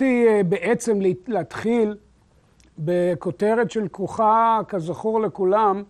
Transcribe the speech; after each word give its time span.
בחרתי 0.00 0.42
בעצם 0.48 0.98
להתחיל 1.26 1.96
בכותרת 2.78 3.70
של 3.70 3.88
כוחה, 3.88 4.60
כזכור 4.68 5.20
לכולם, 5.20 5.82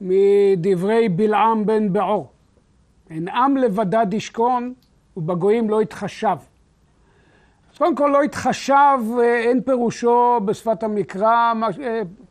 מדברי 0.00 1.08
בלעם 1.08 1.66
בן 1.66 1.92
בעור. 1.92 2.28
אין 3.10 3.28
עם 3.28 3.56
לבדד 3.56 4.14
ישכון 4.14 4.74
ובגויים 5.16 5.70
לא 5.70 5.82
יתחשב. 5.82 6.36
אז 7.72 7.78
קודם 7.78 7.96
כל 7.96 8.10
לא 8.12 8.24
יתחשב, 8.24 8.98
אין 9.22 9.60
פירושו 9.60 10.40
בשפת 10.44 10.82
המקרא, 10.82 11.52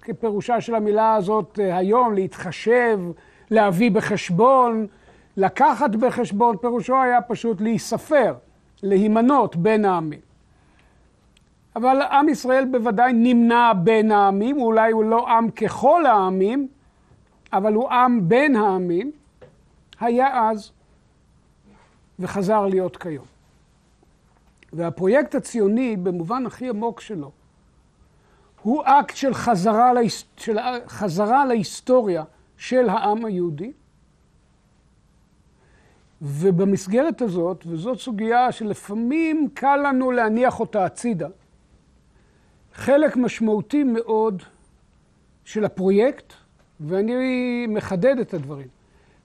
כפירושה 0.02 0.62
של 0.62 0.76
המילה 0.76 1.16
הזאת 1.16 1.60
היום, 1.64 2.14
להתחשב, 2.14 3.00
להביא 3.52 3.92
בחשבון, 3.92 4.88
לקחת 5.38 5.96
בחשבון, 5.96 6.58
פירושו 6.58 7.02
היה 7.02 7.22
פשוט 7.22 7.62
להיספר, 7.62 8.34
להימנות 8.84 9.56
בין 9.56 9.86
העמים. 9.86 10.25
אבל 11.76 12.02
עם 12.02 12.30
ישראל 12.30 12.66
בוודאי 12.66 13.14
נמנה 13.14 13.74
בין 13.74 14.12
העמים, 14.12 14.62
אולי 14.62 14.92
הוא 14.92 15.04
לא 15.04 15.30
עם 15.30 15.52
ככל 15.52 16.06
העמים, 16.06 16.68
אבל 17.54 17.74
הוא 17.74 17.90
עם 17.90 18.30
בין 18.30 18.56
העמים, 18.56 19.12
היה 20.00 20.50
אז 20.50 20.72
וחזר 22.20 22.68
להיות 22.68 22.98
כיום. 22.98 23.26
והפרויקט 24.74 25.36
הציוני, 25.36 25.98
במובן 25.98 26.46
הכי 26.46 26.70
עמוק 26.70 27.02
שלו, 27.02 27.32
הוא 28.62 28.84
אקט 28.86 29.16
של 29.16 29.34
חזרה, 29.34 29.94
להיס... 29.94 30.26
של 30.38 30.58
חזרה 30.88 31.46
להיסטוריה 31.46 32.24
של 32.58 32.90
העם 32.90 33.26
היהודי. 33.26 33.72
ובמסגרת 36.22 37.22
הזאת, 37.22 37.64
וזאת 37.68 38.00
סוגיה 38.00 38.52
שלפעמים 38.52 39.50
קל 39.54 39.80
לנו 39.84 40.12
להניח 40.12 40.60
אותה 40.60 40.86
הצידה, 40.86 41.28
חלק 42.76 43.18
משמעותי 43.18 43.84
מאוד 43.84 44.44
של 45.46 45.66
הפרויקט, 45.66 46.34
ואני 46.80 47.66
מחדד 47.68 48.20
את 48.20 48.34
הדברים, 48.34 48.68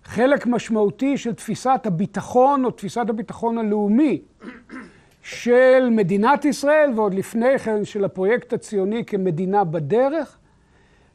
חלק 0.04 0.46
משמעותי 0.46 1.18
של 1.18 1.34
תפיסת 1.34 1.80
הביטחון 1.84 2.64
או 2.64 2.70
תפיסת 2.70 3.04
הביטחון 3.08 3.58
הלאומי 3.58 4.22
של 5.22 5.88
מדינת 5.90 6.44
ישראל, 6.44 6.92
ועוד 6.96 7.14
לפני 7.14 7.58
כן 7.58 7.84
של 7.84 8.04
הפרויקט 8.04 8.52
הציוני 8.52 9.04
כמדינה 9.04 9.64
בדרך, 9.64 10.38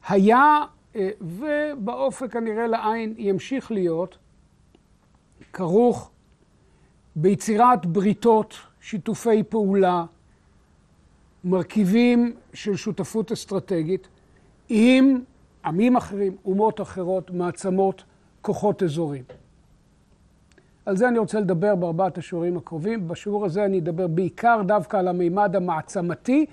היה, 0.09 0.59
אה, 0.95 1.09
ובאופק 1.21 2.35
הנראה 2.35 2.67
לעין 2.67 3.13
ימשיך 3.17 3.71
להיות, 3.71 4.17
כרוך 5.53 6.11
ביצירת 7.15 7.85
בריתות, 7.85 8.55
שיתופי 8.81 9.43
פעולה, 9.43 10.05
מרכיבים 11.45 12.33
של 12.53 12.75
שותפות 12.75 13.31
אסטרטגית 13.31 14.07
עם 14.69 15.19
עמים 15.65 15.95
אחרים, 15.95 16.35
אומות 16.45 16.81
אחרות, 16.81 17.31
מעצמות, 17.31 18.03
כוחות 18.41 18.83
אזוריים. 18.83 19.23
על 20.85 20.97
זה 20.97 21.07
אני 21.07 21.17
רוצה 21.19 21.39
לדבר 21.39 21.75
בארבעת 21.75 22.17
השיעורים 22.17 22.57
הקרובים. 22.57 23.07
בשיעור 23.07 23.45
הזה 23.45 23.65
אני 23.65 23.79
אדבר 23.79 24.07
בעיקר 24.07 24.61
דווקא 24.65 24.97
על 24.97 25.07
המימד 25.07 25.55
המעצמתי, 25.55 26.45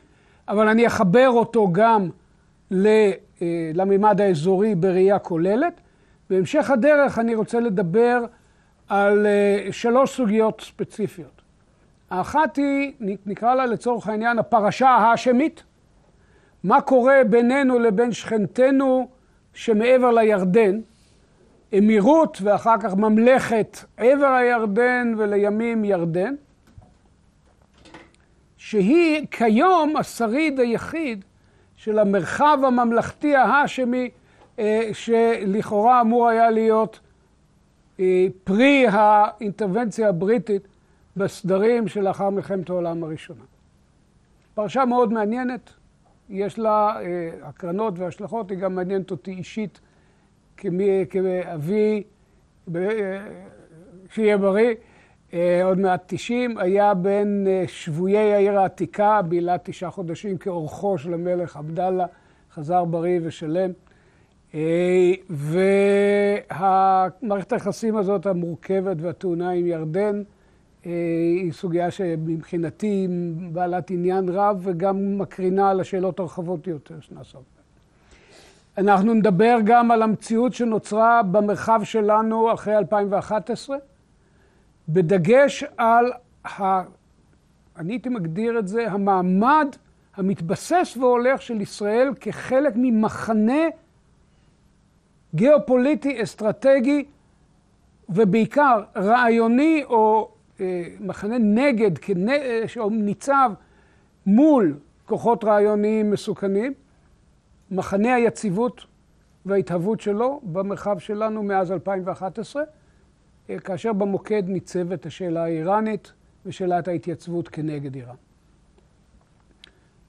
אבל 0.49 0.69
אני 0.69 0.87
אחבר 0.87 1.29
אותו 1.29 1.73
גם 1.73 2.09
אה, 2.73 3.13
למימד 3.75 4.21
האזורי 4.21 4.75
בראייה 4.75 5.19
כוללת. 5.19 5.81
בהמשך 6.31 6.71
הדרך 6.71 7.19
אני 7.19 7.35
רוצה 7.35 7.61
לדבר 7.61 8.25
על 8.89 9.27
אה, 9.27 9.73
שלוש 9.73 10.17
סוגיות 10.17 10.61
ספציפיות. 10.61 11.42
האחת 12.13 12.57
היא, 12.57 12.93
נקרא 13.27 13.55
לה 13.55 13.67
לצורך 13.67 14.09
העניין, 14.09 14.39
הפרשה 14.39 14.89
ההאשמית. 14.89 15.63
מה 16.65 16.81
קורה 16.81 17.21
בינינו 17.31 17.79
לבין 17.79 18.13
שכנתנו 18.13 19.09
שמעבר 19.55 20.11
לירדן, 20.11 20.81
אמירות 21.79 22.39
ואחר 22.43 22.75
כך 22.81 22.95
ממלכת 22.95 23.79
עבר 23.97 24.27
הירדן 24.27 25.15
ולימים 25.19 25.85
ירדן, 25.85 26.35
שהיא 28.57 29.27
כיום 29.31 29.97
השריד 29.97 30.61
היחיד 30.61 31.25
של 31.77 31.99
המרחב 31.99 32.59
הממלכתי 32.67 33.37
ההאשמי 33.37 34.11
אה, 34.59 34.91
שלכאורה 34.93 36.01
אמור 36.01 36.29
היה 36.29 36.51
להיות 36.51 37.01
אה, 38.01 38.27
פרי 38.45 38.87
האינטרבנציה 38.91 40.09
הבריטית 40.09 40.69
בסדרים 41.17 41.89
שלאחר 41.89 42.31
מלחמת 42.31 42.71
העולם 42.71 43.05
הראשונה. 43.05 43.45
פרשה 44.55 44.85
מאוד 44.85 45.13
מעניינת, 45.13 45.71
יש 46.29 46.59
לה 46.59 47.01
אה, 47.01 47.31
הקרנות 47.43 47.99
והשלכות, 47.99 48.51
היא 48.51 48.59
גם 48.59 48.75
מעניינת 48.75 49.11
אותי 49.11 49.31
אישית 49.31 49.81
כאבי, 50.57 52.03
שיהיה 54.11 54.39
בריא, 54.39 54.75
אה, 55.35 55.65
עוד 55.65 55.79
מעט 55.79 56.03
90, 56.07 56.59
היה 56.59 56.95
בין 56.95 57.47
אה, 57.51 57.65
שבויי 57.67 58.35
העיר 58.35 58.59
העתיקה, 58.59 59.23
בילה 59.23 59.57
תשעה 59.63 59.91
חודשים 59.91 60.39
כאורחו 60.39 60.99
של 60.99 61.15
המלך 61.15 61.57
עבדאללה, 61.57 62.07
חזר 62.55 62.85
בריא 62.85 63.21
ושלם. 63.23 63.71
אה, 64.55 65.13
והמערכת 66.51 67.53
היחסים 67.53 67.97
הזאת 67.97 68.27
המורכבת 68.27 68.97
והטעונה 69.01 69.51
עם 69.51 69.67
ירדן 69.67 70.23
היא 70.85 71.53
סוגיה 71.53 71.91
שמבחינתי 71.91 73.09
בעלת 73.53 73.91
עניין 73.91 74.29
רב 74.29 74.61
וגם 74.63 75.19
מקרינה 75.19 75.71
על 75.71 75.81
השאלות 75.81 76.21
הרחבות 76.21 76.67
יותר 76.67 77.01
שנעסוק 77.01 77.43
אנחנו 78.79 79.15
נדבר 79.15 79.59
גם 79.65 79.91
על 79.91 80.03
המציאות 80.03 80.55
שנוצרה 80.55 81.23
במרחב 81.23 81.81
שלנו 81.85 82.55
אחרי 82.55 82.77
2011, 82.77 83.77
בדגש 84.89 85.65
על, 85.77 86.13
ה... 86.45 86.83
אני 87.77 87.93
הייתי 87.93 88.09
מגדיר 88.09 88.59
את 88.59 88.69
זה, 88.69 88.91
המעמד 88.91 89.67
המתבסס 90.17 90.97
והולך 91.01 91.43
של 91.43 91.61
ישראל 91.61 92.15
כחלק 92.21 92.73
ממחנה 92.77 93.63
גיאופוליטי, 95.35 96.23
אסטרטגי, 96.23 97.05
ובעיקר 98.09 98.83
רעיוני 98.97 99.85
או 99.85 100.32
מחנה 101.01 101.39
נגד, 101.39 101.99
כנ... 101.99 102.29
אה, 102.29 102.65
ניצב 102.91 103.53
מול 104.27 104.79
כוחות 105.07 105.45
רעיוניים 105.45 106.11
מסוכנים. 106.11 106.75
מחנה 107.71 108.15
היציבות 108.15 108.87
וההתהוות 109.47 110.01
שלו 110.01 110.41
במרחב 110.45 110.99
שלנו 110.99 111.43
מאז 111.43 111.73
2011, 111.73 112.63
אה, 113.51 113.59
כאשר 113.59 113.93
במוקד 113.93 114.43
ניצבת 114.47 115.07
השאלה 115.07 115.45
האיראנית 115.45 116.13
ושאלת 116.47 116.89
ההתייצבות 116.89 117.49
כנגד 117.49 117.95
איראן. 117.95 118.15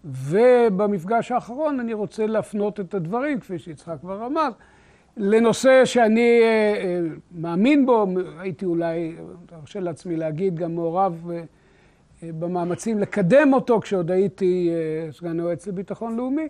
ובמפגש 0.06 1.32
האחרון 1.32 1.80
אני 1.80 1.94
רוצה 1.94 2.28
להפנות 2.28 2.80
את 2.80 2.94
הדברים, 2.94 3.40
כפי 3.40 3.60
שיצחק 3.60 3.96
כבר 4.02 4.26
אמר, 4.26 4.50
לנושא 5.18 5.86
שאני 5.86 6.40
אה, 6.42 6.48
אה, 6.48 7.00
מאמין 7.32 7.86
בו, 7.86 8.08
הייתי 8.40 8.66
אולי, 8.66 9.16
ארשה 9.62 9.80
לעצמי 9.80 10.16
להגיד, 10.16 10.56
גם 10.56 10.76
מעורב 10.76 11.32
במאמצים 12.24 13.00
לקדם 13.00 13.54
אותו 13.54 13.82
כשעוד 13.82 14.12
הייתי 14.12 14.70
סגן 15.12 15.40
היועץ 15.40 15.68
לביטחון 15.68 16.16
לאומי, 16.16 16.48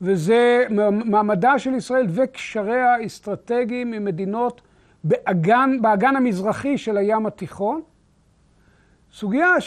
וזה 0.00 0.64
מעמדה 1.04 1.58
של 1.58 1.74
ישראל 1.74 2.06
וקשריה 2.08 2.94
האסטרטגיים 2.94 3.92
עם 3.92 4.04
מדינות 4.04 4.60
באגן, 5.04 5.76
באגן 5.80 6.16
המזרחי 6.16 6.78
של 6.78 6.96
הים 6.96 7.26
התיכון. 7.26 7.82
סוגיה 9.12 9.60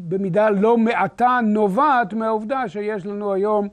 שבמידה 0.00 0.50
לא 0.50 0.78
מעטה 0.78 1.40
נובעת 1.44 2.12
מהעובדה 2.12 2.68
שיש 2.68 3.06
לנו 3.06 3.32
היום 3.32 3.64
אה, 3.64 3.70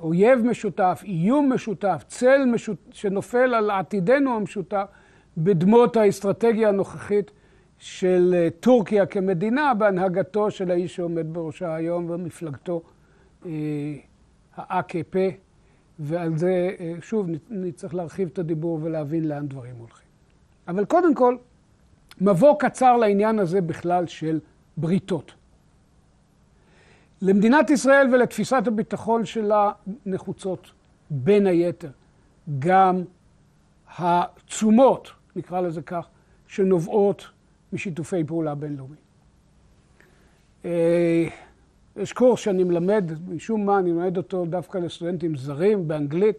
אויב 0.00 0.38
משותף, 0.38 1.02
איום 1.04 1.52
משותף, 1.52 2.04
צל 2.06 2.44
משות... 2.46 2.76
שנופל 2.92 3.54
על 3.54 3.70
עתידנו 3.70 4.36
המשותף 4.36 4.86
בדמות 5.36 5.96
האסטרטגיה 5.96 6.68
הנוכחית 6.68 7.30
של 7.78 8.34
אה, 8.36 8.48
טורקיה 8.60 9.06
כמדינה 9.06 9.74
בהנהגתו 9.74 10.50
של 10.50 10.70
האיש 10.70 10.96
שעומד 10.96 11.26
בראשה 11.32 11.74
היום 11.74 12.10
ומפלגתו 12.10 12.82
אה, 13.46 13.50
ה-AKP, 14.56 15.16
ועל 15.98 16.36
זה, 16.36 16.70
אה, 16.80 16.94
שוב, 17.00 17.26
נצטרך 17.50 17.94
להרחיב 17.94 18.28
את 18.32 18.38
הדיבור 18.38 18.78
ולהבין 18.82 19.28
לאן 19.28 19.48
דברים 19.48 19.74
הולכים. 19.76 20.06
אבל 20.68 20.84
קודם 20.84 21.14
כל, 21.14 21.36
מבוא 22.20 22.58
קצר 22.58 22.96
לעניין 22.96 23.38
הזה 23.38 23.60
בכלל 23.60 24.06
של 24.06 24.40
בריתות. 24.76 25.32
למדינת 27.22 27.70
ישראל 27.70 28.14
ולתפיסת 28.14 28.62
הביטחון 28.66 29.24
שלה 29.24 29.72
נחוצות 30.06 30.70
בין 31.10 31.46
היתר 31.46 31.90
גם 32.58 33.02
התשומות, 33.98 35.10
נקרא 35.36 35.60
לזה 35.60 35.82
כך, 35.82 36.06
שנובעות 36.46 37.26
משיתופי 37.72 38.24
פעולה 38.24 38.54
בינלאומיים. 38.54 39.00
יש 41.96 42.12
קורס 42.12 42.40
שאני 42.40 42.64
מלמד, 42.64 43.10
משום 43.28 43.66
מה 43.66 43.78
אני 43.78 43.92
מלמד 43.92 44.16
אותו 44.16 44.44
דווקא 44.44 44.78
לסטודנטים 44.78 45.36
זרים 45.36 45.88
באנגלית 45.88 46.36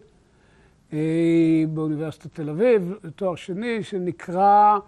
באוניברסיטת 1.68 2.34
תל 2.34 2.50
אביב, 2.50 2.94
תואר 3.16 3.34
שני, 3.34 3.82
שנקרא 3.82 4.78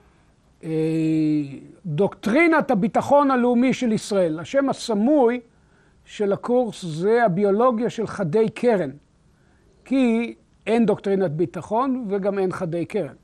דוקטרינת 1.86 2.70
הביטחון 2.70 3.30
הלאומי 3.30 3.72
של 3.72 3.92
ישראל. 3.92 4.38
השם 4.38 4.68
הסמוי 4.68 5.40
של 6.04 6.32
הקורס 6.32 6.84
זה 6.84 7.24
הביולוגיה 7.24 7.90
של 7.90 8.06
חדי 8.06 8.48
קרן, 8.48 8.90
כי 9.84 10.34
אין 10.66 10.86
דוקטרינת 10.86 11.30
ביטחון 11.30 12.06
וגם 12.10 12.38
אין 12.38 12.52
חדי 12.52 12.86
קרן. 12.86 13.14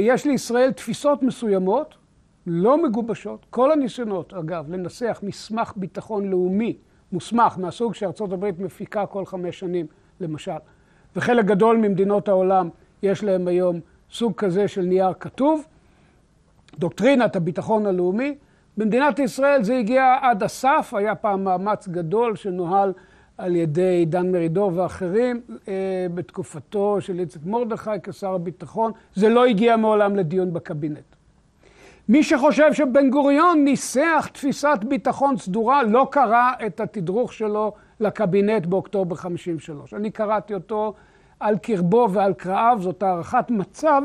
יש 0.00 0.26
לישראל 0.26 0.72
תפיסות 0.72 1.22
מסוימות, 1.22 1.94
לא 2.46 2.82
מגובשות. 2.82 3.46
כל 3.50 3.72
הניסיונות, 3.72 4.34
אגב, 4.34 4.70
לנסח 4.70 5.20
מסמך 5.22 5.72
ביטחון 5.76 6.30
לאומי 6.30 6.76
מוסמך 7.12 7.58
מהסוג 7.58 7.94
שארצות 7.94 8.32
הברית 8.32 8.58
מפיקה 8.58 9.06
כל 9.06 9.24
חמש 9.26 9.58
שנים, 9.58 9.86
למשל, 10.20 10.52
וחלק 11.16 11.44
גדול 11.44 11.76
ממדינות 11.76 12.28
העולם 12.28 12.68
יש 13.02 13.24
להם 13.24 13.48
היום 13.48 13.80
סוג 14.10 14.34
כזה 14.34 14.68
של 14.68 14.82
נייר 14.82 15.12
כתוב, 15.20 15.66
דוקטרינת 16.78 17.36
הביטחון 17.36 17.86
הלאומי. 17.86 18.34
במדינת 18.76 19.18
ישראל 19.18 19.62
זה 19.62 19.76
הגיע 19.76 20.16
עד 20.22 20.42
הסף, 20.42 20.94
היה 20.96 21.14
פעם 21.14 21.44
מאמץ 21.44 21.88
גדול 21.88 22.36
שנוהל 22.36 22.92
על 23.38 23.56
ידי 23.56 24.04
דן 24.06 24.32
מרידור 24.32 24.70
ואחרים 24.74 25.40
אה, 25.68 26.06
בתקופתו 26.14 27.00
של 27.00 27.18
איציק 27.18 27.42
מרדכי 27.46 27.90
כשר 28.02 28.34
הביטחון. 28.34 28.92
זה 29.14 29.28
לא 29.28 29.46
הגיע 29.46 29.76
מעולם 29.76 30.16
לדיון 30.16 30.52
בקבינט. 30.52 31.14
מי 32.08 32.22
שחושב 32.22 32.72
שבן 32.72 33.10
גוריון 33.10 33.64
ניסח 33.64 34.28
תפיסת 34.32 34.78
ביטחון 34.88 35.36
סדורה, 35.36 35.82
לא 35.82 36.08
קרא 36.10 36.50
את 36.66 36.80
התדרוך 36.80 37.32
שלו 37.32 37.72
לקבינט 38.00 38.66
באוקטובר 38.66 39.14
53. 39.16 39.94
אני 39.94 40.10
קראתי 40.10 40.54
אותו 40.54 40.94
על 41.40 41.58
קרבו 41.58 42.08
ועל 42.12 42.34
קרעיו, 42.34 42.78
זאת 42.80 43.02
הערכת 43.02 43.50
מצב, 43.50 44.02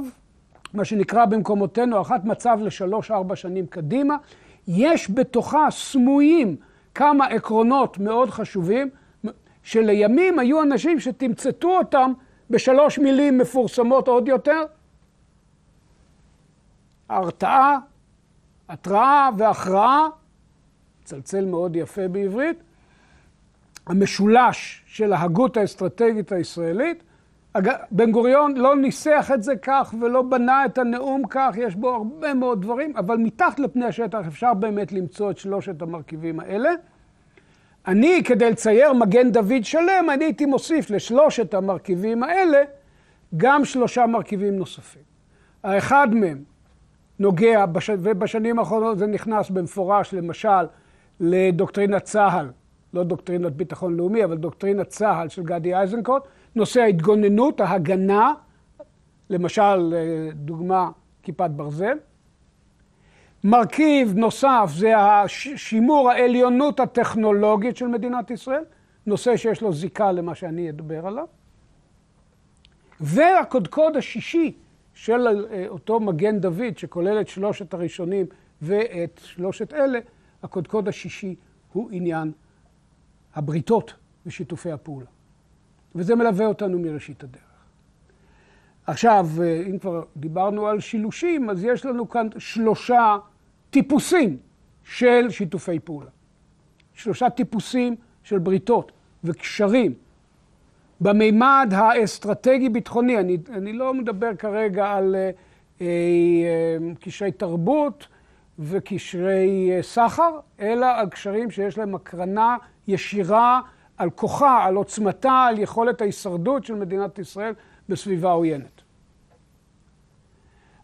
מה 0.74 0.86
שנקרא 0.86 1.25
במקומותינו 1.25 1.95
הערכת 1.95 2.21
מצב 2.24 2.57
לשלוש-ארבע 2.62 3.36
שנים 3.36 3.66
קדימה. 3.66 4.18
יש 4.69 5.12
בתוכה 5.12 5.68
סמויים 5.71 6.56
כמה 6.95 7.25
עקרונות 7.25 7.98
מאוד 7.98 8.30
חשובים, 8.30 8.89
שלימים 9.63 10.39
היו 10.39 10.63
אנשים 10.63 11.00
שתמצתו 11.00 11.77
אותם 11.77 12.13
בשלוש 12.50 13.00
מילים 13.00 13.38
מפורסמות 13.38 14.07
עוד 14.07 14.27
יותר. 14.27 14.63
הרתעה, 17.10 17.77
התראה 18.69 19.30
והכרעה, 19.38 20.07
צלצל 21.04 21.45
מאוד 21.45 21.75
יפה 21.75 22.07
בעברית, 22.07 22.63
המשולש 23.88 24.83
של 24.86 25.13
ההגות 25.13 25.57
האסטרטגית 25.57 26.31
הישראלית. 26.31 27.04
בן 27.92 28.12
גוריון 28.12 28.57
לא 28.57 28.75
ניסח 28.75 29.31
את 29.34 29.44
זה 29.44 29.56
כך 29.62 29.94
ולא 30.01 30.22
בנה 30.22 30.66
את 30.66 30.78
הנאום 30.78 31.22
כך, 31.30 31.56
יש 31.57 31.75
בו 31.75 31.90
הרבה 31.90 32.34
מאוד 32.34 32.62
דברים, 32.62 32.98
אבל 32.98 33.18
מתחת 33.18 33.60
לפני 33.60 33.86
השטח 33.86 34.28
אפשר 34.28 34.54
באמת 34.54 34.92
למצוא 34.92 35.31
את 35.31 35.38
שלושת 35.38 35.81
המרכיבים 35.81 36.40
האלה. 36.40 36.69
אני, 37.88 38.22
כדי 38.24 38.51
לצייר 38.51 38.94
מגן 38.94 39.31
דוד 39.31 39.63
שלם, 39.63 40.07
אני 40.13 40.25
הייתי 40.25 40.46
מוסיף 40.46 40.90
לשלושת 40.90 41.54
המרכיבים 41.54 42.24
האלה 42.24 42.63
גם 43.38 43.66
שלושה 43.66 44.06
מרכיבים 44.06 44.56
נוספים. 44.56 45.02
האחד 45.63 46.13
מהם 46.13 46.44
נוגע, 47.19 47.66
בש... 47.66 47.90
ובשנים 47.90 48.60
האחרונות 48.60 48.98
זה 48.98 49.07
נכנס 49.07 49.50
במפורש, 49.50 50.13
למשל, 50.13 50.66
לדוקטרינת 51.19 52.04
צה"ל, 52.04 52.50
לא 52.94 53.04
דוקטרינת 53.04 53.54
ביטחון 53.54 53.98
לאומי, 53.98 54.24
אבל 54.24 54.38
דוקטרינת 54.38 54.88
צה"ל 54.88 55.30
של 55.30 55.44
גדי 55.44 55.75
איזנקוט, 55.75 56.24
נושא 56.59 56.81
ההתגוננות, 56.81 57.61
ההגנה, 57.61 58.33
למשל, 59.29 59.94
דוגמה, 60.33 60.91
כיפת 61.23 61.50
ברזל. 61.50 61.97
מרכיב 63.44 64.13
נוסף 64.15 64.71
זה 64.75 64.97
השימור 64.97 66.11
העליונות 66.11 66.79
הטכנולוגית 66.79 67.77
של 67.77 67.88
מדינת 67.88 68.31
ישראל, 68.31 68.63
נושא 69.06 69.38
שיש 69.38 69.61
לו 69.61 69.73
זיקה 69.73 70.11
למה 70.11 70.35
שאני 70.35 70.69
אדבר 70.69 71.07
עליו. 71.07 71.25
והקודקוד 73.00 73.97
השישי 73.97 74.53
של 74.94 75.27
אותו 75.67 76.00
מגן 76.00 76.39
דוד, 76.39 76.77
שכולל 76.77 77.21
את 77.21 77.27
שלושת 77.27 77.73
הראשונים 77.73 78.25
ואת 78.61 79.21
שלושת 79.23 79.73
אלה, 79.73 80.00
הקודקוד 80.44 80.88
השישי 80.88 81.35
הוא 81.73 81.89
עניין 81.91 82.31
הבריתות 83.35 83.94
ושיתופי 84.25 84.71
הפעולה. 84.71 85.19
וזה 85.95 86.15
מלווה 86.15 86.45
אותנו 86.45 86.80
מראשית 86.80 87.24
הדרך. 87.24 87.41
עכשיו, 88.88 89.27
אם 89.69 89.80
כבר 89.80 90.03
דיברנו 90.18 90.68
על 90.68 90.80
שילושים, 90.80 91.50
אז 91.50 91.63
יש 91.63 91.86
לנו 91.86 92.09
כאן 92.09 92.27
שלושה 92.38 93.18
טיפוסים 93.69 94.38
של 94.83 95.30
שיתופי 95.30 95.80
פעולה. 95.80 96.09
שלושה 96.94 97.30
טיפוסים 97.30 97.95
של 98.24 98.39
בריתות 98.39 98.91
וקשרים. 99.24 99.94
במימד 101.01 101.74
האסטרטגי-ביטחוני, 101.75 103.18
אני, 103.18 103.38
אני 103.53 103.74
לא 103.74 103.94
מדבר 103.94 104.35
כרגע 104.35 104.92
על 104.92 105.15
אה, 105.15 105.31
אה, 105.81 106.77
קשרי 107.00 107.31
תרבות 107.31 108.07
וקשרי 108.59 109.71
אה, 109.71 109.83
סחר, 109.83 110.39
אלא 110.59 110.85
על 110.85 111.09
קשרים 111.09 111.51
שיש 111.51 111.77
להם 111.77 111.95
הקרנה 111.95 112.57
ישירה 112.88 113.62
על 114.00 114.10
כוחה, 114.10 114.66
על 114.66 114.75
עוצמתה, 114.75 115.46
על 115.50 115.60
יכולת 115.60 116.01
ההישרדות 116.01 116.66
של 116.66 116.75
מדינת 116.75 117.19
ישראל 117.19 117.54
בסביבה 117.90 118.31
עוינת. 118.31 118.81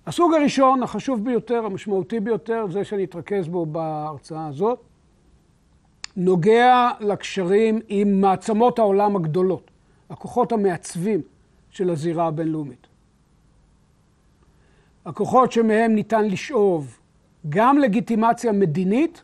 הסוג 0.05 0.33
הראשון, 0.33 0.83
החשוב 0.83 1.25
ביותר, 1.25 1.65
המשמעותי 1.65 2.19
ביותר, 2.19 2.65
זה 2.71 2.83
שאני 2.83 3.03
אתרכז 3.03 3.47
בו 3.47 3.65
בהרצאה 3.65 4.47
הזאת, 4.47 4.79
נוגע 6.15 6.89
לקשרים 6.99 7.79
עם 7.87 8.21
מעצמות 8.21 8.79
העולם 8.79 9.15
הגדולות, 9.15 9.71
הכוחות 10.09 10.51
המעצבים 10.51 11.21
של 11.69 11.89
הזירה 11.89 12.27
הבינלאומית. 12.27 12.87
הכוחות 15.05 15.51
שמהם 15.51 15.95
ניתן 15.95 16.25
לשאוב 16.25 16.99
גם 17.49 17.77
לגיטימציה 17.77 18.51
מדינית, 18.51 19.23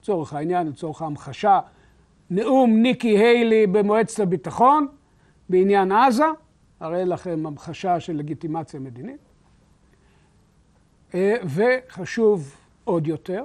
לצורך 0.00 0.32
העניין, 0.32 0.66
לצורך 0.66 1.02
ההמחשה, 1.02 1.60
נאום 2.34 2.82
ניקי 2.82 3.18
היילי 3.18 3.66
במועצת 3.66 4.20
הביטחון 4.20 4.86
בעניין 5.48 5.92
עזה, 5.92 6.24
אראה 6.82 7.04
לכם 7.04 7.46
המחשה 7.46 8.00
של 8.00 8.16
לגיטימציה 8.16 8.80
מדינית. 8.80 9.20
אה, 11.14 11.34
וחשוב 11.44 12.54
עוד 12.84 13.06
יותר, 13.06 13.44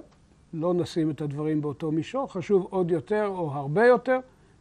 לא 0.54 0.74
נשים 0.74 1.12
את 1.12 1.22
הדברים 1.22 1.62
באותו 1.62 1.92
מישור, 1.92 2.32
חשוב 2.32 2.68
עוד 2.70 2.92
יותר 2.92 3.28
או 3.28 3.52
הרבה 3.52 3.86
יותר, 3.86 4.20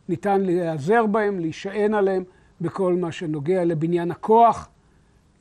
ניתן 0.09 0.41
להיעזר 0.41 1.07
בהם, 1.07 1.41
להישען 1.41 1.95
עליהם 1.95 2.25
בכל 2.61 2.95
מה 2.95 3.13
שנוגע 3.13 3.65
לבניין 3.65 4.11
הכוח, 4.11 4.69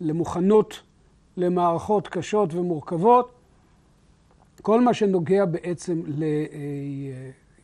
למוכנות 0.02 0.82
למערכות 1.38 2.08
קשות 2.08 2.54
ומורכבות, 2.54 3.32
כל 4.62 4.82
מה 4.82 4.94
שנוגע 4.94 5.46
בעצם 5.46 6.02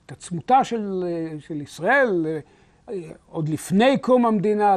להתעצמותה 0.03 0.63
של, 0.63 1.03
של 1.39 1.61
ישראל, 1.61 2.25
עוד 3.29 3.49
לפני 3.49 3.97
קום 3.97 4.25
המדינה, 4.25 4.75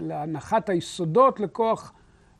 להנחת 0.00 0.68
היסודות 0.68 1.40
לכוח, 1.40 1.92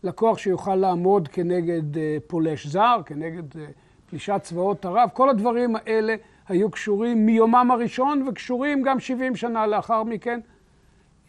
לכוח 0.02 0.38
שיוכל 0.38 0.74
לעמוד 0.74 1.28
כנגד 1.28 1.98
אה, 1.98 2.16
פולש 2.26 2.66
זר, 2.66 3.00
כנגד 3.06 3.56
אה, 3.58 3.66
פלישת 4.10 4.40
צבאות 4.42 4.84
ערב. 4.84 5.08
כל 5.12 5.28
הדברים 5.28 5.76
האלה 5.76 6.14
היו 6.48 6.70
קשורים 6.70 7.26
מיומם 7.26 7.70
הראשון 7.70 8.28
וקשורים 8.28 8.82
גם 8.82 9.00
70 9.00 9.36
שנה 9.36 9.66
לאחר 9.66 10.02
מכן 10.02 10.40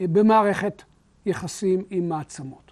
אה, 0.02 0.06
במערכת 0.08 0.84
יחסים 1.26 1.84
עם 1.90 2.10
מעצמות. 2.10 2.72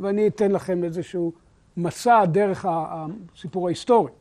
ואני 0.00 0.28
אתן 0.28 0.50
לכם 0.50 0.84
איזשהו 0.84 1.32
מסע 1.76 2.24
דרך 2.24 2.66
הסיפור 2.68 3.66
ההיסטורי. 3.66 4.12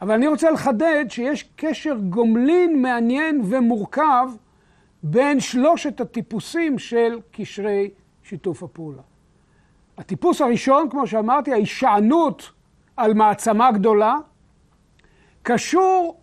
אבל 0.00 0.14
אני 0.14 0.26
רוצה 0.26 0.50
לחדד 0.50 1.04
שיש 1.08 1.48
קשר 1.56 1.96
גומלין 2.08 2.82
מעניין 2.82 3.40
ומורכב 3.44 4.28
בין 5.02 5.40
שלושת 5.40 6.00
הטיפוסים 6.00 6.78
של 6.78 7.20
קשרי 7.30 7.90
שיתוף 8.22 8.62
הפעולה. 8.62 9.02
הטיפוס 9.98 10.40
הראשון, 10.40 10.90
כמו 10.90 11.06
שאמרתי, 11.06 11.52
ההישענות 11.52 12.50
על 12.96 13.14
מעצמה 13.14 13.72
גדולה, 13.72 14.14
קשור 15.42 16.20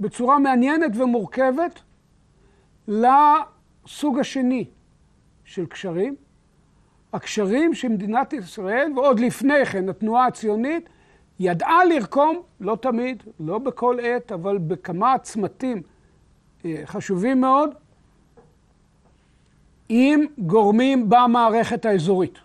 בצורה 0.00 0.38
מעניינת 0.38 0.90
ומורכבת 0.96 1.80
לסוג 2.88 4.18
השני 4.18 4.64
של 5.44 5.66
קשרים, 5.66 6.16
הקשרים 7.12 7.74
שמדינת 7.74 8.32
ישראל, 8.32 8.92
ועוד 8.96 9.20
לפני 9.20 9.66
כן 9.66 9.88
התנועה 9.88 10.26
הציונית, 10.26 10.88
ידעה 11.40 11.84
לרקום, 11.84 12.42
לא 12.60 12.76
תמיד, 12.80 13.22
לא 13.40 13.58
בכל 13.58 13.96
עת, 14.02 14.32
אבל 14.32 14.58
בכמה 14.58 15.18
צמתים 15.22 15.82
אה, 16.64 16.82
חשובים 16.84 17.40
מאוד, 17.40 17.70
עם 19.88 20.20
גורמים 20.38 21.08
במערכת 21.10 21.84
האזורית. 21.84 22.38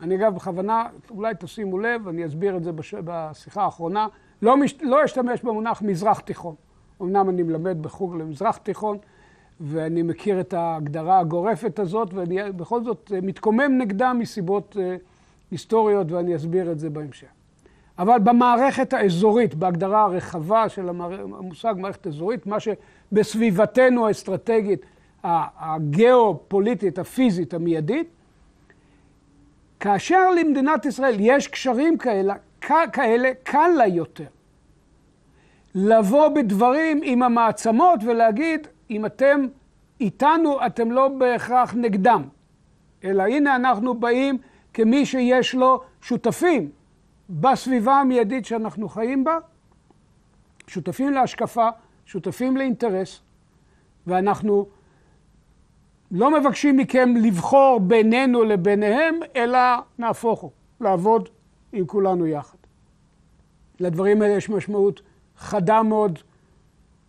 אני 0.00 0.16
אגב 0.16 0.34
בכוונה, 0.34 0.86
אולי 1.10 1.34
תשימו 1.38 1.78
לב, 1.78 2.08
אני 2.08 2.26
אסביר 2.26 2.56
את 2.56 2.64
זה 2.64 2.72
בש... 2.72 2.94
בשיחה 2.94 3.62
האחרונה, 3.64 4.06
לא, 4.42 4.56
מש... 4.56 4.74
לא 4.82 5.04
אשתמש 5.04 5.42
במונח 5.42 5.82
מזרח 5.82 6.20
תיכון. 6.20 6.54
אמנם 7.02 7.28
אני 7.28 7.42
מלמד 7.42 7.82
בחוג 7.82 8.16
למזרח 8.16 8.56
תיכון, 8.56 8.98
ואני 9.60 10.02
מכיר 10.02 10.40
את 10.40 10.54
ההגדרה 10.54 11.18
הגורפת 11.18 11.78
הזאת, 11.78 12.14
ואני 12.14 12.52
בכל 12.52 12.84
זאת 12.84 13.12
אה, 13.14 13.20
מתקומם 13.20 13.78
נגדה 13.78 14.12
מסיבות 14.12 14.76
אה, 14.80 14.96
היסטוריות, 15.50 16.12
ואני 16.12 16.36
אסביר 16.36 16.72
את 16.72 16.78
זה 16.78 16.90
בהמשך. 16.90 17.28
אבל 17.98 18.18
במערכת 18.18 18.92
האזורית, 18.92 19.54
בהגדרה 19.54 20.04
הרחבה 20.04 20.68
של 20.68 20.88
המושג 20.88 21.74
מערכת 21.78 22.06
אזורית, 22.06 22.46
מה 22.46 22.56
שבסביבתנו 22.60 24.06
האסטרטגית, 24.06 24.86
הגיאופוליטית, 25.24 26.98
הפיזית, 26.98 27.54
המיידית, 27.54 28.06
כאשר 29.80 30.30
למדינת 30.30 30.86
ישראל 30.86 31.16
יש 31.20 31.48
קשרים 31.48 31.98
כאלה, 31.98 32.34
כאלה 32.92 33.30
קל 33.42 33.68
לה 33.76 33.86
יותר 33.86 34.24
לבוא 35.74 36.28
בדברים 36.28 37.00
עם 37.04 37.22
המעצמות 37.22 38.00
ולהגיד, 38.04 38.66
אם 38.90 39.06
אתם 39.06 39.46
איתנו, 40.00 40.66
אתם 40.66 40.90
לא 40.92 41.08
בהכרח 41.08 41.74
נגדם, 41.74 42.22
אלא 43.04 43.22
הנה 43.22 43.56
אנחנו 43.56 43.94
באים 43.94 44.38
כמי 44.74 45.06
שיש 45.06 45.54
לו 45.54 45.80
שותפים 46.02 46.70
בסביבה 47.30 47.94
המיידית 47.94 48.44
שאנחנו 48.44 48.88
חיים 48.88 49.24
בה, 49.24 49.38
שותפים 50.66 51.12
להשקפה, 51.12 51.68
שותפים 52.06 52.56
לאינטרס, 52.56 53.20
ואנחנו 54.06 54.66
לא 56.10 56.40
מבקשים 56.40 56.76
מכם 56.76 57.14
לבחור 57.16 57.80
בינינו 57.80 58.44
לביניהם, 58.44 59.14
אלא 59.36 59.58
נהפוך 59.98 60.40
הוא, 60.40 60.50
לעבוד 60.80 61.28
עם 61.72 61.86
כולנו 61.86 62.26
יחד. 62.26 62.58
לדברים 63.80 64.22
האלה 64.22 64.34
יש 64.34 64.50
משמעות 64.50 65.02
חדה 65.36 65.82
מאוד 65.82 66.18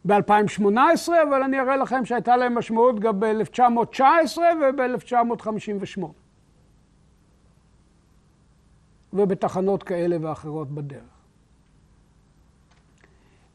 ב-2018, 0.05 1.10
אבל 1.24 1.43
אני 1.43 1.60
אראה 1.60 1.77
לכם 1.77 2.05
שהייתה 2.05 2.38
להם 2.38 2.58
משמעות 2.58 3.00
גם 3.00 3.20
ב-1919 3.20 4.38
וב-1958. 4.62 6.23
ובתחנות 9.13 9.84
כאלה 9.84 10.17
ואחרות 10.22 10.72
בדרך. 10.72 11.01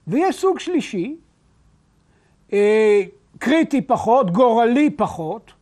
ויש 0.07 0.41
סוג 0.41 0.59
שלישי, 0.59 1.17
אה, 2.53 3.03
קריטי 3.39 3.83
פחות, 3.83 4.31
גורלי 4.31 4.91
פחות, 4.91 5.53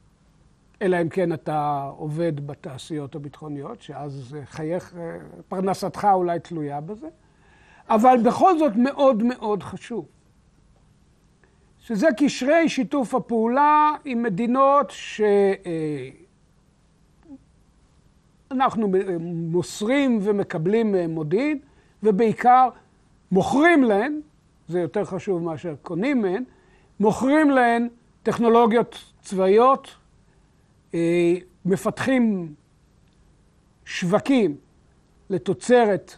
אלא 0.82 1.02
אם 1.02 1.08
כן 1.08 1.32
אתה 1.32 1.90
עובד 1.96 2.46
בתעשיות 2.46 3.14
הביטחוניות, 3.14 3.82
שאז 3.82 4.36
חייך, 4.44 4.96
אה, 4.96 5.16
פרנסתך 5.48 6.08
אולי 6.12 6.40
תלויה 6.40 6.80
בזה, 6.80 7.08
אבל 7.88 8.16
בכל 8.24 8.58
זאת 8.58 8.72
מאוד 8.76 9.22
מאוד 9.22 9.62
חשוב. 9.62 10.06
שזה 11.80 12.06
קשרי 12.16 12.68
שיתוף 12.68 13.14
הפעולה 13.14 13.92
עם 14.04 14.22
מדינות 14.22 14.90
שאנחנו 18.48 18.92
מוסרים 19.20 20.18
ומקבלים 20.22 20.94
מודיעין, 21.08 21.58
ובעיקר 22.02 22.68
מוכרים 23.32 23.84
להן, 23.84 24.20
זה 24.68 24.80
יותר 24.80 25.04
חשוב 25.04 25.42
מאשר 25.42 25.74
קונים 25.82 26.22
מהן, 26.22 26.44
מוכרים 27.00 27.50
להן 27.50 27.88
טכנולוגיות 28.22 29.12
צבאיות, 29.22 29.94
אה, 30.94 31.34
מפתחים 31.64 32.54
שווקים 33.84 34.56
לתוצרת 35.30 36.16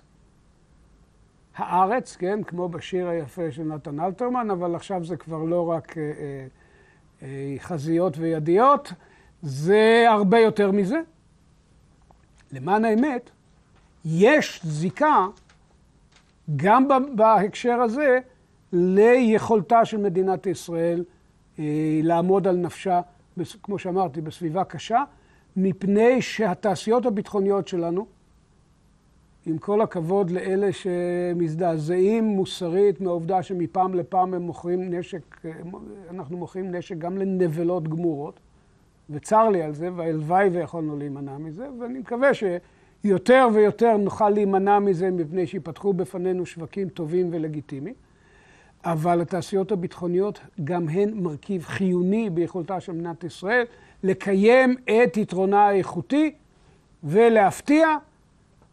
הארץ, 1.56 2.16
כן, 2.16 2.42
כמו 2.42 2.68
בשיר 2.68 3.08
היפה 3.08 3.52
של 3.52 3.62
נתן 3.62 4.00
אלתרמן, 4.00 4.50
אבל 4.50 4.74
עכשיו 4.74 5.04
זה 5.04 5.16
כבר 5.16 5.44
לא 5.44 5.70
רק 5.70 5.98
אה, 5.98 6.02
אה, 6.02 6.46
אה, 7.22 7.54
חזיות 7.58 8.18
וידיות, 8.18 8.92
זה 9.42 10.04
הרבה 10.08 10.38
יותר 10.38 10.70
מזה. 10.70 11.00
למען 12.52 12.84
האמת, 12.84 13.30
יש 14.04 14.60
זיקה 14.64 15.26
גם 16.56 16.88
בהקשר 17.16 17.80
הזה 17.80 18.18
ליכולתה 18.72 19.84
של 19.84 19.96
מדינת 19.96 20.46
ישראל 20.46 21.04
אה, 21.58 21.64
לעמוד 22.02 22.46
על 22.46 22.56
נפשה, 22.56 23.00
כמו 23.62 23.78
שאמרתי, 23.78 24.20
בסביבה 24.20 24.64
קשה, 24.64 25.04
מפני 25.56 26.22
שהתעשיות 26.22 27.06
הביטחוניות 27.06 27.68
שלנו, 27.68 28.06
עם 29.46 29.58
כל 29.58 29.80
הכבוד 29.80 30.30
לאלה 30.30 30.72
שמזדעזעים 30.72 32.24
מוסרית 32.24 33.00
מהעובדה 33.00 33.42
שמפעם 33.42 33.94
לפעם 33.94 34.34
הם 34.34 34.42
מוכרים 34.42 34.94
נשק, 34.94 35.46
אנחנו 36.10 36.36
מוכרים 36.36 36.74
נשק 36.74 36.98
גם 36.98 37.18
לנבלות 37.18 37.88
גמורות, 37.88 38.40
וצר 39.10 39.48
לי 39.48 39.62
על 39.62 39.74
זה, 39.74 39.88
והלוואי 39.96 40.48
ויכולנו 40.48 40.96
להימנע 40.96 41.38
מזה, 41.38 41.66
ואני 41.80 41.98
מקווה 41.98 42.30
שיותר 42.34 43.48
ויותר 43.54 43.96
נוכל 43.96 44.30
להימנע 44.30 44.78
מזה 44.78 45.10
מפני 45.10 45.46
שיפתחו 45.46 45.92
בפנינו 45.92 46.46
שווקים 46.46 46.88
טובים 46.88 47.28
ולגיטימיים. 47.32 47.94
אבל 48.84 49.20
התעשיות 49.20 49.72
הביטחוניות 49.72 50.40
גם 50.64 50.88
הן 50.88 51.14
מרכיב 51.14 51.64
חיוני 51.64 52.30
ביכולתה 52.30 52.80
של 52.80 52.92
מדינת 52.92 53.24
ישראל 53.24 53.64
לקיים 54.02 54.76
את 54.84 55.16
יתרונה 55.16 55.66
האיכותי 55.66 56.34
ולהפתיע 57.04 57.88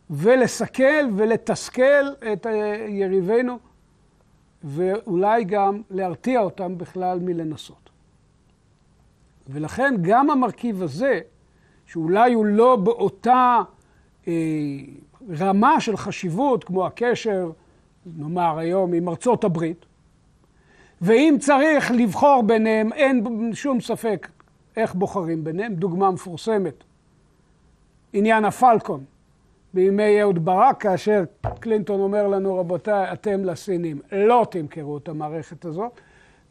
ולסכל 0.09 1.05
ולתסכל 1.15 2.05
את 2.33 2.47
יריבינו, 2.89 3.59
ואולי 4.63 5.43
גם 5.43 5.81
להרתיע 5.89 6.39
אותם 6.39 6.77
בכלל 6.77 7.19
מלנסות. 7.19 7.84
ולכן 9.49 9.93
גם 10.01 10.29
המרכיב 10.29 10.83
הזה, 10.83 11.19
שאולי 11.85 12.33
הוא 12.33 12.45
לא 12.45 12.75
באותה 12.75 13.61
אה, 14.27 14.33
רמה 15.39 15.81
של 15.81 15.97
חשיבות 15.97 16.63
כמו 16.63 16.85
הקשר, 16.85 17.51
נאמר 18.17 18.59
היום, 18.59 18.93
עם 18.93 19.09
ארצות 19.09 19.43
הברית, 19.43 19.85
ואם 21.01 21.35
צריך 21.39 21.91
לבחור 21.91 22.43
ביניהם, 22.45 22.93
אין 22.93 23.51
שום 23.53 23.81
ספק 23.81 24.27
איך 24.77 24.95
בוחרים 24.95 25.43
ביניהם. 25.43 25.73
דוגמה 25.73 26.11
מפורסמת, 26.11 26.83
עניין 28.13 28.45
הפלקון. 28.45 29.03
בימי 29.73 30.21
אהוד 30.21 30.45
ברק, 30.45 30.81
כאשר 30.81 31.23
קלינטון 31.59 31.99
אומר 31.99 32.27
לנו, 32.27 32.59
רבותיי, 32.59 33.13
אתם 33.13 33.45
לסינים 33.45 34.01
לא 34.11 34.47
תמכרו 34.51 34.97
את 34.97 35.09
המערכת 35.09 35.65
הזאת. 35.65 35.91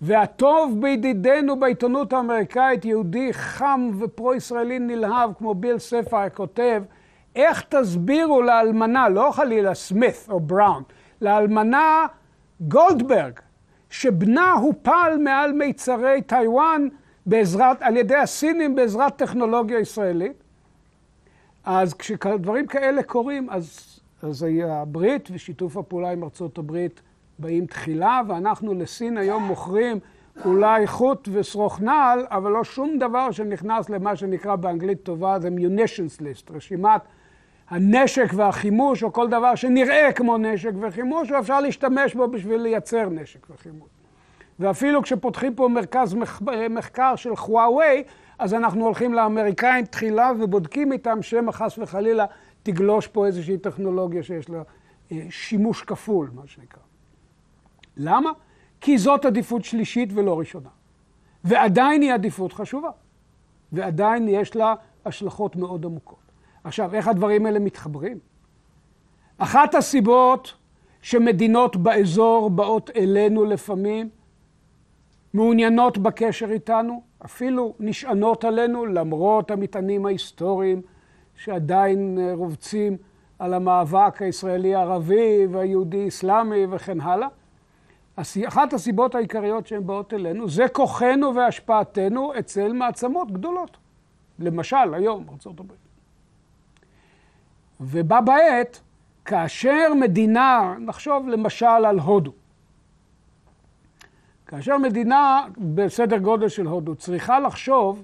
והטוב 0.01 0.81
בידידנו 0.81 1.61
בעיתונות 1.61 2.13
האמריקאית, 2.13 2.85
יהודי 2.85 3.33
חם 3.33 3.91
ופרו-ישראלי 3.99 4.79
נלהב, 4.79 5.31
כמו 5.39 5.55
ביל 5.55 5.79
ספר, 5.79 6.29
כותב, 6.29 6.83
איך 7.37 7.65
תסבירו 7.69 8.43
לאלמנה, 8.43 9.09
לא 9.09 9.31
חלילה 9.33 9.75
סמית 9.75 10.27
או 10.29 10.41
בראון, 10.41 10.83
לאלמנה 11.21 12.07
גולדברג, 12.61 13.41
שבנה 13.91 14.53
הופל 14.53 15.17
מעל 15.21 15.53
מיצרי 15.53 16.23
טיוואן 16.23 16.89
בעזרת, 17.27 17.83
על 17.83 17.97
ידי 17.97 18.17
הסינים 18.17 18.75
בעזרת 18.75 19.17
טכנולוגיה 19.17 19.79
ישראלית. 19.79 20.45
אז 21.65 21.95
כשדברים 21.95 22.67
כאלה 22.67 23.03
קורים, 23.03 23.51
אז, 23.51 24.01
אז 24.23 24.47
הברית 24.65 25.29
ושיתוף 25.33 25.77
הפעולה 25.77 26.11
עם 26.11 26.25
ארצות 26.25 26.59
הברית 26.59 27.01
באים 27.39 27.67
תחילה, 27.67 28.21
ואנחנו 28.29 28.75
לסין 28.75 29.17
היום 29.17 29.43
מוכרים 29.43 29.99
אולי 30.45 30.87
חוט 30.87 31.29
ושרוך 31.33 31.81
נעל, 31.81 32.27
אבל 32.31 32.51
לא 32.51 32.65
שום 32.65 32.99
דבר 32.99 33.31
שנכנס 33.31 33.91
למה 33.91 34.17
שנקרא 34.17 34.57
באנגלית 34.57 35.03
טובה, 35.03 35.39
זה 35.39 35.49
munitions 35.49 36.21
list, 36.21 36.53
רשימת 36.55 37.01
הנשק 37.69 38.33
והחימוש, 38.35 39.03
או 39.03 39.13
כל 39.13 39.29
דבר 39.29 39.55
שנראה 39.55 40.13
כמו 40.13 40.39
נשק 40.39 40.73
וחימוש, 40.81 41.31
ואפשר 41.31 41.61
להשתמש 41.61 42.15
בו 42.15 42.29
בשביל 42.29 42.61
לייצר 42.61 43.09
נשק 43.09 43.47
וחימוש. 43.51 43.89
ואפילו 44.59 45.03
כשפותחים 45.03 45.55
פה 45.55 45.69
מרכז 45.69 46.17
מחקר 46.71 47.17
של 47.17 47.37
חוואווי, 47.37 48.05
אז 48.39 48.55
אנחנו 48.55 48.85
הולכים 48.85 49.15
לאמריקאים 49.15 49.85
תחילה 49.85 50.33
ובודקים 50.39 50.93
איתם 50.93 51.23
שמא 51.23 51.53
חס 51.53 51.79
וחלילה 51.79 52.25
תגלוש 52.63 53.07
פה 53.07 53.27
איזושהי 53.27 53.59
טכנולוגיה 53.59 54.23
שיש 54.23 54.51
לה 54.51 54.63
אה, 55.13 55.27
שימוש 55.31 55.83
כפול, 55.83 56.31
מה 56.35 56.43
שנקרא. 56.47 56.84
למה? 57.97 58.31
כי 58.81 58.99
זאת 58.99 59.25
עדיפות 59.25 59.65
שלישית 59.65 60.09
ולא 60.15 60.39
ראשונה. 60.39 60.69
ועדיין 61.45 62.03
היא 62.03 62.13
עדיפות 62.13 62.53
חשובה. 62.53 62.91
ועדיין 63.73 64.29
יש 64.29 64.57
לה 64.57 64.75
השלכות 65.05 65.57
מאוד 65.57 65.85
עמוקות. 65.85 66.19
עכשיו, 66.65 66.95
איך 66.95 67.09
הדברים 67.09 67.47
האלה 67.47 67.59
מתחברים? 67.59 68.19
אחת 69.39 69.75
הסיבות 69.75 70.55
שמדינות 71.03 71.77
באזור 71.77 72.51
באות 72.51 72.91
אלינו 72.97 73.45
לפעמים, 73.45 74.09
מעוניינות 75.35 75.99
בקשר 75.99 76.51
איתנו, 76.51 77.03
אפילו 77.25 77.75
נשענות 77.81 78.45
עלינו 78.45 78.87
למרות 78.87 79.51
המטענים 79.51 80.07
ההיסטוריים 80.07 80.83
שעדיין 81.37 82.19
רובצים 82.33 82.97
על 83.39 83.55
המאבק 83.55 84.23
הישראלי-ערבי 84.23 85.47
והיהודי-אסלאמי 85.51 86.67
וכן 86.71 87.01
הלאה. 87.01 87.29
אחת 88.49 88.73
הסיבות 88.73 89.15
העיקריות 89.15 89.67
שהן 89.67 89.87
באות 89.87 90.15
אלינו 90.15 90.49
זה 90.49 90.69
כוחנו 90.69 91.35
והשפעתנו 91.35 92.39
אצל 92.39 92.73
מעצמות 92.73 93.31
גדולות. 93.31 93.77
למשל, 94.39 94.95
היום, 94.95 95.27
ארה"ב. 95.47 95.73
ובה 97.81 98.21
בעת, 98.21 98.81
כאשר 99.25 99.95
מדינה, 100.01 100.75
נחשוב 100.79 101.29
למשל 101.29 101.67
על 101.67 101.99
הודו, 101.99 102.33
כאשר 104.47 104.79
מדינה 104.79 105.47
בסדר 105.59 106.19
גודל 106.19 106.49
של 106.49 106.67
הודו 106.67 106.95
צריכה 106.95 107.41
לחשוב 107.41 108.03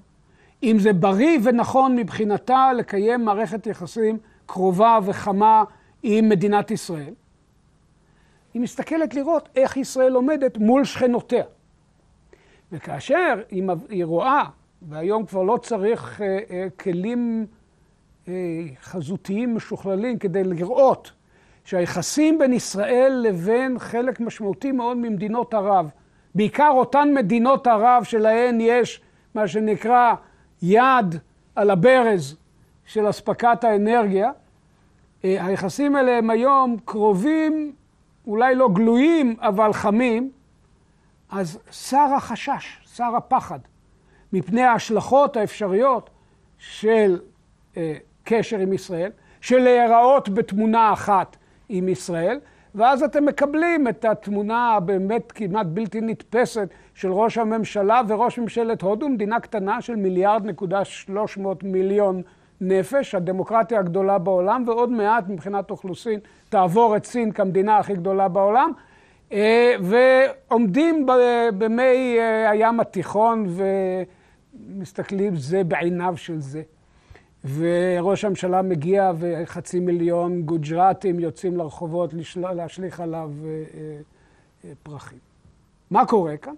אם 0.63 0.77
זה 0.79 0.93
בריא 0.93 1.39
ונכון 1.43 1.95
מבחינתה 1.95 2.73
לקיים 2.73 3.25
מערכת 3.25 3.67
יחסים 3.67 4.17
קרובה 4.45 4.99
וחמה 5.03 5.63
עם 6.03 6.29
מדינת 6.29 6.71
ישראל, 6.71 7.13
היא 8.53 8.61
מסתכלת 8.61 9.13
לראות 9.13 9.49
איך 9.55 9.77
ישראל 9.77 10.13
עומדת 10.13 10.57
מול 10.57 10.85
שכנותיה. 10.85 11.43
וכאשר 12.71 13.41
היא 13.89 14.05
רואה, 14.05 14.43
והיום 14.81 15.25
כבר 15.25 15.43
לא 15.43 15.57
צריך 15.57 16.21
אה, 16.21 16.39
אה, 16.51 16.67
כלים 16.79 17.45
אה, 18.27 18.33
חזותיים 18.81 19.55
משוכללים 19.55 20.19
כדי 20.19 20.43
לראות 20.43 21.11
שהיחסים 21.65 22.39
בין 22.39 22.53
ישראל 22.53 23.23
לבין 23.27 23.79
חלק 23.79 24.19
משמעותי 24.19 24.71
מאוד 24.71 24.97
ממדינות 24.97 25.53
ערב, 25.53 25.89
בעיקר 26.35 26.69
אותן 26.69 27.13
מדינות 27.13 27.67
ערב 27.67 28.03
שלהן 28.03 28.61
יש 28.61 29.01
מה 29.35 29.47
שנקרא 29.47 30.13
יד 30.61 31.15
על 31.55 31.69
הברז 31.69 32.37
של 32.85 33.09
אספקת 33.09 33.63
האנרגיה, 33.63 34.31
היחסים 35.23 35.95
האלה 35.95 36.17
הם 36.17 36.29
היום 36.29 36.77
קרובים 36.85 37.73
אולי 38.27 38.55
לא 38.55 38.69
גלויים, 38.73 39.35
אבל 39.39 39.73
חמים, 39.73 40.31
אז 41.29 41.59
שר 41.71 42.07
החשש, 42.17 42.77
שר 42.95 43.15
הפחד, 43.17 43.59
מפני 44.33 44.61
ההשלכות 44.61 45.37
האפשריות 45.37 46.09
של 46.57 47.19
אה, 47.77 47.93
קשר 48.23 48.57
עם 48.57 48.73
ישראל, 48.73 49.11
של 49.41 49.57
להיראות 49.57 50.29
בתמונה 50.29 50.93
אחת 50.93 51.37
עם 51.69 51.89
ישראל, 51.89 52.39
ואז 52.75 53.03
אתם 53.03 53.25
מקבלים 53.25 53.87
את 53.87 54.05
התמונה 54.05 54.73
הבאמת 54.73 55.31
כמעט 55.31 55.65
בלתי 55.65 56.01
נתפסת 56.01 56.69
של 56.93 57.11
ראש 57.11 57.37
הממשלה 57.37 58.01
וראש 58.07 58.39
ממשלת 58.39 58.81
הודו, 58.81 59.09
מדינה 59.09 59.39
קטנה 59.39 59.81
של 59.81 59.95
מיליארד 59.95 60.45
נקודה 60.45 60.85
שלוש 60.85 61.37
מאות 61.37 61.63
מיליון 61.63 62.21
נפש, 62.61 63.15
הדמוקרטיה 63.15 63.79
הגדולה 63.79 64.17
בעולם, 64.17 64.63
ועוד 64.67 64.91
מעט 64.91 65.29
מבחינת 65.29 65.71
אוכלוסין 65.71 66.19
תעבור 66.49 66.97
את 66.97 67.05
סין 67.05 67.31
כמדינה 67.31 67.77
הכי 67.77 67.93
גדולה 67.93 68.27
בעולם, 68.27 68.71
אה, 69.31 69.75
ועומדים 69.81 71.05
במי 71.57 72.17
אה, 72.19 72.49
הים 72.49 72.79
התיכון 72.79 73.47
ומסתכלים 74.67 75.35
זה 75.35 75.63
בעיניו 75.63 76.13
של 76.17 76.39
זה. 76.39 76.61
וראש 77.55 78.25
הממשלה 78.25 78.61
מגיע 78.61 79.11
וחצי 79.19 79.79
מיליון 79.79 80.41
גוג'רטים 80.41 81.19
יוצאים 81.19 81.57
לרחובות 81.57 82.13
להשליך 82.35 82.99
עליו 82.99 83.31
אה, 84.63 84.71
פרחים. 84.83 85.19
מה 85.91 86.05
קורה 86.05 86.37
כאן? 86.37 86.53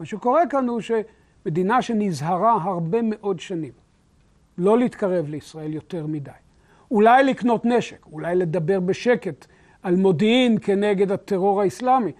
מה 0.00 0.06
שקורה 0.06 0.42
כאן 0.50 0.68
הוא 0.68 0.80
שמדינה 0.80 1.82
שנזהרה 1.82 2.52
הרבה 2.62 2.98
מאוד 3.02 3.40
שנים 3.40 3.72
לא 4.60 4.78
להתקרב 4.78 5.28
לישראל 5.28 5.72
יותר 5.72 6.06
מדי. 6.06 6.30
אולי 6.90 7.24
לקנות 7.24 7.64
נשק, 7.64 8.06
אולי 8.12 8.34
לדבר 8.34 8.80
בשקט 8.80 9.46
על 9.82 9.96
מודיעין 9.96 10.58
כנגד 10.62 11.12
הטרור 11.12 11.62
האסלאמי, 11.62 12.12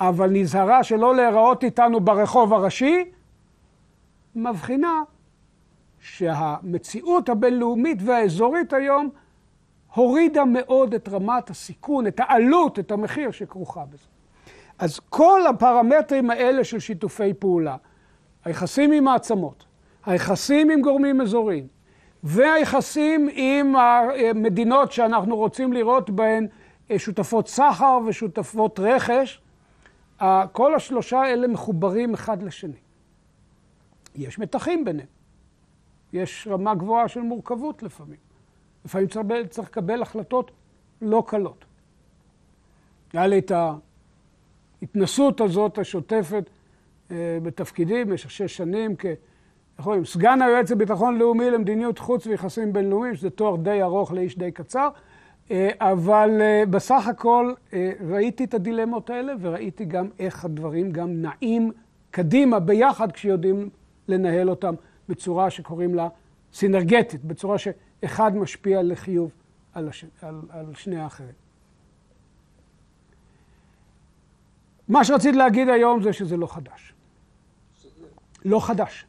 אבל 0.00 0.30
נזהרה 0.30 0.82
שלא 0.82 1.16
להיראות 1.16 1.64
איתנו 1.64 2.00
ברחוב 2.00 2.54
הראשי, 2.54 3.04
מבחינה 4.34 5.02
שהמציאות 6.00 7.28
הבינלאומית 7.28 7.98
והאזורית 8.04 8.72
היום 8.72 9.10
הורידה 9.94 10.44
מאוד 10.44 10.94
את 10.94 11.08
רמת 11.08 11.50
הסיכון, 11.50 12.06
את 12.06 12.20
העלות, 12.20 12.78
את 12.78 12.90
המחיר 12.90 13.30
שכרוכה 13.30 13.84
בזה. 13.84 14.06
אז 14.78 15.00
כל 15.00 15.46
הפרמטרים 15.46 16.30
האלה 16.30 16.64
של 16.64 16.78
שיתופי 16.78 17.34
פעולה, 17.34 17.76
היחסים 18.44 18.92
עם 18.92 19.04
מעצמות, 19.04 19.64
היחסים 20.06 20.70
עם 20.70 20.80
גורמים 20.80 21.20
אזוריים, 21.20 21.77
והיחסים 22.22 23.28
עם 23.32 23.76
המדינות 23.76 24.92
שאנחנו 24.92 25.36
רוצים 25.36 25.72
לראות 25.72 26.10
בהן 26.10 26.46
שותפות 26.96 27.48
סחר 27.48 27.98
ושותפות 28.06 28.80
רכש, 28.80 29.40
כל 30.52 30.74
השלושה 30.74 31.20
האלה 31.20 31.48
מחוברים 31.48 32.14
אחד 32.14 32.42
לשני. 32.42 32.78
יש 34.14 34.38
מתחים 34.38 34.84
ביניהם. 34.84 35.08
יש 36.12 36.48
רמה 36.50 36.74
גבוהה 36.74 37.08
של 37.08 37.20
מורכבות 37.20 37.82
לפעמים. 37.82 38.18
לפעמים 38.84 39.08
צריך, 39.08 39.26
צריך 39.50 39.68
לקבל 39.68 40.02
החלטות 40.02 40.50
לא 41.02 41.22
קלות. 41.26 41.64
היה 43.12 43.26
לי 43.26 43.38
את 43.38 43.52
ההתנסות 44.82 45.40
הזאת 45.40 45.78
השוטפת 45.78 46.50
אה, 47.10 47.38
בתפקידי 47.42 48.04
במשך 48.04 48.30
שש 48.30 48.56
שנים 48.56 48.96
כ... 49.78 49.80
איך 49.80 49.86
אומרים, 49.86 50.04
סגן 50.04 50.42
היועץ 50.42 50.70
לביטחון 50.70 51.18
לאומי 51.18 51.50
למדיניות 51.50 51.98
חוץ 51.98 52.26
ויחסים 52.26 52.72
בינלאומיים, 52.72 53.14
שזה 53.14 53.30
תואר 53.30 53.56
די 53.56 53.82
ארוך 53.82 54.12
לאיש 54.12 54.38
די 54.38 54.52
קצר, 54.52 54.88
אה, 55.50 55.70
אבל 55.80 56.40
אה, 56.40 56.62
בסך 56.70 57.06
הכל 57.06 57.52
אה, 57.72 57.92
ראיתי 58.08 58.44
את 58.44 58.54
הדילמות 58.54 59.10
האלה 59.10 59.32
וראיתי 59.40 59.84
גם 59.84 60.08
איך 60.18 60.44
הדברים 60.44 60.90
גם 60.90 61.22
נעים 61.22 61.72
קדימה 62.10 62.60
ביחד 62.60 63.12
כשיודעים 63.12 63.68
לנהל 64.08 64.50
אותם 64.50 64.74
בצורה 65.08 65.50
שקוראים 65.50 65.94
לה 65.94 66.08
סינרגטית, 66.52 67.24
בצורה 67.24 67.56
שאחד 67.58 68.36
משפיע 68.36 68.82
לחיוב 68.82 69.30
על, 69.74 69.88
הש... 69.88 70.04
על, 70.22 70.40
על 70.50 70.74
שני 70.74 70.96
האחרים. 70.96 71.32
מה 74.88 75.04
שרציתי 75.04 75.36
להגיד 75.36 75.68
היום 75.68 76.02
זה 76.02 76.12
שזה 76.12 76.36
לא 76.36 76.46
חדש. 76.46 76.92
לא 78.44 78.66
חדש. 78.66 79.06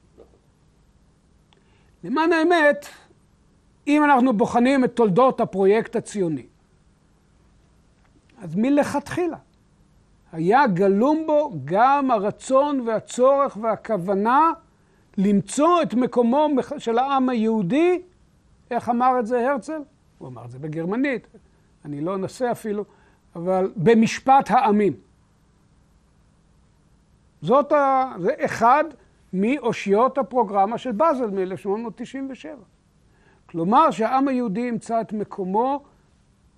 למען 2.03 2.33
האמת, 2.33 2.85
אם 3.88 4.03
אנחנו 4.03 4.33
בוחנים 4.33 4.83
את 4.83 4.95
תולדות 4.95 5.41
הפרויקט 5.41 5.95
הציוני, 5.95 6.45
אז 8.41 8.55
מלכתחילה 8.55 9.38
היה 10.31 10.67
גלום 10.67 11.23
בו 11.27 11.51
גם 11.65 12.12
הרצון 12.12 12.79
והצורך 12.88 13.57
והכוונה 13.62 14.51
למצוא 15.17 15.81
את 15.81 15.93
מקומו 15.93 16.47
של 16.77 16.97
העם 16.97 17.29
היהודי, 17.29 18.01
איך 18.71 18.89
אמר 18.89 19.19
את 19.19 19.25
זה 19.25 19.51
הרצל? 19.51 19.81
הוא 20.17 20.27
אמר 20.27 20.45
את 20.45 20.51
זה 20.51 20.59
בגרמנית, 20.59 21.27
אני 21.85 22.01
לא 22.01 22.15
אנסה 22.15 22.51
אפילו, 22.51 22.85
אבל 23.35 23.71
במשפט 23.75 24.51
העמים. 24.51 24.93
זאת 27.41 27.71
ה... 27.71 28.12
זה 28.19 28.31
אחד 28.38 28.83
מאושיות 29.33 30.17
הפרוגרמה 30.17 30.77
של 30.77 30.91
באזל 30.91 31.29
מ-1897. 31.29 32.47
כלומר 33.45 33.91
שהעם 33.91 34.27
היהודי 34.27 34.61
ימצא 34.61 35.01
את 35.01 35.13
מקומו 35.13 35.83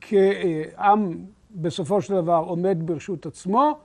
כעם 0.02 1.16
בסופו 1.52 2.02
של 2.02 2.14
דבר 2.14 2.44
עומד 2.48 2.78
ברשות 2.86 3.26
עצמו. 3.26 3.80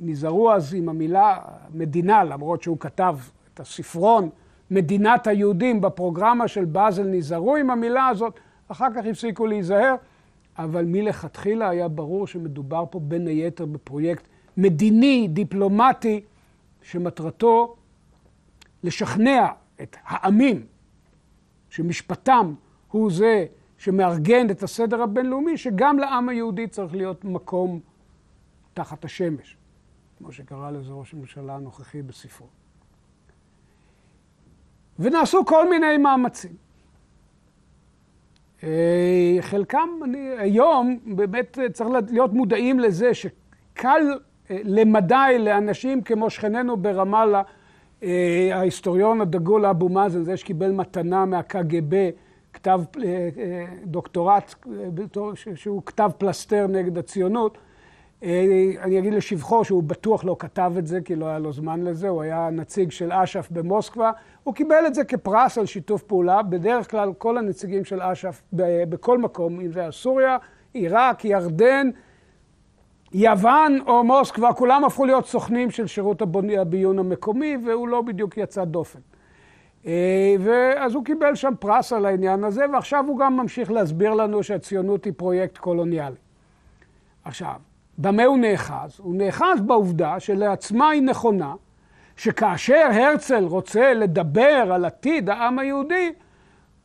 נזהרו 0.00 0.52
אז 0.52 0.74
עם 0.74 0.88
המילה 0.88 1.38
מדינה, 1.74 2.24
למרות 2.24 2.62
שהוא 2.62 2.76
כתב 2.80 3.16
את 3.54 3.60
הספרון 3.60 4.28
מדינת 4.70 5.26
היהודים 5.26 5.80
בפרוגרמה 5.80 6.48
של 6.48 6.64
באזל, 6.64 7.06
נזהרו 7.06 7.56
עם 7.56 7.70
המילה 7.70 8.08
הזאת, 8.08 8.40
אחר 8.68 8.86
כך 8.96 9.06
הפסיקו 9.10 9.46
להיזהר, 9.46 9.94
אבל 10.58 10.84
מלכתחילה 10.84 11.68
היה 11.68 11.88
ברור 11.88 12.26
שמדובר 12.26 12.84
פה 12.90 13.00
בין 13.00 13.26
היתר 13.26 13.64
בפרויקט 13.64 14.24
מדיני, 14.56 15.28
דיפלומטי, 15.28 16.20
שמטרתו 16.84 17.76
לשכנע 18.82 19.46
את 19.82 19.96
העמים 20.02 20.66
שמשפטם 21.70 22.54
הוא 22.90 23.12
זה 23.12 23.46
שמארגן 23.78 24.50
את 24.50 24.62
הסדר 24.62 25.02
הבינלאומי, 25.02 25.58
שגם 25.58 25.98
לעם 25.98 26.28
היהודי 26.28 26.66
צריך 26.66 26.94
להיות 26.94 27.24
מקום 27.24 27.80
תחת 28.74 29.04
השמש, 29.04 29.56
כמו 30.18 30.32
שקרא 30.32 30.70
לזה 30.70 30.92
ראש 30.92 31.14
הממשלה 31.14 31.54
הנוכחי 31.56 32.02
בספרו. 32.02 32.46
ונעשו 34.98 35.44
כל 35.46 35.70
מיני 35.70 35.98
מאמצים. 35.98 36.56
חלקם, 39.40 39.88
אני, 40.04 40.18
היום 40.38 40.98
באמת 41.16 41.58
צריך 41.72 41.90
להיות 42.10 42.32
מודעים 42.32 42.80
לזה 42.80 43.14
שקל 43.14 44.18
למדי 44.50 45.36
לאנשים 45.38 46.02
כמו 46.02 46.30
שכנינו 46.30 46.76
ברמאללה, 46.76 47.42
ההיסטוריון 48.52 49.20
הדגול 49.20 49.66
אבו 49.66 49.88
מאזן, 49.88 50.24
זה 50.24 50.36
שקיבל 50.36 50.70
מתנה 50.70 51.24
מהקג"ב, 51.24 52.10
כתב 52.52 52.80
דוקטורט 53.84 54.54
שהוא 55.54 55.82
כתב 55.86 56.10
פלסתר 56.18 56.66
נגד 56.66 56.98
הציונות. 56.98 57.58
אני 58.82 58.98
אגיד 58.98 59.14
לשבחו 59.14 59.64
שהוא 59.64 59.82
בטוח 59.82 60.24
לא 60.24 60.36
כתב 60.38 60.72
את 60.78 60.86
זה, 60.86 61.00
כי 61.00 61.16
לא 61.16 61.26
היה 61.26 61.38
לו 61.38 61.52
זמן 61.52 61.82
לזה, 61.82 62.08
הוא 62.08 62.22
היה 62.22 62.48
נציג 62.52 62.90
של 62.90 63.12
אש"ף 63.12 63.48
במוסקבה. 63.50 64.10
הוא 64.44 64.54
קיבל 64.54 64.84
את 64.86 64.94
זה 64.94 65.04
כפרס 65.04 65.58
על 65.58 65.66
שיתוף 65.66 66.02
פעולה. 66.02 66.42
בדרך 66.42 66.90
כלל 66.90 67.12
כל 67.18 67.38
הנציגים 67.38 67.84
של 67.84 68.02
אש"ף 68.02 68.42
בכל 68.88 69.18
מקום, 69.18 69.60
אם 69.60 69.72
זה 69.72 69.80
היה 69.80 69.92
סוריה, 69.92 70.36
עיראק, 70.72 71.24
ירדן, 71.24 71.90
יוון 73.14 73.78
או 73.86 74.04
מוסקבה, 74.04 74.52
כולם 74.52 74.84
הפכו 74.84 75.04
להיות 75.04 75.26
סוכנים 75.26 75.70
של 75.70 75.86
שירות 75.86 76.22
הביון 76.58 76.98
המקומי, 76.98 77.56
והוא 77.66 77.88
לא 77.88 78.02
בדיוק 78.02 78.36
יצא 78.36 78.64
דופן. 78.64 78.98
ואז 80.40 80.94
הוא 80.94 81.04
קיבל 81.04 81.34
שם 81.34 81.52
פרס 81.58 81.92
על 81.92 82.06
העניין 82.06 82.44
הזה, 82.44 82.64
ועכשיו 82.72 83.04
הוא 83.08 83.18
גם 83.18 83.36
ממשיך 83.36 83.70
להסביר 83.70 84.14
לנו 84.14 84.42
שהציונות 84.42 85.04
היא 85.04 85.12
פרויקט 85.16 85.58
קולוניאלי. 85.58 86.16
עכשיו, 87.24 87.54
במה 87.98 88.24
הוא 88.24 88.38
נאחז? 88.38 89.00
הוא 89.02 89.14
נאחז 89.16 89.60
בעובדה 89.60 90.20
שלעצמה 90.20 90.88
היא 90.88 91.02
נכונה, 91.02 91.54
שכאשר 92.16 92.86
הרצל 92.92 93.44
רוצה 93.44 93.94
לדבר 93.94 94.72
על 94.72 94.84
עתיד 94.84 95.30
העם 95.30 95.58
היהודי, 95.58 96.12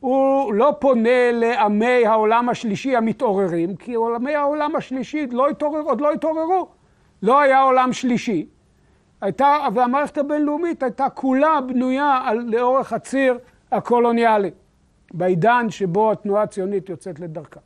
הוא 0.00 0.54
לא 0.54 0.76
פונה 0.78 1.32
לעמי 1.32 2.06
העולם 2.06 2.48
השלישי 2.48 2.96
המתעוררים, 2.96 3.76
כי 3.76 3.94
עולמי 3.94 4.34
העולם 4.34 4.76
השלישי 4.76 5.26
לא 5.30 5.48
התעורר, 5.48 5.80
עוד 5.80 6.00
לא 6.00 6.12
התעוררו. 6.12 6.68
לא 7.22 7.40
היה 7.40 7.62
עולם 7.62 7.92
שלישי. 7.92 8.46
הייתה, 9.20 9.56
והמערכת 9.74 10.18
הבינלאומית 10.18 10.82
הייתה 10.82 11.08
כולה 11.08 11.60
בנויה 11.66 12.20
על, 12.24 12.44
לאורך 12.46 12.92
הציר 12.92 13.38
הקולוניאלי, 13.72 14.50
בעידן 15.14 15.70
שבו 15.70 16.12
התנועה 16.12 16.42
הציונית 16.42 16.88
יוצאת 16.88 17.20
לדרכה. 17.20 17.60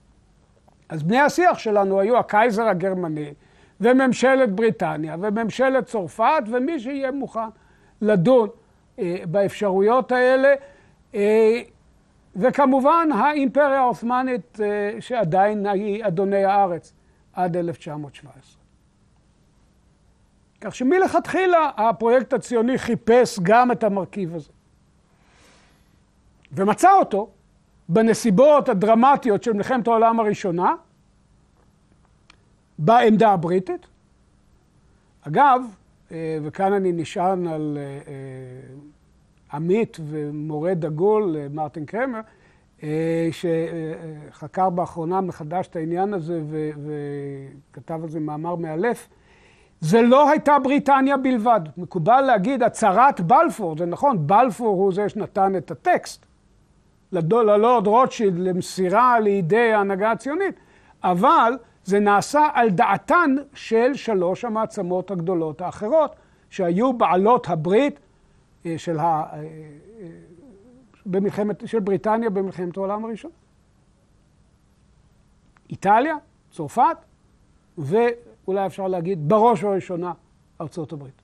אז 0.88 1.02
בני 1.02 1.20
השיח 1.20 1.58
שלנו 1.58 2.00
היו 2.00 2.18
הקייזר 2.18 2.62
הגרמני, 2.62 3.34
וממשלת 3.80 4.52
בריטניה, 4.52 5.16
וממשלת 5.20 5.86
צרפת, 5.86 6.42
ומי 6.46 6.80
שיהיה 6.80 7.10
מוכן 7.10 7.40
לדון 8.02 8.48
אה, 8.98 9.16
באפשרויות 9.26 10.12
האלה. 10.12 10.54
אה, 11.14 11.60
וכמובן 12.36 13.08
האימפריה 13.14 13.80
העות'מאנית 13.80 14.60
אה, 14.60 15.00
שעדיין 15.00 15.66
היא 15.66 16.06
אדוני 16.06 16.44
הארץ 16.44 16.92
עד 17.32 17.56
1917. 17.56 18.60
כך 20.60 20.74
שמלכתחילה 20.74 21.70
הפרויקט 21.76 22.32
הציוני 22.32 22.78
חיפש 22.78 23.38
גם 23.42 23.72
את 23.72 23.84
המרכיב 23.84 24.34
הזה. 24.34 24.50
ומצא 26.52 26.92
אותו 26.92 27.30
בנסיבות 27.88 28.68
הדרמטיות 28.68 29.42
של 29.42 29.52
מלחמת 29.52 29.86
העולם 29.86 30.20
הראשונה, 30.20 30.74
בעמדה 32.78 33.30
הבריטית. 33.30 33.86
אגב, 35.28 35.62
אה, 36.12 36.38
וכאן 36.42 36.72
אני 36.72 36.92
נשען 36.92 37.46
על 37.46 37.78
אה, 37.80 38.12
עמית 39.54 39.96
ומורה 40.04 40.74
דגול, 40.74 41.36
מרטין 41.50 41.84
קרמר, 41.84 42.20
שחקר 44.30 44.70
באחרונה 44.70 45.20
מחדש 45.20 45.66
את 45.66 45.76
העניין 45.76 46.14
הזה 46.14 46.42
וכתב 47.70 48.00
על 48.02 48.08
זה 48.08 48.20
מאמר 48.20 48.54
מאלף. 48.54 49.08
זה 49.80 50.02
לא 50.02 50.30
הייתה 50.30 50.58
בריטניה 50.58 51.16
בלבד. 51.16 51.60
מקובל 51.76 52.20
להגיד 52.20 52.62
הצהרת 52.62 53.20
בלפור, 53.20 53.76
זה 53.78 53.86
נכון, 53.86 54.26
בלפור 54.26 54.76
הוא 54.76 54.92
זה 54.92 55.08
שנתן 55.08 55.56
את 55.56 55.70
הטקסט 55.70 56.26
ללורד 57.12 57.86
רוטשילד 57.86 58.38
למסירה 58.38 59.20
לידי 59.20 59.72
ההנהגה 59.72 60.10
הציונית, 60.10 60.54
אבל 61.04 61.52
זה 61.84 62.00
נעשה 62.00 62.48
על 62.54 62.70
דעתן 62.70 63.34
של 63.54 63.94
שלוש 63.94 64.44
המעצמות 64.44 65.10
הגדולות 65.10 65.60
האחרות, 65.60 66.16
שהיו 66.50 66.92
בעלות 66.92 67.48
הברית 67.48 67.94
אה, 67.94 68.00
של, 68.76 68.98
ה... 68.98 69.02
אה, 69.02 69.38
אה, 69.38 70.08
במלחמת... 71.06 71.68
של 71.68 71.80
בריטניה 71.80 72.30
במלחמת 72.30 72.76
העולם 72.76 73.04
הראשון. 73.04 73.30
איטליה, 75.70 76.16
צרפת, 76.50 76.96
ואולי 77.78 78.66
אפשר 78.66 78.88
להגיד 78.88 79.28
בראש 79.28 79.64
ובראשונה 79.64 80.12
ארצות 80.60 80.92
הברית. 80.92 81.22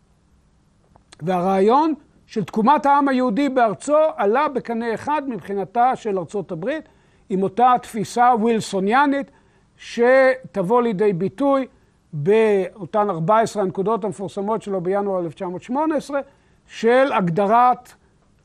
והרעיון 1.22 1.94
של 2.26 2.44
תקומת 2.44 2.86
העם 2.86 3.08
היהודי 3.08 3.48
בארצו 3.48 3.96
עלה 4.16 4.48
בקנה 4.48 4.94
אחד 4.94 5.22
מבחינתה 5.28 5.96
של 5.96 6.18
ארצות 6.18 6.52
הברית 6.52 6.88
עם 7.28 7.42
אותה 7.42 7.74
תפיסה 7.82 8.32
ווילסוניאנית 8.40 9.30
שתבוא 9.76 10.82
לידי 10.82 11.12
ביטוי 11.12 11.66
באותן 12.12 13.10
14 13.10 13.62
הנקודות 13.62 14.04
המפורסמות 14.04 14.62
שלו 14.62 14.80
בינואר 14.80 15.20
1918 15.20 16.20
של 16.70 17.12
הגדרת 17.12 17.92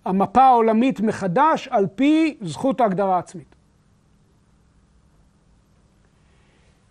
המפה 0.06 0.44
העולמית 0.44 1.00
מחדש 1.00 1.68
על 1.68 1.88
פי 1.96 2.38
זכות 2.42 2.82
ההגדרה 2.82 3.16
העצמית. 3.16 3.56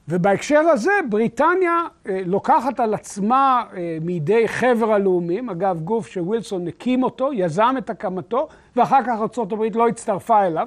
ובהקשר 0.08 0.58
הזה 0.58 0.92
בריטניה 1.10 1.82
אה, 2.08 2.20
לוקחת 2.26 2.80
על 2.80 2.94
עצמה 2.94 3.64
אה, 3.76 3.98
מידי 4.00 4.48
חבר 4.48 4.92
הלאומים, 4.92 5.50
אגב 5.50 5.80
גוף 5.80 6.08
שווילסון 6.08 6.68
הקים 6.68 7.02
אותו, 7.02 7.32
יזם 7.32 7.74
את 7.78 7.90
הקמתו, 7.90 8.48
ואחר 8.76 9.02
כך 9.02 9.38
ארה"ב 9.38 9.76
לא 9.76 9.88
הצטרפה 9.88 10.46
אליו 10.46 10.66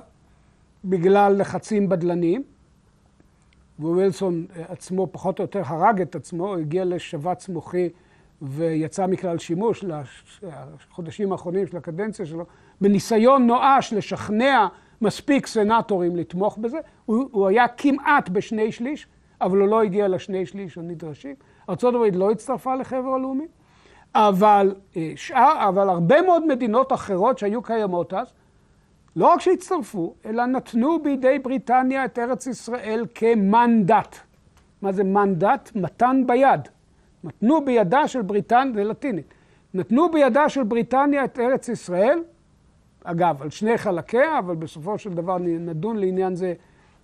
בגלל 0.86 1.42
לחצים 1.42 1.90
בדלניים. 1.90 2.44
ווילסון 3.80 4.46
עצמו 4.70 5.08
פחות 5.12 5.40
או 5.40 5.44
יותר 5.44 5.62
הרג 5.66 6.02
את 6.02 6.16
עצמו, 6.16 6.56
הגיע 6.56 6.86
לשבץ 6.86 7.50
מוחי 7.50 7.90
ויצא 8.42 9.08
מכלל 9.08 9.38
שימוש 9.38 9.86
לחודשים 10.44 11.32
האחרונים 11.32 11.68
של 11.68 11.78
הקדנציה 11.78 12.26
שלו, 12.26 12.46
בניסיון 12.82 13.48
נואש 13.48 13.94
לשכנע 13.94 14.68
מספיק 15.02 15.48
סנטורים 15.48 16.16
לתמוך 16.16 16.58
בזה. 16.58 16.78
הוא, 17.06 17.30
הוא 17.32 17.48
היה 17.48 17.68
כמעט 17.68 18.30
בשני 18.30 18.72
שליש, 18.72 19.08
אבל 19.42 19.58
הוא 19.58 19.68
לא 19.68 19.84
הגיע 19.84 20.08
לשני 20.08 20.46
שליש 20.46 20.78
הנדרשים. 20.78 21.36
ארה"ב 21.70 22.16
לא 22.16 22.32
הצטרפה 22.32 22.76
לחבר 22.76 23.10
הלאומי, 23.10 23.48
אבל, 24.16 24.76
אה, 24.98 25.12
שאר, 25.16 25.70
אבל 25.70 25.90
הרבה 25.90 26.22
מאוד 26.22 26.48
מדינות 26.48 26.94
אחרות 26.94 27.38
שהיו 27.38 27.62
קיימות 27.62 28.14
אז, 28.14 28.28
לא 29.16 29.34
רק 29.34 29.42
שהצטרפו, 29.42 30.14
אלא 30.26 30.46
נתנו 30.46 31.04
בידי 31.04 31.40
בריטניה 31.40 32.06
את 32.06 32.20
ארץ 32.20 32.48
ישראל 32.48 33.06
כמנדט. 33.16 34.16
מה 34.82 34.92
זה 34.92 35.04
מנדט? 35.04 35.72
מתן 35.76 36.24
ביד. 36.28 36.62
נתנו 37.28 37.66
בידה 37.66 38.08
של 38.08 38.22
בריטניה, 38.22 38.74
זה 38.74 38.84
לטינית, 38.84 39.34
נתנו 39.74 40.12
בידה 40.12 40.50
של 40.50 40.64
בריטניה 40.64 41.26
את 41.26 41.40
ארץ 41.40 41.70
ישראל, 41.70 42.20
אגב, 43.04 43.42
על 43.42 43.50
שני 43.50 43.78
חלקיה, 43.78 44.40
אבל 44.40 44.56
בסופו 44.56 44.98
של 44.98 45.14
דבר 45.14 45.38
נדון 45.38 45.98
לעניין 45.98 46.36
זה 46.36 46.54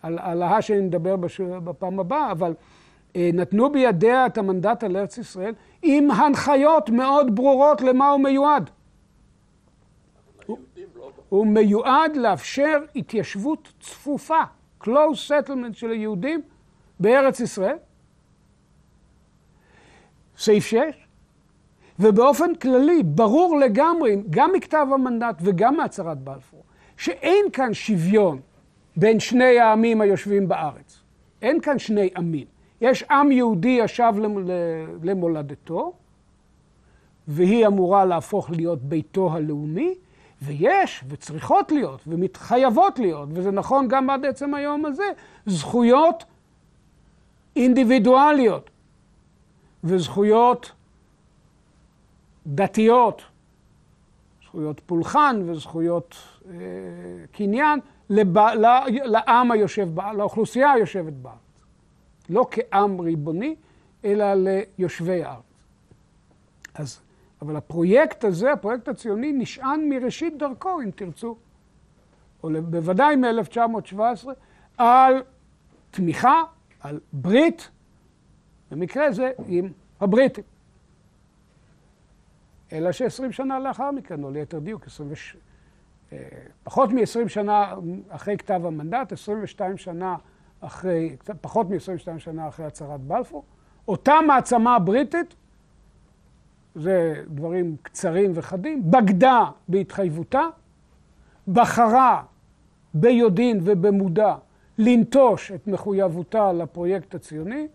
על, 0.02 0.20
על 0.22 0.42
ההא 0.42 0.60
נדבר 0.82 1.16
בש... 1.16 1.42
בפעם 1.42 2.00
הבאה, 2.00 2.32
אבל 2.32 2.54
אה, 3.16 3.30
נתנו 3.34 3.72
בידיה 3.72 4.26
את 4.26 4.38
המנדט 4.38 4.84
על 4.84 4.98
ארץ 4.98 5.18
ישראל 5.18 5.54
עם 5.82 6.12
הנחיות 6.12 6.90
מאוד 6.90 7.36
ברורות 7.36 7.82
למה 7.82 8.10
הוא 8.10 8.20
מיועד. 8.20 8.70
הוא 11.30 11.48
מיועד 11.48 12.16
לאפשר 12.16 12.80
התיישבות 12.96 13.74
צפופה, 13.80 14.42
close 14.84 15.30
settlement 15.30 15.74
של 15.74 15.92
היהודים 15.92 16.42
בארץ 17.00 17.40
ישראל. 17.40 17.78
סעיף 20.44 20.66
6. 20.66 20.78
ובאופן 22.00 22.56
כללי, 22.56 23.04
ברור 23.04 23.60
לגמרי, 23.60 24.16
גם 24.30 24.52
מכתב 24.54 24.88
המנדט 24.94 25.36
וגם 25.42 25.78
מהצהרת 25.78 26.18
בלפור, 26.18 26.64
שאין 26.98 27.46
כאן 27.54 27.74
שוויון 27.74 28.40
בין 28.98 29.20
שני 29.20 29.60
העמים 29.60 30.02
היושבים 30.02 30.48
בארץ. 30.48 31.00
אין 31.42 31.62
כאן 31.62 31.80
שני 31.80 32.10
עמים. 32.18 32.46
יש 32.82 33.04
עם 33.04 33.32
יהודי 33.32 33.78
ישב 33.84 34.14
למולדתו, 35.04 35.94
והיא 37.28 37.68
אמורה 37.68 38.06
להפוך 38.06 38.50
להיות 38.50 38.82
ביתו 38.84 39.34
הלאומי, 39.34 39.96
ויש, 40.42 41.04
וצריכות 41.10 41.72
להיות, 41.72 42.02
ומתחייבות 42.08 43.00
להיות, 43.00 43.30
וזה 43.32 43.52
נכון 43.52 43.88
גם 43.88 44.10
עד 44.10 44.26
עצם 44.26 44.54
היום 44.54 44.86
הזה, 44.86 45.04
זכויות 45.46 46.24
אינדיבידואליות 47.56 48.70
וזכויות 49.84 50.72
דתיות, 52.48 53.22
זכויות 54.46 54.80
פולחן 54.86 55.42
וזכויות 55.46 56.16
אה, 56.50 56.56
קניין 57.32 57.80
לב, 58.10 58.38
לעם 58.88 59.52
היושב, 59.52 60.00
לאוכלוסייה 60.16 60.72
היושבת 60.72 61.14
בארץ. 61.14 61.38
לא 62.30 62.48
כעם 62.52 63.02
ריבוני, 63.02 63.56
אלא 64.06 64.26
ליושבי 64.34 65.24
הארץ. 65.24 65.44
אז, 66.74 67.00
אבל 67.42 67.56
הפרויקט 67.56 68.24
הזה, 68.24 68.52
הפרויקט 68.52 68.88
הציוני, 68.88 69.32
נשען 69.32 69.90
מראשית 69.90 70.38
דרכו, 70.38 70.82
אם 70.82 70.92
תרצו, 70.96 71.36
או 72.44 72.50
בוודאי 72.70 73.16
מ-1917, 73.16 74.28
על 74.78 75.24
תמיכה, 75.92 76.44
על 76.80 77.00
ברית, 77.14 77.70
במקרה 78.74 79.12
זה 79.12 79.32
עם 79.48 79.72
הבריטים. 80.02 80.44
אלא 82.72 82.92
ש-20 82.92 83.32
שנה 83.32 83.60
לאחר 83.60 83.92
מכן, 83.92 84.24
או 84.24 84.32
ליתר 84.32 84.60
דיוק, 84.60 84.86
20, 84.86 85.10
אה, 86.14 86.18
פחות 86.64 86.90
מ-20 86.90 87.28
שנה 87.28 87.74
אחרי 88.10 88.38
כתב 88.38 88.62
המנדט, 88.66 89.12
22 89.12 89.78
שנה 89.78 90.16
אחרי, 90.62 91.16
פחות 91.42 91.70
מ-22 91.70 92.20
שנה 92.20 92.48
אחרי 92.48 92.66
הצהרת 92.66 93.00
בלפור, 93.00 93.44
אותה 93.88 94.14
מעצמה 94.28 94.80
בריטית, 94.80 95.36
זה 96.76 97.24
דברים 97.28 97.76
קצרים 97.82 98.32
וחדים, 98.36 98.92
בגדה 98.92 99.44
בהתחייבותה, 99.68 100.44
בחרה 101.48 102.24
ביודעין 102.94 103.60
ובמודע 103.64 104.36
לנטוש 104.78 105.52
את 105.52 105.68
מחויבותה 105.68 106.54
לפרויקט 106.54 107.16
הציוני, 107.16 107.68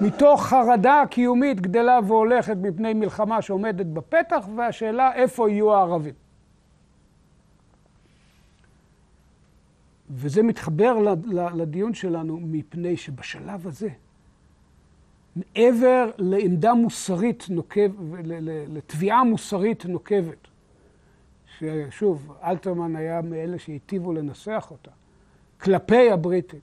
מתוך 0.00 0.46
חרדה 0.46 1.02
קיומית 1.10 1.60
גדלה 1.60 1.98
והולכת 2.06 2.56
מפני 2.56 2.94
מלחמה 2.94 3.42
שעומדת 3.42 3.86
בפתח, 3.86 4.48
והשאלה 4.56 5.14
איפה 5.14 5.50
יהיו 5.50 5.74
הערבים. 5.74 6.14
וזה 10.10 10.42
מתחבר 10.42 10.98
לדיון 11.54 11.94
שלנו 11.94 12.38
מפני 12.42 12.96
שבשלב 12.96 13.66
הזה, 13.66 13.88
מעבר 15.36 16.10
לעמדה 16.18 16.74
מוסרית 16.74 17.44
נוקבת, 17.50 17.94
לתביעה 18.68 19.24
מוסרית 19.24 19.84
נוקבת, 19.86 20.48
ששוב, 21.58 22.32
אלתרמן 22.44 22.96
היה 22.96 23.22
מאלה 23.22 23.58
שהיטיבו 23.58 24.12
לנסח 24.12 24.68
אותה, 24.70 24.90
כלפי 25.60 26.10
הבריטים, 26.10 26.60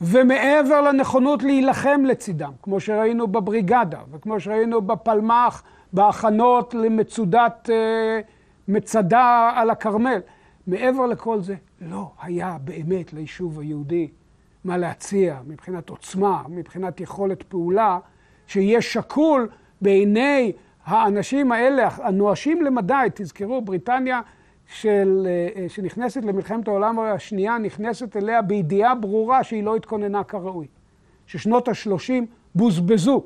ומעבר 0.00 0.80
לנכונות 0.80 1.42
להילחם 1.42 2.02
לצידם, 2.04 2.52
כמו 2.62 2.80
שראינו 2.80 3.26
בבריגדה, 3.26 4.00
וכמו 4.12 4.40
שראינו 4.40 4.80
בפלמ"ח, 4.82 5.62
בהכנות 5.92 6.74
למצודת 6.74 7.70
אה, 7.72 8.20
מצדה 8.68 9.52
על 9.54 9.70
הכרמל, 9.70 10.20
מעבר 10.66 11.06
לכל 11.06 11.40
זה, 11.40 11.54
לא 11.80 12.10
היה 12.22 12.56
באמת 12.64 13.12
ליישוב 13.12 13.60
היהודי 13.60 14.08
מה 14.64 14.76
להציע 14.76 15.38
מבחינת 15.46 15.88
עוצמה, 15.88 16.42
מבחינת 16.48 17.00
יכולת 17.00 17.42
פעולה, 17.42 17.98
שיהיה 18.46 18.82
שקול 18.82 19.48
בעיני 19.80 20.52
האנשים 20.84 21.52
האלה, 21.52 21.88
הנואשים 21.96 22.62
למדי, 22.62 23.08
תזכרו, 23.14 23.62
בריטניה 23.62 24.20
של, 24.66 25.26
אה, 25.26 25.68
שנכנסת 25.68 26.24
למלחמת 26.24 26.68
העולם 26.68 26.98
השנייה, 26.98 27.58
נכנסת 27.58 28.16
אליה 28.16 28.42
בידיעה 28.42 28.94
ברורה 28.94 29.44
שהיא 29.44 29.62
לא 29.62 29.76
התכוננה 29.76 30.24
כראוי. 30.24 30.66
ששנות 31.26 31.68
ה-30 31.68 32.24
בוזבזו, 32.54 33.22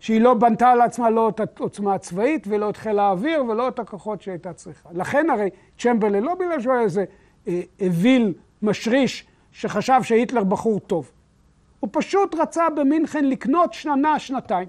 שהיא 0.00 0.20
לא 0.20 0.34
בנתה 0.34 0.74
לעצמה 0.74 1.10
לא 1.10 1.28
את 1.28 1.60
העוצמה 1.60 1.94
הצבאית 1.94 2.46
ולא 2.50 2.70
את 2.70 2.76
חיל 2.76 2.98
האוויר 2.98 3.44
ולא 3.44 3.68
את 3.68 3.78
הכוחות 3.78 4.22
שהייתה 4.22 4.52
צריכה. 4.52 4.88
לכן 4.92 5.30
הרי 5.30 5.50
צ'מברלין, 5.78 6.24
לא 6.24 6.34
בגלל 6.34 6.60
שהוא 6.60 6.72
היה 6.72 6.82
איזה 6.82 7.04
אה, 7.48 7.60
אוויל 7.80 8.34
משריש 8.62 9.26
שחשב 9.52 10.00
שהיטלר 10.02 10.44
בחור 10.44 10.80
טוב. 10.80 11.10
הוא 11.80 11.90
פשוט 11.92 12.34
רצה 12.34 12.70
במינכן 12.70 13.24
לקנות 13.24 13.72
שנה, 13.72 14.18
שנתיים. 14.18 14.68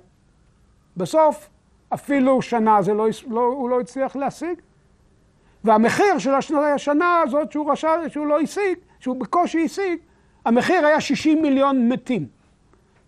בסוף, 0.97 1.49
אפילו 1.89 2.41
שנה 2.41 2.81
זה 2.81 2.93
לא, 2.93 3.07
לא, 3.27 3.41
הוא 3.41 3.69
לא 3.69 3.79
הצליח 3.79 4.15
להשיג. 4.15 4.62
והמחיר 5.63 6.17
של 6.17 6.34
השנה, 6.34 7.21
הזאת 7.21 7.52
שהוא, 7.52 7.71
רשע, 7.71 7.89
שהוא 8.08 8.28
לא 8.28 8.39
השיג, 8.39 8.78
שהוא 9.00 9.19
בקושי 9.19 9.65
השיג, 9.65 10.00
המחיר 10.45 10.86
היה 10.86 11.02
60 11.02 11.41
מיליון 11.41 11.89
מתים. 11.89 12.28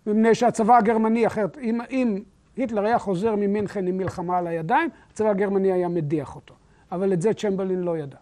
מפני 0.06 0.34
שהצבא 0.34 0.76
הגרמני, 0.76 1.26
אחרת, 1.26 1.58
אם, 1.58 1.80
אם 1.90 2.22
היטלר 2.56 2.84
היה 2.84 2.98
חוזר 2.98 3.34
ממינכן 3.34 3.86
עם 3.86 3.96
מלחמה 3.96 4.38
על 4.38 4.46
הידיים, 4.46 4.90
הצבא 5.10 5.30
הגרמני 5.30 5.72
היה 5.72 5.88
מדיח 5.88 6.36
אותו. 6.36 6.54
אבל 6.92 7.12
את 7.12 7.22
זה 7.22 7.34
צ'מברלין 7.34 7.80
לא 7.80 7.98
ידע. 7.98 8.16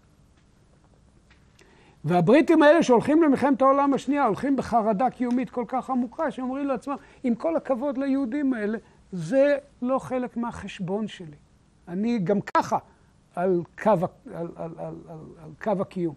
והבריטים 2.05 2.63
האלה 2.63 2.83
שהולכים 2.83 3.23
למלחמת 3.23 3.63
העולם 3.63 3.95
השנייה, 3.95 4.25
הולכים 4.25 4.57
בחרדה 4.57 5.11
קיומית 5.11 5.51
כל 5.51 5.65
כך 5.69 5.91
עמוקה, 5.91 6.31
שאומרים 6.31 6.67
לעצמם, 6.67 6.97
עם 7.25 7.35
כל 7.35 7.57
הכבוד 7.57 7.99
ליהודים 7.99 8.55
האלה, 8.55 8.79
זה 9.13 9.57
לא 9.83 9.99
חלק 9.99 10.37
מהחשבון 10.37 11.09
שלי. 11.09 11.37
אני 11.89 12.19
גם 12.19 12.41
ככה 12.41 12.79
על 13.35 13.63
קו, 13.83 13.91
על, 13.91 14.01
על, 14.35 14.49
על, 14.57 14.73
על, 14.79 14.95
על 15.43 15.51
קו 15.63 15.83
הקיום. 15.83 16.15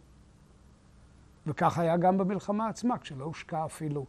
וכך 1.47 1.77
היה 1.77 1.97
גם 1.97 2.17
במלחמה 2.17 2.67
עצמה, 2.67 2.97
כשלא 2.97 3.23
הושקע 3.23 3.65
אפילו 3.65 4.05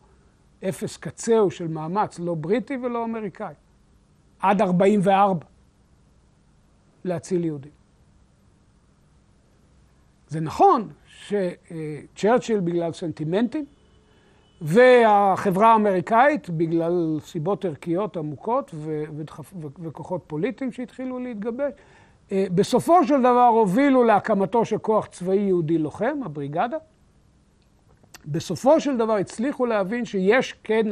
אפס 0.68 0.96
קצהו 0.96 1.50
של 1.50 1.68
מאמץ, 1.68 2.18
לא 2.18 2.34
בריטי 2.34 2.76
ולא 2.76 3.04
אמריקאי. 3.04 3.54
עד 4.40 4.60
44 4.62 5.46
להציל 7.04 7.44
יהודים. 7.44 7.72
זה 10.28 10.40
נכון 10.40 10.88
שצ'רצ'יל 11.06 12.60
בגלל 12.60 12.92
סנטימנטים, 12.92 13.66
והחברה 14.60 15.72
האמריקאית 15.72 16.50
בגלל 16.50 17.18
סיבות 17.20 17.64
ערכיות 17.64 18.16
עמוקות 18.16 18.74
וכוחות 19.82 20.24
פוליטיים 20.26 20.72
שהתחילו 20.72 21.18
להתגבש, 21.18 21.72
בסופו 22.32 23.04
של 23.04 23.20
דבר 23.20 23.46
הובילו 23.46 24.04
להקמתו 24.04 24.64
של 24.64 24.78
כוח 24.78 25.06
צבאי 25.06 25.36
יהודי 25.36 25.78
לוחם, 25.78 26.18
הבריגדה. 26.24 26.76
בסופו 28.26 28.80
של 28.80 28.96
דבר 28.96 29.16
הצליחו 29.16 29.66
להבין 29.66 30.04
שיש 30.04 30.52
כן 30.64 30.86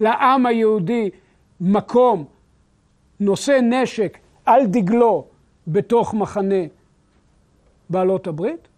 לעם 0.00 0.46
היהודי 0.46 1.10
מקום 1.60 2.24
נושא 3.20 3.60
נשק 3.62 4.18
על 4.44 4.66
דגלו 4.66 5.26
בתוך 5.66 6.14
מחנה 6.14 6.64
בעלות 7.90 8.26
הברית. 8.26 8.68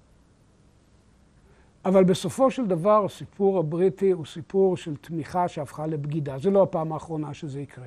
אבל 1.85 2.05
בסופו 2.05 2.51
של 2.51 2.67
דבר 2.67 3.05
הסיפור 3.05 3.59
הבריטי 3.59 4.11
הוא 4.11 4.27
סיפור 4.27 4.77
של 4.77 4.97
תמיכה 4.97 5.49
שהפכה 5.49 5.87
לבגידה. 5.87 6.39
זו 6.39 6.51
לא 6.51 6.63
הפעם 6.63 6.93
האחרונה 6.93 7.35
שזה 7.35 7.61
יקרה. 7.61 7.87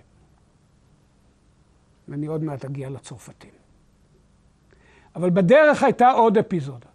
ואני 2.07 2.27
עוד 2.27 2.43
מעט 2.43 2.65
אגיע 2.65 2.89
לצרפתים. 2.89 3.66
אבל 5.17 5.30
בדרך 5.30 5.84
הייתה 5.84 6.12
עוד 6.12 6.38
אפיזודה, 6.38 6.88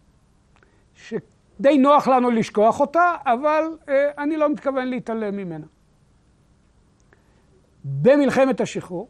שדי 0.95 1.79
נוח 1.79 2.09
לנו 2.09 2.31
לשכוח 2.31 2.81
אותה, 2.81 3.15
אבל 3.25 3.65
אה, 3.89 4.11
אני 4.19 4.37
לא 4.37 4.49
מתכוון 4.49 4.89
להתעלם 4.89 5.37
ממנה. 5.37 5.67
במלחמת 7.85 8.61
השחרור, 8.61 9.09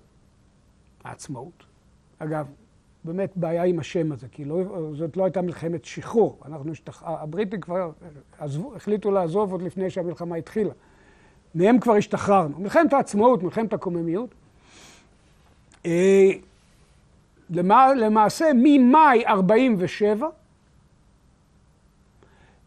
העצמאות, 1.05 1.65
אגב, 2.19 2.47
באמת 3.05 3.37
בעיה 3.37 3.65
עם 3.65 3.79
השם 3.79 4.13
הזה, 4.13 4.27
כי 4.29 4.45
לא, 4.45 4.57
זאת 4.95 5.17
לא 5.17 5.25
הייתה 5.25 5.43
מלחמת 5.43 5.85
שחרור. 5.85 6.41
אנחנו, 6.45 6.75
שתח... 6.75 7.03
הבריטים 7.07 7.61
כבר 7.61 7.91
עזבו, 8.39 8.77
החליטו 8.77 9.11
לעזוב 9.11 9.53
עוד 9.53 9.63
לפני 9.63 9.91
שהמלחמה 9.91 10.37
התחילה. 10.37 10.73
מהם 11.55 11.81
כבר 11.81 11.95
השתחררנו. 11.95 12.59
מלחמת 12.59 12.93
העצמאות, 12.93 13.43
מלחמת 13.43 13.73
הקוממיות. 13.73 14.35
למעשה 17.53 18.51
ממאי 18.55 19.27
47' 19.27 20.29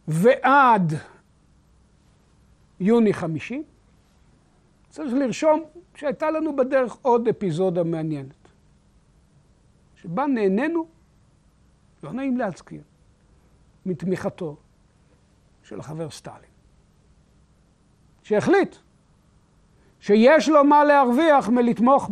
ועד 0.07 0.93
יוני 2.79 3.13
50, 3.13 3.63
צריך 4.89 5.13
לרשום 5.13 5.63
שהייתה 5.95 6.31
לנו 6.31 6.55
בדרך 6.55 6.97
עוד 7.01 7.27
אפיזודה 7.27 7.83
מעניינת, 7.83 8.47
שבה 9.95 10.25
נהנינו, 10.25 10.87
לא 12.03 12.13
נעים 12.13 12.37
להזכיר, 12.37 12.81
מתמיכתו 13.85 14.57
של 15.63 15.79
החבר 15.79 16.09
סטלין, 16.09 16.55
שהחליט 18.23 18.75
שיש 19.99 20.49
לו 20.49 20.63
מה 20.63 20.83
להרוויח 20.83 21.49
מלתמוך 21.49 22.09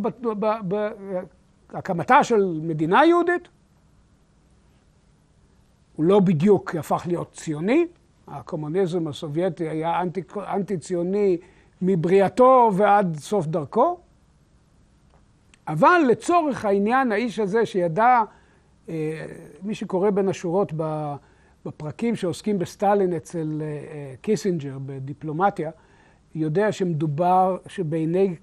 הקמתה 1.74 2.24
של 2.24 2.60
מדינה 2.62 3.04
יהודית. 3.04 3.48
הוא 5.96 6.04
לא 6.04 6.20
בדיוק 6.20 6.74
הפך 6.74 7.02
להיות 7.06 7.32
ציוני, 7.32 7.86
הקומוניזם 8.28 9.08
הסובייטי 9.08 9.68
היה 9.68 10.02
אנטי, 10.02 10.22
אנטי 10.36 10.78
ציוני 10.78 11.36
מבריאתו 11.82 12.70
ועד 12.76 13.16
סוף 13.16 13.46
דרכו, 13.46 13.98
אבל 15.68 16.02
לצורך 16.08 16.64
העניין 16.64 17.12
האיש 17.12 17.38
הזה 17.38 17.66
שידע 17.66 18.22
מי 19.62 19.74
שקורא 19.74 20.10
בין 20.10 20.28
השורות 20.28 20.72
בפרקים 21.66 22.16
שעוסקים 22.16 22.58
בסטלין 22.58 23.12
אצל 23.12 23.62
קיסינג'ר 24.20 24.78
בדיפלומטיה, 24.86 25.70
יודע 26.34 26.72
שמדובר, 26.72 27.56
שבעיני 27.66 28.34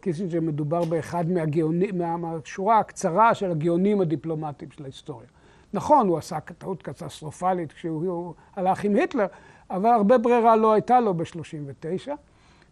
קיסינג'ר 0.00 0.40
מדובר 0.40 0.84
באחד 0.84 1.30
מהגאונים, 1.30 1.98
מהשורה 1.98 2.78
הקצרה 2.78 3.34
של 3.34 3.50
הגאונים 3.50 4.00
הדיפלומטיים 4.00 4.70
של 4.70 4.82
ההיסטוריה. 4.82 5.28
נכון, 5.72 6.08
הוא 6.08 6.18
עשה 6.18 6.40
טעות 6.40 6.82
קטסטרופלית 6.82 7.72
כשהוא 7.72 8.34
הלך 8.56 8.84
עם 8.84 8.94
היטלר, 8.94 9.26
אבל 9.70 9.90
הרבה 9.90 10.18
ברירה 10.18 10.56
לא 10.56 10.72
הייתה 10.72 11.00
לו 11.00 11.14
ב-39. 11.14 12.10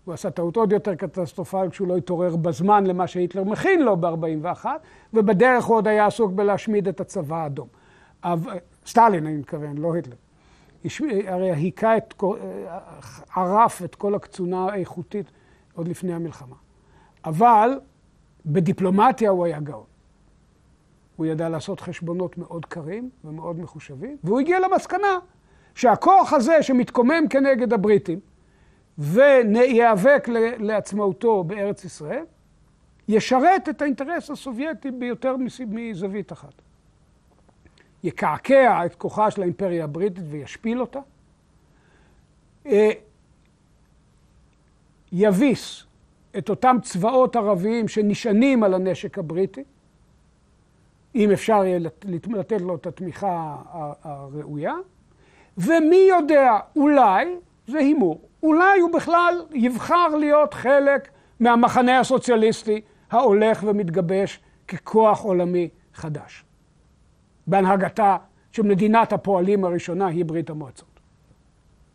הוא 0.04 0.14
עשה 0.14 0.30
טעות 0.30 0.56
עוד 0.56 0.72
יותר 0.72 0.94
קטסטרופלית 0.94 1.70
כשהוא 1.70 1.88
לא 1.88 1.96
התעורר 1.96 2.36
בזמן 2.36 2.86
למה 2.86 3.06
שהיטלר 3.06 3.44
מכין 3.44 3.82
לו 3.82 3.96
ב-41, 3.96 4.66
ובדרך 5.14 5.64
הוא 5.64 5.76
עוד 5.76 5.88
היה 5.88 6.06
עסוק 6.06 6.32
בלהשמיד 6.32 6.88
את 6.88 7.00
הצבא 7.00 7.36
האדום. 7.36 7.68
סטלין, 8.86 9.26
אני 9.26 9.36
מתכוון, 9.36 9.78
לא 9.78 9.94
היטלר. 9.94 10.16
הרי 11.26 11.50
היכה 11.50 11.96
את, 11.96 12.14
ערף 13.36 13.82
את 13.82 13.94
כל 13.94 14.14
הקצונה 14.14 14.66
האיכותית 14.66 15.26
עוד 15.74 15.88
לפני 15.88 16.14
המלחמה. 16.14 16.56
אבל 17.24 17.80
בדיפלומטיה 18.46 19.30
הוא 19.30 19.44
היה 19.44 19.60
גאון. 19.60 19.84
הוא 21.16 21.26
ידע 21.26 21.48
לעשות 21.48 21.80
חשבונות 21.80 22.38
מאוד 22.38 22.66
קרים 22.66 23.10
ומאוד 23.24 23.60
מחושבים, 23.60 24.16
והוא 24.24 24.40
הגיע 24.40 24.60
למסקנה 24.60 25.18
שהכוח 25.74 26.32
הזה 26.32 26.62
שמתקומם 26.62 27.28
כנגד 27.30 27.72
הבריטים 27.72 28.20
וייאבק 28.98 30.28
לעצמאותו 30.58 31.44
בארץ 31.44 31.84
ישראל, 31.84 32.24
ישרת 33.08 33.68
את 33.68 33.82
האינטרס 33.82 34.30
הסובייטי 34.30 34.90
ביותר 34.90 35.36
מזווית 35.68 36.32
אחת. 36.32 36.62
יקעקע 38.04 38.86
את 38.86 38.94
כוחה 38.94 39.30
של 39.30 39.42
האימפריה 39.42 39.84
הבריטית 39.84 40.24
וישפיל 40.30 40.80
אותה, 40.80 41.00
אה, 42.66 42.90
יביס 45.12 45.84
את 46.38 46.50
אותם 46.50 46.76
צבאות 46.82 47.36
ערביים 47.36 47.88
שנשענים 47.88 48.62
על 48.62 48.74
הנשק 48.74 49.18
הבריטי, 49.18 49.64
אם 51.14 51.30
אפשר 51.30 51.64
יהיה 51.64 51.78
לתת 52.28 52.60
לו 52.60 52.74
את 52.74 52.86
התמיכה 52.86 53.56
הראויה, 54.02 54.74
ומי 55.58 56.06
יודע, 56.08 56.58
אולי, 56.76 57.36
זה 57.66 57.78
הימור, 57.78 58.20
אולי 58.42 58.80
הוא 58.80 58.92
בכלל 58.92 59.46
יבחר 59.52 60.08
להיות 60.08 60.54
חלק 60.54 61.08
מהמחנה 61.40 62.00
הסוציאליסטי 62.00 62.80
ההולך 63.10 63.62
ומתגבש 63.66 64.40
ככוח 64.68 65.20
עולמי 65.20 65.68
חדש. 65.94 66.44
בהנהגתה 67.48 68.16
של 68.52 68.62
מדינת 68.62 69.12
הפועלים 69.12 69.64
הראשונה 69.64 70.06
היא 70.06 70.24
ברית 70.24 70.50
המועצות. 70.50 71.00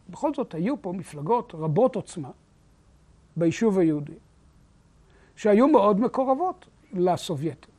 בכל 0.10 0.34
זאת, 0.34 0.54
היו 0.54 0.82
פה 0.82 0.94
מפלגות 0.94 1.56
רבות 1.56 1.96
עוצמה 1.96 2.30
ביישוב 3.36 3.80
היהודי, 3.80 4.14
שהיו 5.36 5.68
מאוד 5.68 6.00
מקורבות 6.00 6.66
לסובייטים. 6.94 7.74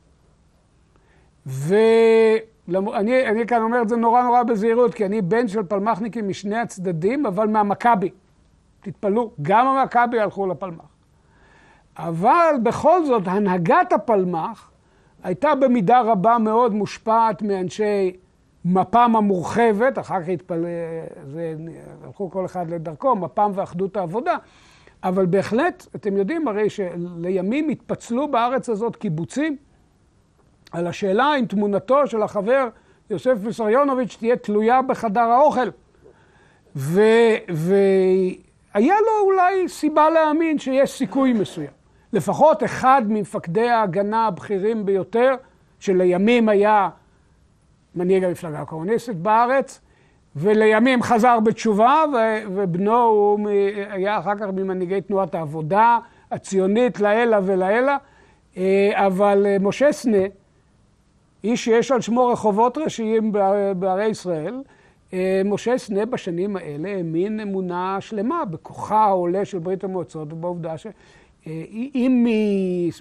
ואני 1.45 3.27
אני 3.27 3.47
כאן 3.47 3.61
אומר 3.61 3.81
את 3.81 3.89
זה 3.89 3.95
נורא 3.95 4.23
נורא 4.23 4.43
בזהירות, 4.43 4.93
כי 4.93 5.05
אני 5.05 5.21
בן 5.21 5.47
של 5.47 5.63
פלמחניקים 5.63 6.27
משני 6.27 6.57
הצדדים, 6.57 7.25
אבל 7.25 7.47
מהמכבי. 7.47 8.09
תתפלאו, 8.81 9.31
גם 9.41 9.67
המכבי 9.67 10.19
הלכו 10.19 10.47
לפלמ"ח. 10.47 10.85
אבל 11.97 12.55
בכל 12.63 13.05
זאת, 13.05 13.23
הנהגת 13.25 13.93
הפלמ"ח 13.93 14.71
הייתה 15.25 15.55
במידה 15.55 16.01
רבה 16.01 16.37
מאוד 16.37 16.73
מושפעת 16.73 17.41
מאנשי 17.41 18.15
מפ"ם 18.65 19.15
המורחבת, 19.15 19.99
אחר 19.99 20.21
כך 20.21 20.29
התפל... 20.29 20.65
זה... 21.27 21.55
הלכו 22.03 22.31
כל 22.31 22.45
אחד 22.45 22.69
לדרכו, 22.69 23.15
מפ"ם 23.15 23.51
ואחדות 23.55 23.97
העבודה. 23.97 24.35
אבל 25.03 25.25
בהחלט, 25.25 25.87
אתם 25.95 26.17
יודעים 26.17 26.47
הרי 26.47 26.69
שלימים 26.69 27.69
התפצלו 27.69 28.27
בארץ 28.31 28.69
הזאת 28.69 28.95
קיבוצים 28.95 29.57
על 30.71 30.87
השאלה 30.87 31.35
אם 31.39 31.45
תמונתו 31.45 32.07
של 32.07 32.23
החבר 32.23 32.67
יוסף 33.09 33.33
ויסריונוביץ' 33.41 34.15
תהיה 34.19 34.35
תלויה 34.35 34.81
בחדר 34.81 35.21
האוכל. 35.21 35.69
והיה 36.75 36.95
לו 38.75 39.25
אולי 39.25 39.69
סיבה 39.69 40.09
להאמין 40.09 40.59
שיש 40.59 40.91
סיכוי 40.91 41.33
מסוים. 41.33 41.84
לפחות 42.15 42.63
אחד 42.63 43.01
ממפקדי 43.07 43.69
ההגנה 43.69 44.27
הבכירים 44.27 44.85
ביותר, 44.85 45.35
שלימים 45.79 46.49
היה 46.49 46.89
מנהיג 47.95 48.23
המפלגה 48.23 48.61
הקומוניסטית 48.61 49.17
בארץ, 49.17 49.81
ולימים 50.35 51.03
חזר 51.03 51.39
בתשובה, 51.39 52.03
ובנו 52.47 53.03
הוא 53.03 53.49
היה 53.89 54.19
אחר 54.19 54.35
כך 54.35 54.45
ממנהיגי 54.53 55.01
תנועת 55.01 55.35
העבודה 55.35 55.99
הציונית 56.31 56.99
לעילא 56.99 57.37
ולעילא, 57.43 57.93
אה, 58.57 58.91
אבל 59.07 59.45
אה, 59.45 59.57
משה 59.59 59.91
סנה, 59.91 60.23
איש 61.43 61.65
שיש 61.65 61.91
על 61.91 62.01
שמו 62.01 62.27
רחובות 62.27 62.77
ראשיים 62.77 63.31
בערי 63.79 64.05
ישראל, 64.07 64.61
אה, 65.13 65.41
משה 65.45 65.77
סנה 65.77 66.05
בשנים 66.05 66.55
האלה 66.55 66.89
האמין 66.89 67.39
אמונה 67.39 67.97
שלמה 67.99 68.45
בכוחה 68.45 69.05
העולה 69.05 69.45
של 69.45 69.59
ברית 69.59 69.83
המועצות 69.83 70.33
ובעובדה 70.33 70.77
ש... 70.77 70.87
אם 71.47 72.25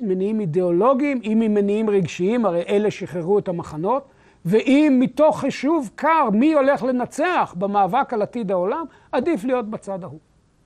ממניעים 0.00 0.40
אידיאולוגיים, 0.40 1.20
אם 1.24 1.38
ממניעים 1.40 1.90
רגשיים, 1.90 2.46
הרי 2.46 2.62
אלה 2.68 2.90
שחררו 2.90 3.38
את 3.38 3.48
המחנות, 3.48 4.08
ואם 4.44 4.96
מתוך 5.00 5.40
חישוב 5.40 5.90
קר 5.94 6.30
מי 6.32 6.54
הולך 6.54 6.82
לנצח 6.82 7.54
במאבק 7.58 8.12
על 8.12 8.22
עתיד 8.22 8.50
העולם, 8.50 8.84
עדיף 9.12 9.44
להיות 9.44 9.70
בצד 9.70 10.04
ההוא. 10.04 10.18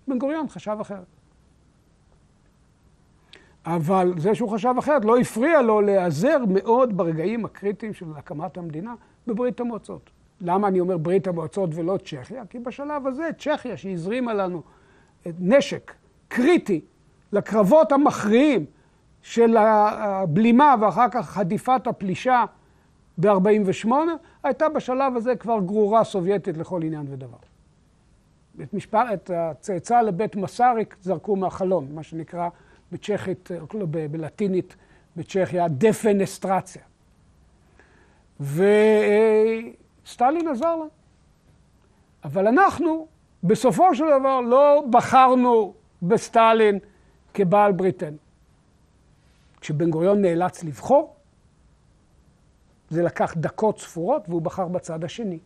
בן 0.09 0.19
גוריון 0.19 0.49
חשב 0.49 0.77
אחרת. 0.81 1.07
אבל 3.67 4.13
זה 4.17 4.35
שהוא 4.35 4.51
חשב 4.51 4.75
אחרת 4.79 5.05
לא 5.05 5.19
הפריע 5.19 5.63
לו 5.63 5.81
להיעזר 5.81 6.39
מאוד 6.49 6.97
ברגעים 6.97 7.45
הקריטיים 7.45 7.95
של 7.95 8.07
הקמת 8.17 8.57
המדינה 8.57 8.95
בברית 9.27 9.61
המועצות. 9.61 10.11
למה 10.41 10.69
אני 10.69 10.81
אומר 10.81 10.97
ברית 10.97 11.27
המועצות 11.27 11.71
ולא 11.75 11.99
צ'כיה? 12.05 12.47
כי 12.47 12.59
בשלב 12.59 13.07
הזה 13.07 13.29
צ'כיה 13.39 13.77
שהזרימה 13.77 14.35
לנו 14.35 14.63
נשק 15.41 15.95
קריטי 16.29 16.81
לקרבות 17.33 17.93
המכריעים 17.93 18.67
של 19.23 19.57
הבלימה 19.57 20.75
ואחר 20.81 21.07
כך 21.11 21.31
חדיפת 21.31 21.87
הפלישה 21.87 22.45
ב-48, 23.19 23.89
הייתה 24.43 24.69
בשלב 24.69 25.17
הזה 25.17 25.37
כבר 25.37 25.61
גרורה 25.61 26.05
סובייטית 26.05 26.57
לכל 26.57 26.83
עניין 26.83 27.07
ודבר. 27.11 27.37
את, 28.63 28.75
משפט, 28.75 29.07
את 29.15 29.31
הצאצא 29.35 30.01
לבית 30.01 30.37
מסאריק 30.37 30.97
זרקו 31.01 31.37
מהחלון, 31.37 31.89
מה 31.95 32.03
שנקרא 32.03 32.49
בצ'כית, 32.93 33.51
לא, 33.75 33.87
בלטינית, 34.11 34.77
בצ'כיה, 35.17 35.69
דפנסטרציה. 35.69 36.83
וסטלין 38.41 40.49
עזר 40.49 40.77
לה. 40.77 40.85
אבל 42.25 42.47
אנחנו, 42.47 43.07
בסופו 43.45 43.95
של 43.95 44.05
דבר, 44.19 44.41
לא 44.41 44.85
בחרנו 44.91 45.75
בסטלין 46.03 46.79
כבעל 47.39 47.73
בריתנו. 47.73 48.17
כשבן 49.61 49.91
גוריון 49.91 50.23
נאלץ 50.23 50.65
לבחור, 50.65 51.17
זה 52.91 53.03
לקח 53.03 53.35
דקות 53.37 53.79
ספורות 53.79 54.29
והוא 54.29 54.43
בחר 54.43 54.69
בצד 54.69 55.05
השני. 55.05 55.39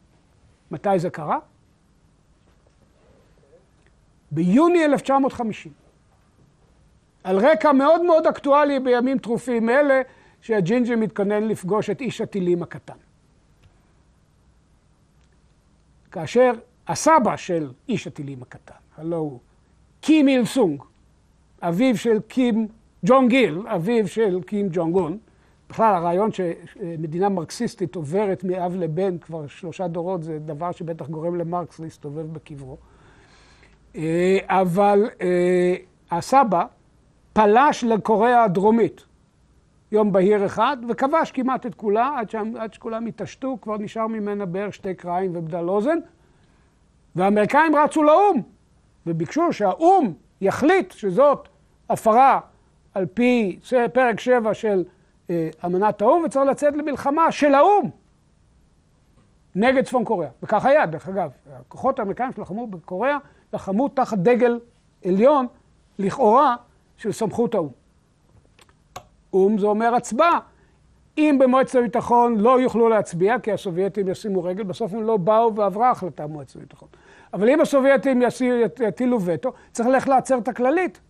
מתי 0.71 0.99
זה 0.99 1.11
קרה? 1.11 1.39
ביוני 4.31 4.85
1950. 4.85 5.73
על 7.25 7.47
רקע 7.47 7.73
מאוד 7.73 8.03
מאוד 8.03 8.27
אקטואלי 8.27 8.81
בימים 8.81 9.19
טרופים 9.19 9.71
אלה, 9.71 10.03
שהג'ינג'י 10.41 10.95
מתכונן 10.95 11.43
לפגוש 11.43 11.91
את 11.91 12.01
איש 12.01 12.21
הטילים 12.21 12.63
הקטן. 12.63 12.97
כאשר 16.11 16.53
הסבא 16.89 17.37
של 17.37 17.73
איש 17.89 18.07
הטילים 18.07 18.43
הקטן, 18.43 18.75
הלו 18.97 19.17
הוא 19.17 19.41
קים 20.01 20.29
איל 20.29 20.45
סונג, 20.45 20.83
אביו 21.63 21.97
של 21.97 22.21
קים 22.21 22.69
ג'ון 23.05 23.29
גיל, 23.29 23.63
אביו 23.67 24.09
של 24.09 24.41
קים 24.47 24.69
ג'ון 24.73 24.93
גון, 24.93 25.19
בכלל 25.71 25.95
הרעיון 25.95 26.31
שמדינה 26.33 27.29
מרקסיסטית 27.29 27.95
עוברת 27.95 28.45
מאב 28.45 28.77
לבן 28.77 29.19
כבר 29.19 29.47
שלושה 29.47 29.89
דורות 29.89 30.23
זה 30.23 30.39
דבר 30.39 30.73
שבטח 30.73 31.09
גורם 31.09 31.37
למרקס 31.37 31.81
להסתובב 31.81 32.33
בקברו. 32.33 32.77
אה, 33.97 34.39
אבל 34.47 35.11
אה, 35.21 35.75
הסבא 36.11 36.65
פלש 37.33 37.85
לקוריאה 37.85 38.45
הדרומית. 38.45 39.05
יום 39.93 40.13
בהיר 40.13 40.47
אחד 40.47 40.77
וכבש 40.89 41.33
כמעט 41.33 41.67
את 41.67 41.75
כולה 41.75 42.15
עד, 42.19 42.31
שם, 42.31 42.53
עד 42.59 42.75
שכולם 42.75 43.07
התעשתו, 43.07 43.59
כבר 43.63 43.79
נשאר 43.79 44.07
ממנה 44.07 44.47
בערך 44.47 44.75
שתי 44.75 44.95
קרעים 44.95 45.37
ובדל 45.37 45.69
אוזן. 45.69 45.99
והאמריקאים 47.17 47.77
רצו 47.77 48.03
לאו"ם 48.03 48.43
וביקשו 49.07 49.53
שהאו"ם 49.53 50.13
יחליט 50.41 50.93
שזאת 50.93 51.49
הפרה 51.93 52.41
על 52.95 53.07
פי 53.07 53.59
פרק 53.93 54.21
7 54.21 54.55
של 54.55 54.85
אה, 55.31 55.49
אמנת 55.65 56.03
האו"ם 56.03 56.23
וצריך 56.25 56.47
לצאת 56.47 56.75
למלחמה 56.77 57.33
של 57.33 57.55
האו"ם 57.55 57.91
נגד 59.55 59.85
צפון 59.85 60.05
קוריאה. 60.05 60.31
וכך 60.43 60.65
היה, 60.65 60.87
דרך 60.87 61.09
אגב. 61.09 61.31
הכוחות 61.53 61.99
האמריקאים 61.99 62.33
שלחמו 62.37 62.67
בקוריאה, 62.67 63.19
לחמו 63.53 63.89
תחת 63.89 64.19
דגל 64.19 64.61
עליון, 65.05 65.47
לכאורה, 65.99 66.57
של 66.97 67.13
סמכות 67.13 67.55
האו"ם. 67.55 67.71
או"ם 69.33 69.59
זה 69.59 69.67
אומר 69.67 69.95
הצבעה. 69.95 70.39
אם 71.19 71.37
במועצת 71.41 71.75
הביטחון 71.75 72.37
לא 72.37 72.61
יוכלו 72.61 72.89
להצביע, 72.89 73.39
כי 73.39 73.53
הסובייטים 73.53 74.09
ישימו 74.09 74.45
רגל, 74.45 74.63
בסוף 74.63 74.93
הם 74.93 75.03
לא 75.03 75.17
באו 75.17 75.55
ועברה 75.55 75.91
החלטה 75.91 76.27
במועצת 76.27 76.57
הביטחון. 76.57 76.89
אבל 77.33 77.49
אם 77.49 77.61
הסובייטים 77.61 78.23
יטילו 78.81 79.23
וטו, 79.25 79.53
צריך 79.73 79.89
ללכת 79.89 80.09
לעצר 80.09 80.39
את 80.39 80.49
הכללית. 80.49 81.01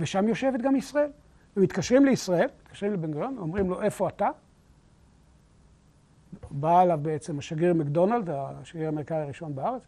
ושם 0.00 0.28
יושבת 0.28 0.60
גם 0.60 0.76
ישראל. 0.76 1.10
ומתקשרים 1.56 2.04
לישראל, 2.04 2.48
מתקשרים 2.62 2.92
לבן 2.92 3.12
גוריון, 3.12 3.38
אומרים 3.38 3.70
לו, 3.70 3.82
איפה 3.82 4.08
אתה? 4.08 4.28
בא 6.50 6.82
אליו 6.82 6.98
בעצם 7.02 7.38
השגריר 7.38 7.74
מקדונלד, 7.74 8.30
השגריר 8.30 8.86
האמריקאי 8.86 9.16
הראשון 9.16 9.54
בארץ, 9.54 9.82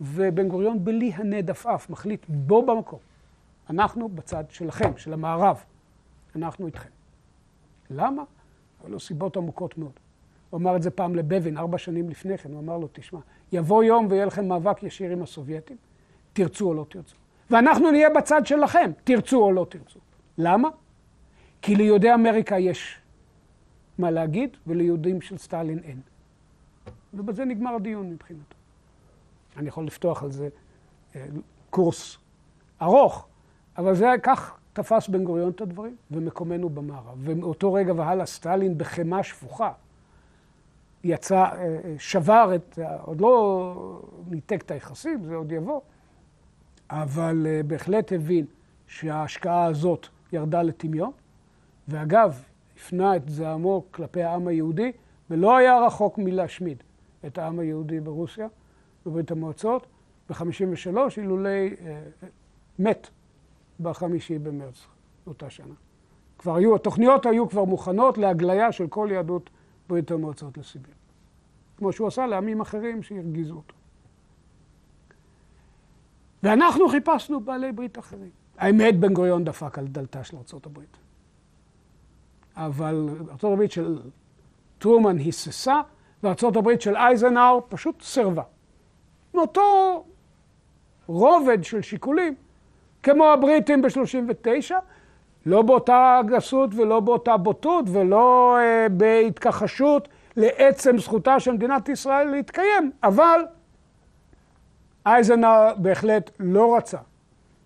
ובן 0.00 0.48
גוריון 0.48 0.84
בלי 0.84 1.12
הנד 1.14 1.50
עפעף 1.50 1.90
מחליט 1.90 2.26
בו 2.28 2.66
במקום. 2.66 2.98
אנחנו 3.70 4.08
בצד 4.08 4.44
שלכם, 4.48 4.96
של 4.96 5.12
המערב. 5.12 5.64
אנחנו 6.36 6.66
איתכם. 6.66 6.88
למה? 7.90 8.22
היו 8.82 8.92
לו 8.92 9.00
סיבות 9.00 9.36
עמוקות 9.36 9.78
מאוד. 9.78 9.92
הוא 10.50 10.60
אמר 10.60 10.76
את 10.76 10.82
זה 10.82 10.90
פעם 10.90 11.14
לבבין, 11.14 11.58
ארבע 11.58 11.78
שנים 11.78 12.08
לפני 12.08 12.38
כן, 12.38 12.52
הוא 12.52 12.60
אמר 12.60 12.78
לו, 12.78 12.88
תשמע, 12.92 13.20
יבוא 13.52 13.84
יום 13.84 14.06
ויהיה 14.10 14.24
לכם 14.24 14.48
מאבק 14.48 14.82
ישיר 14.82 15.10
עם 15.10 15.22
הסובייטים, 15.22 15.76
תרצו 16.32 16.68
או 16.68 16.74
לא 16.74 16.86
תרצו. 16.88 17.16
ואנחנו 17.50 17.90
נהיה 17.90 18.10
בצד 18.10 18.46
שלכם, 18.46 18.90
תרצו 19.04 19.44
או 19.44 19.52
לא 19.52 19.66
תרצו. 19.68 19.98
למה? 20.38 20.68
כי 21.62 21.76
ליהודי 21.76 22.14
אמריקה 22.14 22.58
יש 22.58 22.98
מה 23.98 24.10
להגיד, 24.10 24.56
וליהודים 24.66 25.20
של 25.20 25.38
סטלין 25.38 25.78
אין. 25.84 26.00
ובזה 27.14 27.44
נגמר 27.44 27.74
הדיון 27.74 28.10
מבחינתו. 28.10 28.56
אני 29.56 29.68
יכול 29.68 29.86
לפתוח 29.86 30.22
על 30.22 30.30
זה 30.30 30.48
אה, 31.16 31.26
קורס 31.70 32.18
ארוך, 32.82 33.26
אבל 33.78 33.94
זה 33.94 34.06
כך 34.22 34.58
תפס 34.72 35.08
בן 35.08 35.24
גוריון 35.24 35.50
את 35.50 35.60
הדברים, 35.60 35.96
ומקומנו 36.10 36.68
במערב. 36.68 37.18
ומאותו 37.18 37.72
רגע 37.72 37.92
והלאה 37.96 38.26
סטלין 38.26 38.78
בחמאה 38.78 39.22
שפוכה 39.22 39.72
יצא, 41.04 41.36
אה, 41.36 41.46
אה, 41.54 41.94
שבר 41.98 42.52
את, 42.54 42.78
עוד 43.02 43.20
לא 43.20 44.02
ניתק 44.28 44.62
את 44.62 44.70
היחסים, 44.70 45.24
זה 45.24 45.34
עוד 45.34 45.52
יבוא, 45.52 45.80
אבל 46.92 47.46
בהחלט 47.66 48.12
הבין 48.12 48.46
שההשקעה 48.86 49.64
הזאת 49.64 50.06
ירדה 50.32 50.62
לטמיון. 50.62 51.10
ואגב, 51.88 52.42
הפנה 52.76 53.16
את 53.16 53.28
זעמו 53.28 53.84
כלפי 53.90 54.22
העם 54.22 54.46
היהודי, 54.46 54.92
ולא 55.30 55.56
היה 55.56 55.86
רחוק 55.86 56.18
מלהשמיד 56.18 56.82
את 57.26 57.38
העם 57.38 57.58
היהודי 57.58 58.00
ברוסיה, 58.00 58.48
בברית 59.06 59.30
המועצות, 59.30 59.86
ב-53' 60.30 60.96
אילולי 61.16 61.74
אה, 61.80 62.02
מת 62.78 63.08
בחמישי 63.80 64.38
במרץ 64.38 64.86
אותה 65.26 65.50
שנה. 65.50 65.74
כבר 66.38 66.56
היו, 66.56 66.74
התוכניות 66.76 67.26
היו 67.26 67.48
כבר 67.48 67.64
מוכנות 67.64 68.18
להגליה 68.18 68.72
של 68.72 68.86
כל 68.86 69.08
יהדות 69.12 69.50
ברית 69.88 70.10
המועצות 70.10 70.58
לסיביר. 70.58 70.94
כמו 71.76 71.92
שהוא 71.92 72.08
עשה 72.08 72.26
לעמים 72.26 72.60
אחרים 72.60 73.02
שהרגיזו 73.02 73.54
אותו. 73.54 73.74
ואנחנו 76.42 76.88
חיפשנו 76.88 77.40
בעלי 77.40 77.72
ברית 77.72 77.98
אחרים. 77.98 78.30
האמת, 78.58 79.00
בן 79.00 79.12
גוריון 79.12 79.44
דפק 79.44 79.78
על 79.78 79.86
דלתה 79.86 80.24
של 80.24 80.36
ארה"ב. 80.36 80.78
אבל 82.56 83.08
ארה"ב 83.44 83.66
של 83.66 83.98
טרומן 84.78 85.18
היססה, 85.18 85.80
וארה"ב 86.22 86.80
של 86.80 86.96
אייזנהאואר 86.96 87.60
פשוט 87.68 88.02
סירבה. 88.02 88.42
מאותו 89.34 90.04
רובד 91.06 91.64
של 91.64 91.82
שיקולים, 91.82 92.34
כמו 93.02 93.24
הבריטים 93.24 93.82
ב-39, 93.82 94.74
לא 95.46 95.62
באותה 95.62 96.20
גסות 96.26 96.70
ולא 96.74 97.00
באותה 97.00 97.36
בוטות 97.36 97.84
ולא 97.88 98.56
אה, 98.58 98.86
בהתכחשות 98.88 100.08
לעצם 100.36 100.98
זכותה 100.98 101.40
של 101.40 101.52
מדינת 101.52 101.88
ישראל 101.88 102.30
להתקיים, 102.30 102.90
אבל 103.02 103.40
אייזנהאואר 105.06 105.74
בהחלט 105.76 106.30
לא 106.40 106.76
רצה 106.76 106.98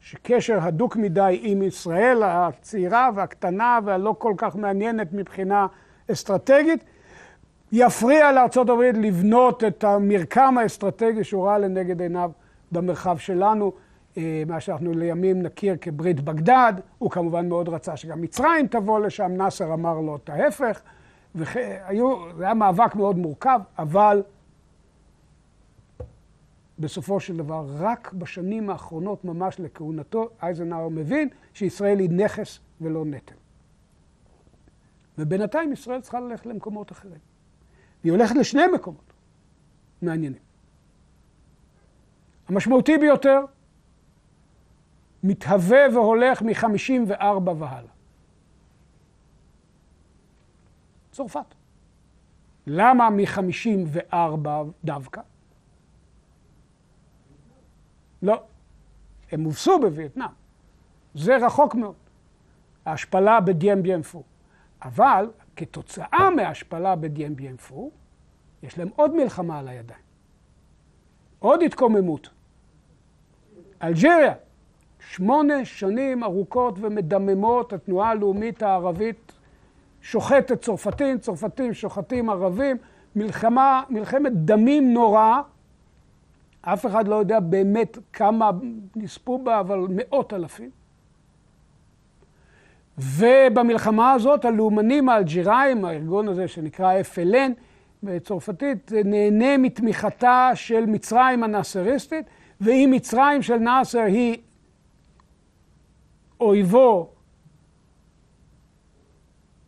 שקשר 0.00 0.58
הדוק 0.62 0.96
מדי 0.96 1.40
עם 1.42 1.62
ישראל 1.62 2.22
הצעירה 2.22 3.10
והקטנה 3.14 3.78
והלא 3.84 4.14
כל 4.18 4.34
כך 4.36 4.56
מעניינת 4.56 5.12
מבחינה 5.12 5.66
אסטרטגית, 6.12 6.84
יפריע 7.72 8.32
לארה"ב 8.32 8.80
לבנות 8.80 9.64
את 9.64 9.84
המרקם 9.84 10.58
האסטרטגי 10.58 11.24
שהוא 11.24 11.46
ראה 11.46 11.58
לנגד 11.58 12.00
עיניו 12.02 12.30
במרחב 12.72 13.18
שלנו, 13.18 13.72
אה, 14.16 14.42
מה 14.46 14.60
שאנחנו 14.60 14.92
לימים 14.92 15.42
נכיר 15.42 15.76
כברית 15.80 16.20
בגדד. 16.20 16.72
הוא 16.98 17.10
כמובן 17.10 17.48
מאוד 17.48 17.68
רצה 17.68 17.96
שגם 17.96 18.20
מצרים 18.22 18.66
תבוא 18.66 19.00
לשם, 19.00 19.32
נאסר 19.32 19.74
אמר 19.74 20.00
לו 20.00 20.16
את 20.16 20.30
ההפך. 20.30 20.80
זה 21.34 21.44
היה 22.38 22.54
מאבק 22.54 22.94
מאוד 22.94 23.18
מורכב, 23.18 23.60
אבל 23.78 24.22
בסופו 26.78 27.20
של 27.20 27.36
דבר, 27.36 27.66
רק 27.78 28.12
בשנים 28.12 28.70
האחרונות 28.70 29.24
ממש 29.24 29.60
לכהונתו, 29.60 30.28
אייזנהאואר 30.42 30.88
מבין 30.88 31.28
שישראל 31.54 31.98
היא 31.98 32.10
נכס 32.10 32.58
ולא 32.80 33.04
נטל. 33.04 33.34
ובינתיים 35.18 35.72
ישראל 35.72 36.00
צריכה 36.00 36.20
ללכת 36.20 36.46
למקומות 36.46 36.92
אחרים. 36.92 37.18
והיא 38.02 38.12
הולכת 38.12 38.34
לשני 38.36 38.62
מקומות 38.74 39.12
מעניינים. 40.02 40.42
המשמעותי 42.48 42.98
ביותר, 42.98 43.40
מתהווה 45.22 45.78
והולך 45.94 46.42
מ-54 46.42 47.50
והלאה. 47.58 47.90
צרפת. 51.12 51.54
למה 52.66 53.10
מ-54 53.10 54.14
דווקא? 54.84 55.20
לא. 58.26 58.42
הם 59.32 59.44
הובסו 59.44 59.78
בווייטנאם. 59.80 60.28
זה 61.14 61.36
רחוק 61.36 61.74
מאוד. 61.74 61.94
ההשפלה 62.86 63.40
בדיאם 63.40 63.82
ביאם 63.82 64.02
פו. 64.02 64.22
אבל 64.82 65.30
כתוצאה 65.56 66.30
מההשפלה 66.36 66.96
בדיאם 66.96 67.36
ביאם 67.36 67.56
פו, 67.56 67.90
יש 68.62 68.78
להם 68.78 68.88
עוד 68.96 69.14
מלחמה 69.14 69.58
על 69.58 69.68
הידיים. 69.68 70.00
עוד 71.38 71.62
התקוממות. 71.62 72.28
אלג'יריה, 73.82 74.34
שמונה 75.10 75.64
שנים 75.64 76.24
ארוכות 76.24 76.74
ומדממות, 76.80 77.72
התנועה 77.72 78.10
הלאומית 78.10 78.62
הערבית 78.62 79.32
שוחטת 80.02 80.60
צרפתים, 80.60 81.18
צרפתים 81.18 81.74
שוחטים 81.74 82.30
ערבים, 82.30 82.76
מלחמה, 83.16 83.82
מלחמת 83.90 84.32
דמים 84.32 84.94
נוראה. 84.94 85.42
אף 86.72 86.86
אחד 86.86 87.08
לא 87.08 87.14
יודע 87.14 87.40
באמת 87.40 87.98
כמה 88.12 88.50
נספו 88.96 89.38
בה, 89.38 89.60
אבל 89.60 89.86
מאות 89.90 90.32
אלפים. 90.32 90.70
ובמלחמה 92.98 94.12
הזאת 94.12 94.44
הלאומנים 94.44 95.08
האלג'יראים, 95.08 95.84
הארגון 95.84 96.28
הזה 96.28 96.48
שנקרא 96.48 96.92
FLN 97.14 97.52
בצרפתית, 98.02 98.92
נהנה 99.04 99.58
מתמיכתה 99.58 100.50
של 100.54 100.86
מצרים 100.86 101.42
הנאסריסטית, 101.42 102.26
ואם 102.60 102.90
מצרים 102.92 103.42
של 103.42 103.56
נאסר 103.56 104.00
היא 104.00 104.38
אויבו 106.40 107.12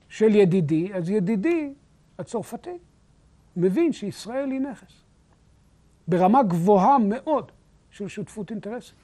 של 0.09 0.35
ידידי, 0.35 0.95
אז 0.95 1.11
ידידי 1.11 1.73
הצרפתי 2.19 2.79
מבין 3.57 3.93
שישראל 3.93 4.51
היא 4.51 4.61
נכס. 4.61 5.08
ברמה 6.09 6.43
גבוהה 6.43 6.99
מאוד 6.99 7.53
של 7.91 8.09
שותפות 8.09 8.51
אינטרסים. 8.51 8.99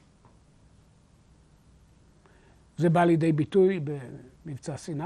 זה 2.76 2.90
בא 2.90 3.04
לידי 3.04 3.32
ביטוי 3.32 3.80
במבצע 4.44 4.76
סיני. 4.76 5.04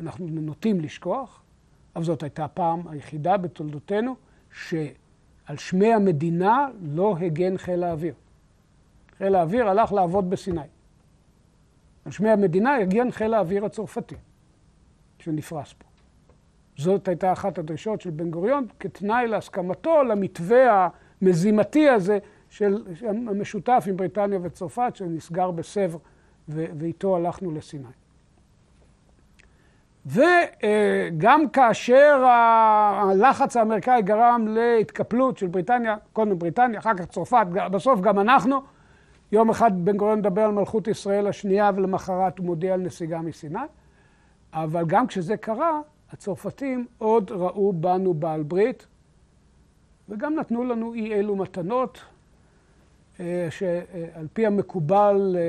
אנחנו 0.00 0.26
נוטים 0.26 0.80
לשכוח, 0.80 1.42
אבל 1.96 2.04
זאת 2.04 2.22
הייתה 2.22 2.44
הפעם 2.44 2.88
היחידה 2.88 3.36
בתולדותינו 3.36 4.16
שעל 4.52 5.56
שמי 5.56 5.94
המדינה 5.94 6.68
לא 6.82 7.16
הגן 7.20 7.58
חיל 7.58 7.84
האוויר. 7.84 8.14
חיל 9.18 9.34
האוויר 9.34 9.68
הלך 9.68 9.92
לעבוד 9.92 10.30
בסיני. 10.30 10.60
על 12.04 12.12
שמי 12.12 12.30
המדינה 12.30 12.76
הגן 12.76 13.10
חיל 13.10 13.34
האוויר 13.34 13.64
הצרפתי, 13.64 14.14
שנפרס 15.18 15.72
פה. 15.72 15.95
זאת 16.76 17.08
הייתה 17.08 17.32
אחת 17.32 17.58
הדרישות 17.58 18.00
של 18.00 18.10
בן 18.10 18.30
גוריון 18.30 18.66
כתנאי 18.80 19.26
להסכמתו 19.26 20.02
למתווה 20.02 20.88
המזימתי 21.22 21.88
הזה 21.88 22.18
של 22.48 22.84
המשותף 23.28 23.84
עם 23.88 23.96
בריטניה 23.96 24.38
וצרפת, 24.42 24.92
שנסגר 24.94 25.50
בסבר, 25.50 25.98
ואיתו 26.48 27.16
הלכנו 27.16 27.50
לסיני. 27.50 27.88
וגם 30.06 31.48
כאשר 31.48 32.24
הלחץ 32.26 33.56
האמריקאי 33.56 34.02
גרם 34.02 34.46
להתקפלות 34.48 35.38
של 35.38 35.46
בריטניה, 35.46 35.96
קודם 36.12 36.38
בריטניה, 36.38 36.78
אחר 36.78 36.94
כך 36.94 37.04
צרפת, 37.04 37.46
בסוף 37.72 38.00
גם 38.00 38.18
אנחנו, 38.18 38.60
יום 39.32 39.50
אחד 39.50 39.84
בן 39.84 39.96
גוריון 39.96 40.18
מדבר 40.18 40.42
על 40.42 40.50
מלכות 40.50 40.88
ישראל 40.88 41.26
השנייה 41.26 41.70
ולמחרת 41.76 42.38
הוא 42.38 42.46
מודיע 42.46 42.74
על 42.74 42.80
נסיגה 42.80 43.18
מסיני. 43.18 43.58
אבל 44.52 44.84
גם 44.86 45.06
כשזה 45.06 45.36
קרה, 45.36 45.80
הצרפתים 46.12 46.86
עוד 46.98 47.30
ראו 47.30 47.72
בנו 47.72 48.14
בעל 48.14 48.42
ברית, 48.42 48.86
וגם 50.08 50.34
נתנו 50.34 50.64
לנו 50.64 50.94
אי 50.94 51.14
אלו 51.14 51.36
מתנות, 51.36 52.00
אה, 53.20 53.46
שעל 53.50 54.26
פי 54.32 54.46
המקובל 54.46 55.36
אה, 55.38 55.42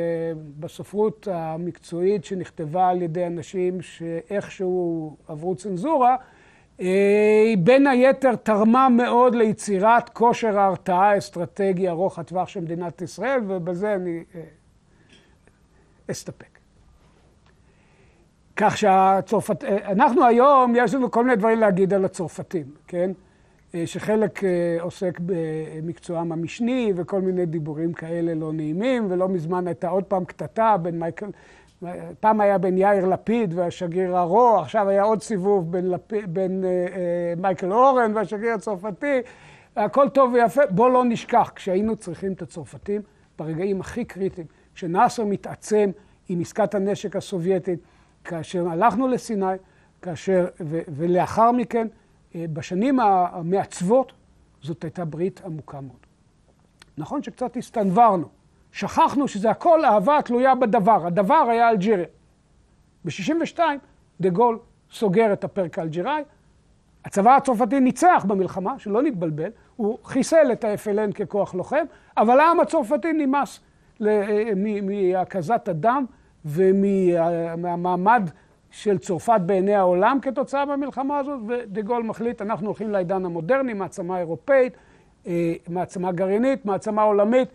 בספרות 0.60 1.28
המקצועית 1.32 2.26
שנכתבה 2.26 2.90
על 2.90 3.02
ידי 3.02 3.28
אנשים 3.28 3.82
שאיכשהו 3.82 5.16
עברו 5.28 5.56
צנזורה, 5.56 6.16
היא 6.78 7.58
אה, 7.58 7.64
בין 7.64 7.88
היתר 7.88 8.36
תרמה 8.36 8.90
מאוד 8.90 9.36
ליצירת 9.36 10.10
כושר 10.10 10.60
ההרתעה 10.60 11.12
האסטרטגי 11.12 11.90
ארוך 11.90 12.20
הטווח 12.20 12.48
של 12.48 12.60
מדינת 12.60 13.02
ישראל, 13.02 13.40
ובזה 13.48 13.96
אני 13.96 14.24
אסתפק. 16.12 16.57
כך 18.58 18.78
שהצרפת... 18.78 19.64
אנחנו 19.64 20.26
היום, 20.26 20.74
יש 20.78 20.94
לנו 20.94 21.12
כל 21.12 21.24
מיני 21.24 21.36
דברים 21.36 21.60
להגיד 21.60 21.94
על 21.94 22.06
הצרפתים, 22.06 22.66
כן? 22.88 23.12
אה, 23.76 23.88
שחלק 23.88 24.44
אה, 24.44 24.78
עוסק 24.82 25.20
במקצועם 25.26 26.32
המשני 26.32 26.94
וכל 26.96 27.22
מיני 27.22 27.46
דיבורים 27.46 27.94
כאלה 27.94 28.34
לא 28.34 28.54
נעימים, 28.54 29.08
ולא 29.10 29.30
מזמן 29.30 29.68
הייתה 29.68 29.90
עוד 29.90 30.04
פעם 30.04 30.26
קטטה 30.26 30.78
בין 30.78 31.00
מייקל... 31.00 31.32
פעם 32.20 32.42
היה 32.42 32.58
בין 32.58 32.78
יאיר 32.78 33.06
לפיד 33.06 33.54
והשגריר 33.54 34.18
הרוע, 34.18 34.62
עכשיו 34.62 34.90
היה 34.90 35.04
עוד 35.04 35.22
סיבוב 35.22 35.72
בין, 35.72 35.92
לפ... 35.92 36.14
בין 36.28 36.64
אה, 36.66 36.70
אה, 36.70 37.34
מייקל 37.38 37.74
אורן 37.74 38.12
והשגריר 38.16 38.54
הצרפתי. 38.54 39.20
הכל 39.76 40.10
טוב 40.10 40.34
ויפה, 40.34 40.62
בוא 40.70 40.90
לא 40.90 41.06
נשכח, 41.06 41.52
כשהיינו 41.56 41.96
צריכים 41.96 42.34
את 42.34 42.42
הצרפתים 42.42 43.02
ברגעים 43.40 43.82
הכי 43.82 44.06
קריטיים, 44.06 44.48
כשנאסר 44.76 45.26
מתעצם 45.26 45.90
עם 46.30 46.42
עסקת 46.42 46.76
הנשק 46.76 47.16
הסובייטית, 47.16 47.80
כאשר 48.28 48.70
הלכנו 48.70 49.08
לסיני, 49.08 49.46
כאשר, 50.02 50.48
ו, 50.60 50.80
ולאחר 50.88 51.52
מכן, 51.52 51.88
אה, 52.36 52.46
בשנים 52.54 53.00
המעצבות, 53.00 54.14
זאת 54.62 54.84
הייתה 54.84 55.06
ברית 55.06 55.42
עמוקה 55.46 55.82
מאוד. 55.82 55.98
נכון 56.98 57.24
שקצת 57.24 57.58
הסתנוורנו, 57.58 58.28
שכחנו 58.72 59.28
שזה 59.28 59.50
הכל 59.50 59.86
אהבה 59.86 60.20
תלויה 60.26 60.56
בדבר, 60.56 61.08
הדבר 61.08 61.48
היה 61.50 61.70
אלג'יריה. 61.70 62.06
ב-62' 63.06 63.60
דה 64.22 64.30
גול 64.30 64.60
סוגר 64.92 65.34
את 65.34 65.44
הפרק 65.44 65.80
האלג'יראי, 65.80 66.24
הצבא 67.06 67.36
הצרפתי 67.36 67.80
ניצח 67.80 68.26
במלחמה, 68.28 68.80
שלא 68.80 69.02
נתבלבל, 69.02 69.50
הוא 69.76 69.98
חיסל 70.04 70.52
את 70.52 70.64
ה-FLN 70.64 71.14
ככוח 71.14 71.54
לוחם, 71.54 71.86
אבל 72.18 72.40
העם 72.40 72.60
הצרפתי 72.60 73.14
נמאס 73.14 73.60
אה, 74.06 74.52
מהקזת 74.82 75.68
הדם 75.68 76.06
ומהמעמד 76.48 78.30
של 78.72 78.98
צרפת 78.98 79.40
בעיני 79.46 79.76
העולם 79.76 80.20
כתוצאה 80.22 80.66
מהמלחמה 80.66 81.18
הזאת, 81.18 81.40
ודה 81.48 81.82
גול 81.82 82.04
מחליט, 82.04 82.42
אנחנו 82.42 82.66
הולכים 82.66 82.90
לעידן 82.90 83.26
המודרני, 83.26 83.74
מעצמה 83.74 84.20
אירופאית, 84.20 84.74
אה, 85.28 85.54
מעצמה 85.70 86.12
גרעינית, 86.12 86.66
מעצמה 86.66 87.02
עולמית, 87.02 87.50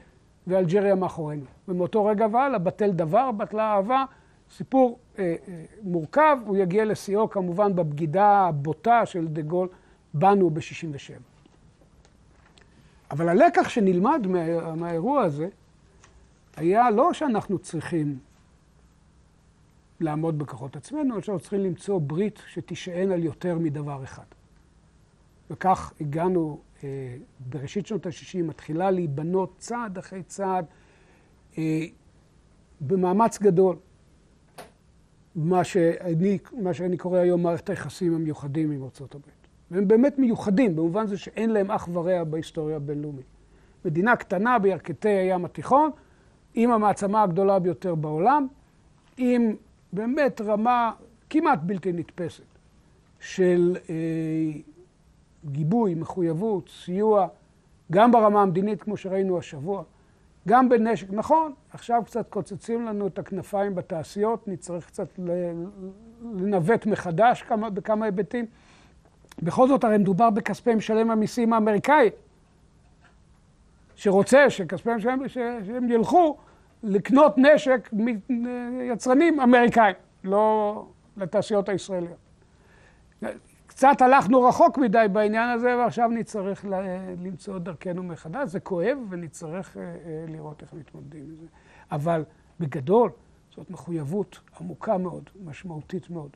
ואלג'יריה 0.47 0.95
מאחורינו. 0.95 1.45
ומאותו 1.69 2.05
רגע 2.05 2.27
והלאה, 2.33 2.59
בטל 2.59 2.91
דבר, 2.91 3.33
בטלה 3.33 3.75
אהבה, 3.75 4.05
סיפור 4.51 4.99
אה, 5.19 5.35
אה, 5.49 5.65
מורכב, 5.83 6.39
הוא 6.47 6.57
יגיע 6.57 6.85
לשיאו 6.85 7.31
כמובן 7.31 7.75
בבגידה 7.75 8.27
הבוטה 8.27 9.07
של 9.07 9.29
דה 9.29 9.43
גול 9.43 9.69
בנו 10.15 10.51
ב-67. 10.51 11.21
אבל 13.11 13.29
הלקח 13.29 13.69
שנלמד 13.69 14.27
מה, 14.27 14.75
מהאירוע 14.75 15.23
הזה, 15.23 15.49
היה 16.57 16.91
לא 16.91 17.13
שאנחנו 17.13 17.59
צריכים 17.59 18.19
לעמוד 20.03 20.39
בכוחות 20.39 20.77
עצמנו, 20.77 21.23
שאנחנו 21.23 21.41
צריכים 21.41 21.61
למצוא 21.61 22.01
ברית 22.01 22.43
שתישען 22.47 23.13
על 23.13 23.25
יותר 23.25 23.59
מדבר 23.59 24.05
אחד. 24.05 24.25
וכך 25.51 25.93
הגענו 26.01 26.61
אה, 26.85 27.17
בראשית 27.49 27.87
שנות 27.87 28.07
ה-60, 28.07 28.43
מתחילה 28.43 28.91
להיבנות 28.91 29.55
צעד 29.59 29.99
אחרי 29.99 30.23
צעד 30.23 30.65
אה, 31.59 31.85
במאמץ 32.81 33.39
גדול. 33.39 33.77
מה 35.35 35.65
שאני, 35.65 36.39
מה 36.53 36.75
שאני 36.75 36.97
קורא 36.97 37.19
היום 37.19 37.43
מערכת 37.43 37.71
היחסים 37.71 38.15
המיוחדים 38.15 38.71
עם 38.71 38.83
ארצות 38.83 39.15
הברית. 39.15 39.35
והם 39.71 39.89
באמת 39.89 40.19
מיוחדים, 40.19 40.77
במובן 40.77 41.07
זה 41.07 41.19
שאין 41.19 41.51
להם 41.51 41.71
אח 41.71 41.89
ורע 41.93 42.25
בהיסטוריה 42.25 42.77
הבינלאומית. 42.77 43.27
מדינה 43.85 44.17
קטנה 44.17 44.59
בירכתי 44.59 45.09
הים 45.09 45.45
התיכון, 45.45 45.91
עם 46.55 46.71
המעצמה 46.71 47.23
הגדולה 47.23 47.59
ביותר 47.59 47.95
בעולם, 47.95 48.47
עם 49.17 49.57
באמת 49.93 50.41
רמה 50.41 50.93
כמעט 51.31 51.59
בלתי 51.63 51.93
נתפסת 51.93 52.43
של 53.21 53.77
אה, 53.91 53.95
גיבוי, 55.45 55.95
מחויבות, 55.95 56.69
סיוע, 56.69 57.27
גם 57.93 58.13
ברמה 58.13 58.43
המדינית, 58.43 58.83
כמו 58.83 58.97
שראינו 58.97 59.39
השבוע, 59.39 59.83
גם 60.49 60.69
בנשק. 60.69 61.07
נכון, 61.11 61.53
עכשיו 61.73 62.03
קצת 62.07 62.29
קוצצים 62.29 62.87
לנו 62.87 63.07
את 63.07 63.19
הכנפיים 63.19 63.75
בתעשיות, 63.75 64.49
נצטרך 64.49 64.87
קצת 64.87 65.09
לנווט 66.35 66.87
מחדש 66.87 67.43
כמה, 67.43 67.71
בכמה 67.71 68.07
היבטים. 68.07 68.47
בכל 69.43 69.69
זאת, 69.69 69.85
הרי 69.85 69.99
מדובר 69.99 70.31
בכספי 70.31 70.75
משלם 70.75 71.11
המיסים 71.11 71.53
האמריקאי, 71.53 72.11
שרוצה 73.95 74.51
שכספי 74.51 74.95
משלם, 74.95 75.29
שהם 75.29 75.91
ילכו 75.91 76.37
לקנות 76.83 77.35
נשק 77.39 77.91
מיצרנים 78.29 79.41
אמריקאים, 79.41 79.95
לא 80.25 80.87
לתעשיות 81.17 81.69
הישראליות. 81.69 82.17
קצת 83.67 84.03
הלכנו 84.03 84.43
רחוק 84.43 84.79
מדי 84.79 85.07
בעניין 85.13 85.49
הזה, 85.49 85.77
ועכשיו 85.79 86.09
נצטרך 86.09 86.65
למצוא 87.23 87.59
דרכנו 87.59 88.03
מחדש. 88.03 88.49
זה 88.49 88.61
כואב, 88.61 88.99
ונצטרך 89.09 89.77
אה, 89.77 89.83
אה, 89.83 90.25
לראות 90.29 90.63
איך 90.63 90.73
מתמודדים 90.73 91.25
עם 91.25 91.37
זה. 91.41 91.47
אבל 91.93 92.25
בגדול, 92.61 93.11
זאת 93.57 93.71
מחויבות 93.71 94.41
עמוקה 94.61 94.99
מאוד, 94.99 95.31
משמעותית 95.45 96.11
מאוד, 96.11 96.31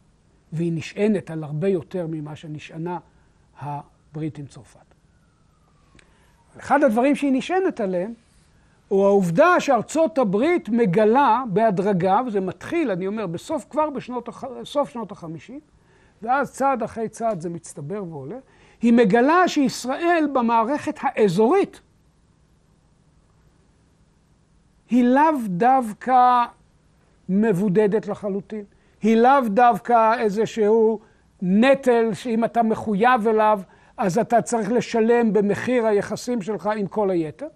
והיא 0.53 0.73
נשענת 0.73 1.31
על 1.31 1.45
הרבה 1.45 1.69
יותר 1.69 2.07
ממה 2.11 2.37
שנשענה 2.37 2.99
הברית 3.59 4.39
עם 4.39 4.47
צרפת. 4.47 4.95
אחד 6.59 6.83
הדברים 6.83 7.17
שהיא 7.17 7.33
נשענת 7.33 7.81
עליהם, 7.81 8.15
הוא 8.89 9.05
העובדה 9.05 9.61
שארצות 9.61 10.19
הברית 10.19 10.69
מגלה 10.69 11.43
בהדרגה, 11.49 12.21
וזה 12.27 12.41
מתחיל, 12.41 12.91
אני 12.91 13.07
אומר, 13.07 13.27
בסוף, 13.27 13.67
כבר 13.71 13.89
בסוף 14.61 14.89
שנות 14.89 15.13
החמישים, 15.13 15.61
ואז 16.23 16.53
צעד 16.53 16.83
אחרי 16.83 17.09
צעד 17.09 17.41
זה 17.41 17.51
מצטבר 17.51 18.05
ועולה, 18.05 18.37
היא 18.83 18.93
מגלה 18.93 19.49
שישראל 19.49 20.29
במערכת 20.33 20.99
האזורית 21.03 21.81
היא 24.91 25.05
לאו 25.05 25.39
דווקא 25.47 26.45
מבודדת 27.29 28.09
לחלוטין, 28.09 28.65
היא 29.03 29.17
לאו 29.17 29.49
דווקא 29.49 30.19
איזשהו 30.19 31.01
נטל 31.43 32.15
שאם 32.15 32.45
אתה 32.45 32.63
מחויב 32.63 33.29
אליו, 33.29 33.61
אז 33.97 34.19
אתה 34.19 34.43
צריך 34.43 34.73
לשלם 34.73 35.33
במחיר 35.33 35.87
היחסים 35.87 36.43
שלך 36.43 36.71
עם 36.77 36.87
כל 36.87 37.11
היתר. 37.11 37.47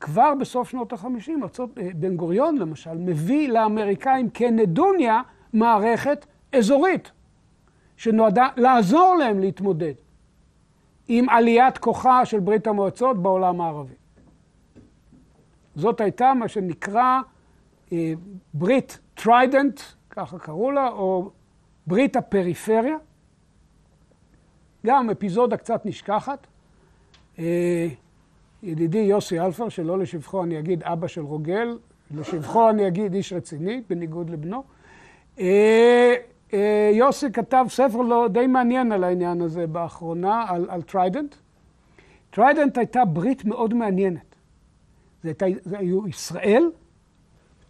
כבר 0.00 0.34
בסוף 0.40 0.70
שנות 0.70 0.92
ה-50, 0.92 1.60
בן 1.94 2.16
גוריון 2.16 2.56
למשל, 2.58 2.94
מביא 2.94 3.48
לאמריקאים 3.48 4.30
כנדוניה 4.30 5.22
מערכת 5.52 6.26
אזורית, 6.52 7.10
שנועדה 7.96 8.48
לעזור 8.56 9.16
להם 9.18 9.40
להתמודד 9.40 9.94
עם 11.08 11.28
עליית 11.28 11.78
כוחה 11.78 12.24
של 12.24 12.40
ברית 12.40 12.66
המועצות 12.66 13.22
בעולם 13.22 13.60
הערבי. 13.60 13.94
זאת 15.74 16.00
הייתה 16.00 16.34
מה 16.34 16.48
שנקרא 16.48 17.20
אה, 17.92 18.12
ברית 18.54 18.98
טריידנט, 19.14 19.80
ככה 20.10 20.38
קראו 20.38 20.70
לה, 20.70 20.88
או 20.88 21.30
ברית 21.86 22.16
הפריפריה. 22.16 22.96
גם 24.86 25.10
אפיזודה 25.10 25.56
קצת 25.56 25.86
נשכחת. 25.86 26.46
אה, 27.38 27.88
ידידי 28.62 28.98
יוסי 28.98 29.40
אלפר, 29.40 29.68
שלא 29.68 29.98
לשבחו 29.98 30.44
אני 30.44 30.58
אגיד 30.58 30.82
אבא 30.82 31.06
של 31.06 31.20
רוגל, 31.20 31.78
לשבחו 32.16 32.70
אני 32.70 32.88
אגיד 32.88 33.14
איש 33.14 33.32
רציני, 33.32 33.82
בניגוד 33.88 34.30
לבנו. 34.30 34.62
אה, 35.40 36.14
אה, 36.52 36.90
יוסי 36.92 37.32
כתב 37.32 37.66
ספר 37.68 38.02
לא 38.02 38.28
די 38.28 38.46
מעניין 38.46 38.92
על 38.92 39.04
העניין 39.04 39.40
הזה 39.40 39.66
באחרונה, 39.66 40.44
על, 40.48 40.66
על 40.68 40.82
טריידנט. 40.82 41.34
טריידנט 42.30 42.78
הייתה 42.78 43.04
ברית 43.04 43.44
מאוד 43.44 43.74
מעניינת. 43.74 44.34
זה, 45.22 45.28
הייתה, 45.28 45.46
זה 45.62 45.78
היו 45.78 46.08
ישראל, 46.08 46.70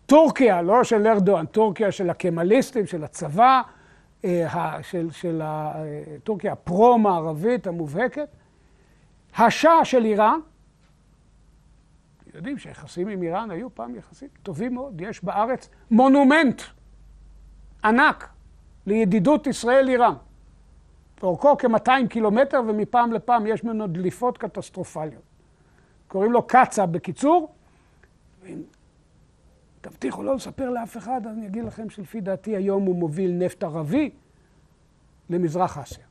טורקיה, 0.07 0.63
לא 0.63 0.85
של 0.85 1.07
ארדואן, 1.07 1.47
טורקיה 1.47 1.93
של 1.93 2.11
הקמליסטים, 2.11 2.87
של 2.87 3.05
הצבא, 3.05 3.63
אה, 4.25 4.83
של, 4.83 5.11
של 5.11 5.43
טורקיה 6.25 6.53
הפרו-מערבית 6.53 7.67
המובהקת, 7.67 8.29
השאה 9.37 9.85
של 9.85 10.05
איראן, 10.05 10.41
יודעים 12.39 12.59
שהיחסים 12.59 13.09
עם 13.09 13.23
איראן 13.23 13.51
היו 13.51 13.75
פעם 13.75 13.95
יחסים 13.95 14.29
טובים 14.43 14.75
מאוד, 14.75 15.01
יש 15.01 15.25
בארץ 15.25 15.69
מונומנט 15.91 16.63
ענק 17.85 18.29
לידידות 18.87 19.47
ישראל-איראן. 19.47 20.15
אורכו 21.23 21.57
כ-200 21.59 22.09
קילומטר 22.09 22.61
ומפעם 22.67 23.13
לפעם 23.13 23.47
יש 23.47 23.65
ממנו 23.65 23.87
דליפות 23.87 24.39
קטסטרופליות. 24.39 25.23
קוראים 26.09 26.33
לו 26.33 26.43
קצא 26.47 26.87
בקיצור. 26.87 27.53
ואם 28.43 28.63
תבטיחו 29.81 30.23
לא 30.23 30.35
לספר 30.35 30.71
לאף 30.71 30.97
אחד, 30.97 31.27
אני 31.27 31.47
אגיד 31.47 31.65
לכם 31.65 31.91
שלפי 31.91 32.21
דעתי 32.21 32.57
היום 32.57 32.83
הוא 32.83 32.97
מוביל 32.97 33.33
נפט 33.33 33.65
ערבי 33.65 34.11
למזרח 35.31 35.79
אסיה. 35.79 36.05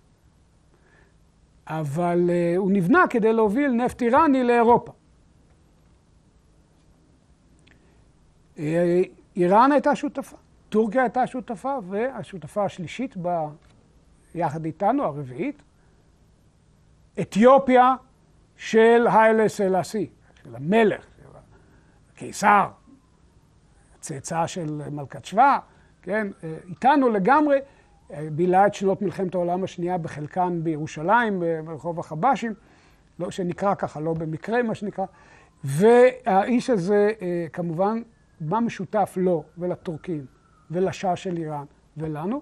אבל 1.67 2.29
uh, 2.29 2.57
הוא 2.57 2.71
נבנה 2.71 3.03
כדי 3.09 3.33
להוביל 3.33 3.71
נפט 3.71 4.01
איראני 4.01 4.43
לאירופה. 4.43 4.91
איראן 9.35 9.71
הייתה 9.71 9.95
שותפה, 9.95 10.37
טורקיה 10.69 11.01
הייתה 11.01 11.27
שותפה, 11.27 11.77
והשותפה 11.87 12.65
השלישית 12.65 13.15
ב... 13.21 13.27
יחד 14.35 14.65
איתנו, 14.65 15.03
הרביעית, 15.03 15.61
אתיופיה 17.21 17.95
של 18.55 19.07
היילה 19.13 19.49
סלאסי, 19.49 20.09
של 20.43 20.55
המלך, 20.55 21.05
של 21.21 21.27
הקיסר, 22.13 22.67
צאצא 23.99 24.47
של 24.47 24.81
מלכת 24.91 25.25
שבא, 25.25 25.59
כן, 26.01 26.27
איתנו 26.69 27.09
לגמרי, 27.09 27.59
בילה 28.31 28.67
את 28.67 28.73
שנות 28.73 29.01
מלחמת 29.01 29.35
העולם 29.35 29.63
השנייה 29.63 29.97
בחלקן 29.97 30.59
בירושלים, 30.63 31.43
ברחוב 31.65 31.99
החבשים, 31.99 32.53
לא, 33.19 33.31
שנקרא 33.31 33.75
ככה, 33.75 33.99
לא 33.99 34.13
במקרה 34.13 34.63
מה 34.63 34.75
שנקרא, 34.75 35.05
והאיש 35.63 36.69
הזה 36.69 37.11
כמובן, 37.53 38.01
מה 38.41 38.59
משותף 38.59 39.13
לו 39.17 39.43
ולטורקים 39.57 40.25
ולשאה 40.71 41.15
של 41.15 41.37
איראן 41.37 41.65
ולנו? 41.97 42.41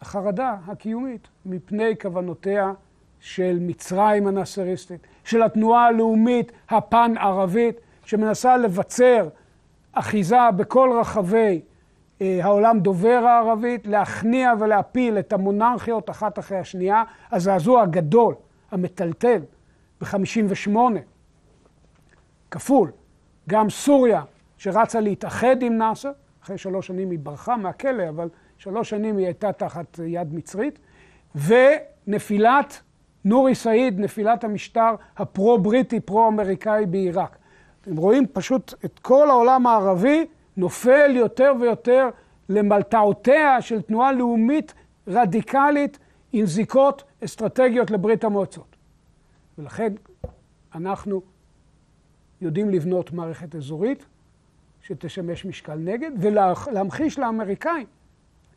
החרדה 0.00 0.56
הקיומית 0.66 1.28
מפני 1.46 1.94
כוונותיה 2.00 2.72
של 3.20 3.58
מצרים 3.60 4.26
הנאסריסטית, 4.26 5.06
של 5.24 5.42
התנועה 5.42 5.86
הלאומית 5.86 6.52
הפן-ערבית, 6.68 7.80
שמנסה 8.04 8.56
לבצר 8.56 9.28
אחיזה 9.92 10.50
בכל 10.56 10.90
רחבי 11.00 11.60
אה, 12.20 12.38
העולם 12.42 12.80
דובר 12.80 13.24
הערבית, 13.26 13.86
להכניע 13.86 14.52
ולהפיל 14.60 15.18
את 15.18 15.32
המונרכיות 15.32 16.10
אחת 16.10 16.38
אחרי 16.38 16.58
השנייה. 16.58 17.02
הזעזוע 17.30 17.82
הגדול, 17.82 18.34
המטלטל, 18.70 19.42
ב-58, 20.00 20.76
כפול. 22.50 22.90
גם 23.48 23.70
סוריה, 23.70 24.22
שרצה 24.58 25.00
להתאחד 25.00 25.62
עם 25.62 25.78
נאסר, 25.78 26.12
אחרי 26.42 26.58
שלוש 26.58 26.86
שנים 26.86 27.10
היא 27.10 27.18
ברחה 27.18 27.56
מהכלא, 27.56 28.08
אבל 28.08 28.28
שלוש 28.58 28.90
שנים 28.90 29.16
היא 29.16 29.26
הייתה 29.26 29.52
תחת 29.52 30.00
יד 30.06 30.34
מצרית, 30.34 30.78
ונפילת 31.34 32.80
נורי 33.24 33.54
סעיד, 33.54 34.00
נפילת 34.00 34.44
המשטר 34.44 34.94
הפרו-בריטי, 35.16 36.00
פרו-אמריקאי 36.00 36.86
בעיראק. 36.86 37.36
אתם 37.80 37.96
רואים 37.96 38.26
פשוט 38.32 38.74
את 38.84 38.98
כל 38.98 39.30
העולם 39.30 39.66
הערבי 39.66 40.26
נופל 40.56 41.16
יותר 41.16 41.52
ויותר 41.60 42.08
למלתעותיה 42.48 43.62
של 43.62 43.82
תנועה 43.82 44.12
לאומית 44.12 44.74
רדיקלית 45.08 45.98
עם 46.32 46.46
זיקות 46.46 47.04
אסטרטגיות 47.24 47.90
לברית 47.90 48.24
המועצות. 48.24 48.76
ולכן 49.58 49.92
אנחנו 50.74 51.22
יודעים 52.42 52.70
לבנות 52.70 53.12
מערכת 53.12 53.54
אזורית 53.54 54.04
שתשמש 54.82 55.44
משקל 55.44 55.74
נגד, 55.74 56.10
ולהמחיש 56.20 57.18
לאמריקאים 57.18 57.86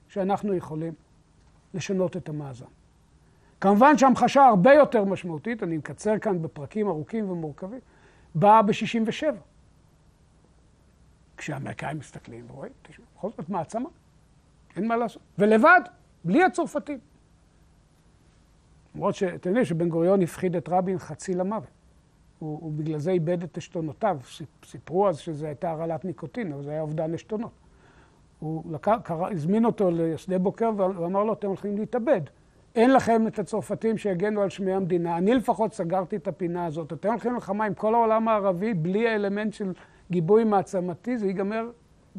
שאנחנו 0.10 0.54
יכולים 0.54 0.94
לשנות 1.74 2.18
את 2.18 2.30
המאזן. 2.30 2.66
כמובן 3.62 3.98
שהמחשה 3.98 4.46
הרבה 4.46 4.74
יותר 4.74 5.06
משמעותית, 5.06 5.64
אני 5.64 5.78
מקצר 5.78 6.20
כאן 6.20 6.42
בפרקים 6.42 6.88
ארוכים 6.88 7.30
ומורכבים, 7.30 7.80
באה 8.36 8.62
ב-67. 8.62 9.26
כשהאמריקאים 11.38 11.98
מסתכלים 12.00 12.46
ורואים, 12.50 12.72
תשמעו, 12.82 13.08
בכל 13.18 13.30
זאת 13.38 13.50
מעצמה, 13.50 13.90
אין 14.76 14.88
מה 14.88 14.98
לעשות. 14.98 15.22
ולבד, 15.40 15.82
בלי 16.24 16.44
הצרפתים. 16.44 17.00
למרות 18.96 19.16
שאתם 19.16 19.50
יודעים 19.50 19.66
שבן 19.66 19.90
גוריון 19.90 20.22
הפחיד 20.22 20.56
את 20.56 20.70
רבין 20.70 21.00
חצי 21.00 21.34
למוות. 21.34 21.75
הוא, 22.40 22.60
הוא 22.62 22.72
בגלל 22.72 23.00
זה 23.00 23.12
איבד 23.12 23.44
את 23.44 23.58
עשתונותיו. 23.58 24.18
סיפרו 24.66 25.08
אז 25.10 25.18
שזו 25.18 25.46
הייתה 25.46 25.72
הרעלת 25.72 26.06
ניקוטין, 26.06 26.54
אבל 26.54 26.64
זה 26.64 26.72
היה 26.72 26.82
אובדן 26.82 27.14
עשתונות. 27.14 27.52
הוא 28.40 28.74
לקח, 28.74 28.98
קרא, 29.04 29.32
הזמין 29.32 29.66
אותו 29.66 29.92
לשדה 29.92 30.40
בוקר 30.40 30.72
ואמר 30.78 31.24
לו, 31.24 31.34
אתם 31.34 31.48
הולכים 31.48 31.78
להתאבד. 31.78 32.22
אין 32.76 32.94
לכם 32.94 33.28
את 33.28 33.40
הצרפתים 33.40 33.98
שיגנו 33.98 34.42
על 34.42 34.50
שמי 34.50 34.74
המדינה. 34.74 35.18
אני 35.18 35.34
לפחות 35.34 35.74
סגרתי 35.74 36.16
את 36.16 36.28
הפינה 36.28 36.66
הזאת. 36.66 36.94
אתם 36.94 37.10
הולכים 37.10 37.32
למלחמה 37.32 37.66
עם 37.66 37.74
כל 37.74 37.96
העולם 37.96 38.28
הערבי, 38.28 38.74
בלי 38.74 39.08
האלמנט 39.08 39.54
של 39.54 39.74
גיבוי 40.12 40.44
מעצמתי, 40.44 41.18
זה 41.18 41.28
ייגמר 41.28 41.70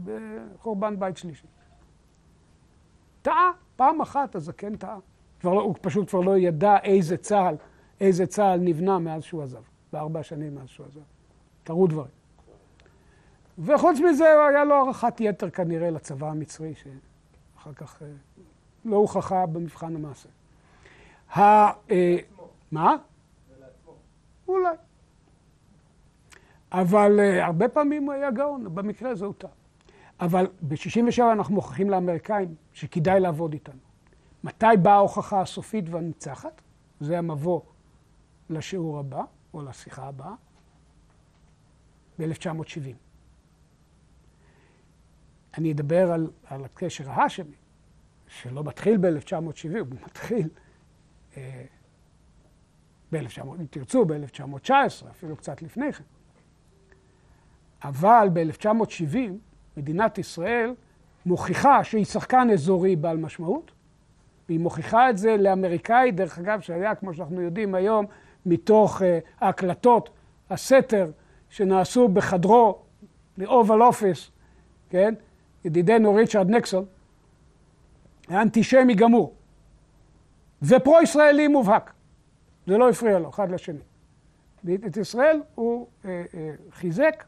בחורבן 0.05 0.99
בית 0.99 1.17
שלישי. 1.17 1.47
טעה, 3.23 3.51
פעם 3.77 4.01
אחת 4.01 4.35
הזקן 4.35 4.77
טעה. 4.77 4.99
לא, 5.45 5.51
הוא 5.51 5.75
פשוט 5.81 6.09
כבר 6.09 6.21
לא 6.21 6.39
ידע 6.39 6.77
איזה 6.83 7.17
צה"ל, 7.17 7.57
איזה 8.01 8.27
צה"ל 8.27 8.61
נבנה 8.61 8.99
מאז 8.99 9.23
שהוא 9.23 9.43
עזב, 9.43 9.63
בארבע 9.93 10.23
שנים 10.23 10.55
מאז 10.55 10.69
שהוא 10.69 10.87
עזב. 10.87 11.01
קרו 11.65 11.87
דברים. 11.87 12.11
וחוץ 13.59 13.99
מזה, 14.01 14.25
היה 14.49 14.65
לו 14.65 14.75
הערכת 14.75 15.21
יתר 15.21 15.51
כנראה 15.51 15.91
לצבא 15.91 16.31
המצרי, 16.31 16.75
שאחר 16.75 17.73
כך 17.73 18.03
אה, 18.03 18.07
לא 18.85 18.97
הוכחה 18.97 19.47
במבחן 19.47 19.97
המעשה. 19.97 20.29
ה... 21.37 21.41
אה, 21.91 22.17
מה? 22.73 22.97
אולי. 24.49 24.77
אבל 26.73 27.21
uh, 27.21 27.45
הרבה 27.45 27.69
פעמים 27.69 28.05
הוא 28.05 28.13
היה 28.13 28.31
גאון, 28.31 28.75
במקרה 28.75 29.11
הזה 29.11 29.25
הוא 29.25 29.35
טעה. 29.39 29.51
אבל 30.21 30.47
ב-67' 30.63 31.23
אנחנו 31.33 31.55
מוכיחים 31.55 31.91
לאמריקאים 31.91 32.55
שכדאי 32.73 33.21
לעבוד 33.21 33.53
איתנו. 33.53 33.81
מתי 34.45 34.67
באה 34.83 34.95
ההוכחה 34.95 35.41
הסופית 35.41 35.85
והניצחת? 35.89 36.63
זה 37.01 37.19
המבוא 37.19 37.61
לשיעור 38.51 38.99
הבא, 38.99 39.23
או 39.57 39.63
לשיחה 39.63 40.07
הבאה, 40.07 40.35
ב-1970. 42.19 42.95
אני 45.59 45.73
אדבר 45.73 46.13
על, 46.13 46.31
על 46.45 46.65
הקשר 46.65 47.11
ההאשמי, 47.11 47.55
שלא 48.29 48.65
מתחיל 48.65 48.97
ב-1970, 48.97 49.79
הוא 49.79 49.87
מתחיל 50.07 50.49
אה, 51.37 51.65
ב-1900, 53.13 53.45
אם 53.61 53.67
תרצו, 53.71 54.05
ב-1919, 54.05 54.71
אפילו 55.11 55.37
קצת 55.37 55.63
לפני 55.63 55.93
כן. 55.93 56.05
אבל 57.85 58.29
ב-1970 58.33 59.17
מדינת 59.77 60.19
ישראל 60.19 60.75
מוכיחה 61.27 61.85
שהיא 61.85 62.05
שחקן 62.05 62.51
אזורי 62.53 62.97
בעל 62.97 63.17
משמעות, 63.17 63.73
והיא 64.49 64.61
מוכיחה 64.61 65.11
את 65.11 65.19
זה 65.19 65.37
לאמריקאי, 65.37 66.13
דרך 66.13 66.39
אגב, 66.39 66.61
שהיה, 66.61 66.95
כמו 66.95 67.15
שאנחנו 67.15 67.41
יודעים 67.41 67.75
היום, 67.75 68.07
מתוך 68.47 69.01
uh, 69.01 69.05
ההקלטות, 69.41 70.11
הסתר 70.51 71.11
שנעשו 71.51 72.09
בחדרו, 72.09 72.79
ל-Oval 73.39 73.93
Office, 73.93 74.31
כן? 74.91 75.15
ידידנו 75.65 76.15
ריצ'רד 76.15 76.51
ניקסון, 76.51 76.85
היה 78.29 78.43
אנטישמי 78.43 78.95
גמור, 78.95 79.35
ופרו-ישראלי 80.63 81.49
מובהק. 81.49 81.93
זה 82.67 82.79
לא 82.79 82.91
הפריע 82.91 83.19
לו, 83.19 83.31
אחד 83.31 83.51
לשני. 83.51 83.79
את 84.87 84.97
ישראל 84.97 85.41
הוא 85.55 85.87
אה, 86.05 86.25
אה, 86.35 86.51
חיזק 86.73 87.25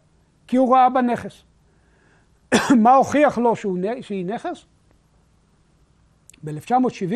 כי 0.46 0.56
הוא 0.56 0.74
ראה 0.74 0.90
בה 0.90 1.00
נכס. 1.00 1.42
מה 2.82 2.94
הוכיח 2.94 3.38
לו 3.38 3.56
שהוא, 3.56 3.78
שהיא 4.00 4.26
נכס? 4.26 4.64
ב-1970 6.44 7.14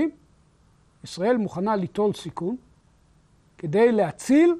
ישראל 1.04 1.36
מוכנה 1.36 1.76
ליטול 1.76 2.12
סיכון 2.12 2.56
כדי 3.62 3.92
להציל 3.92 4.54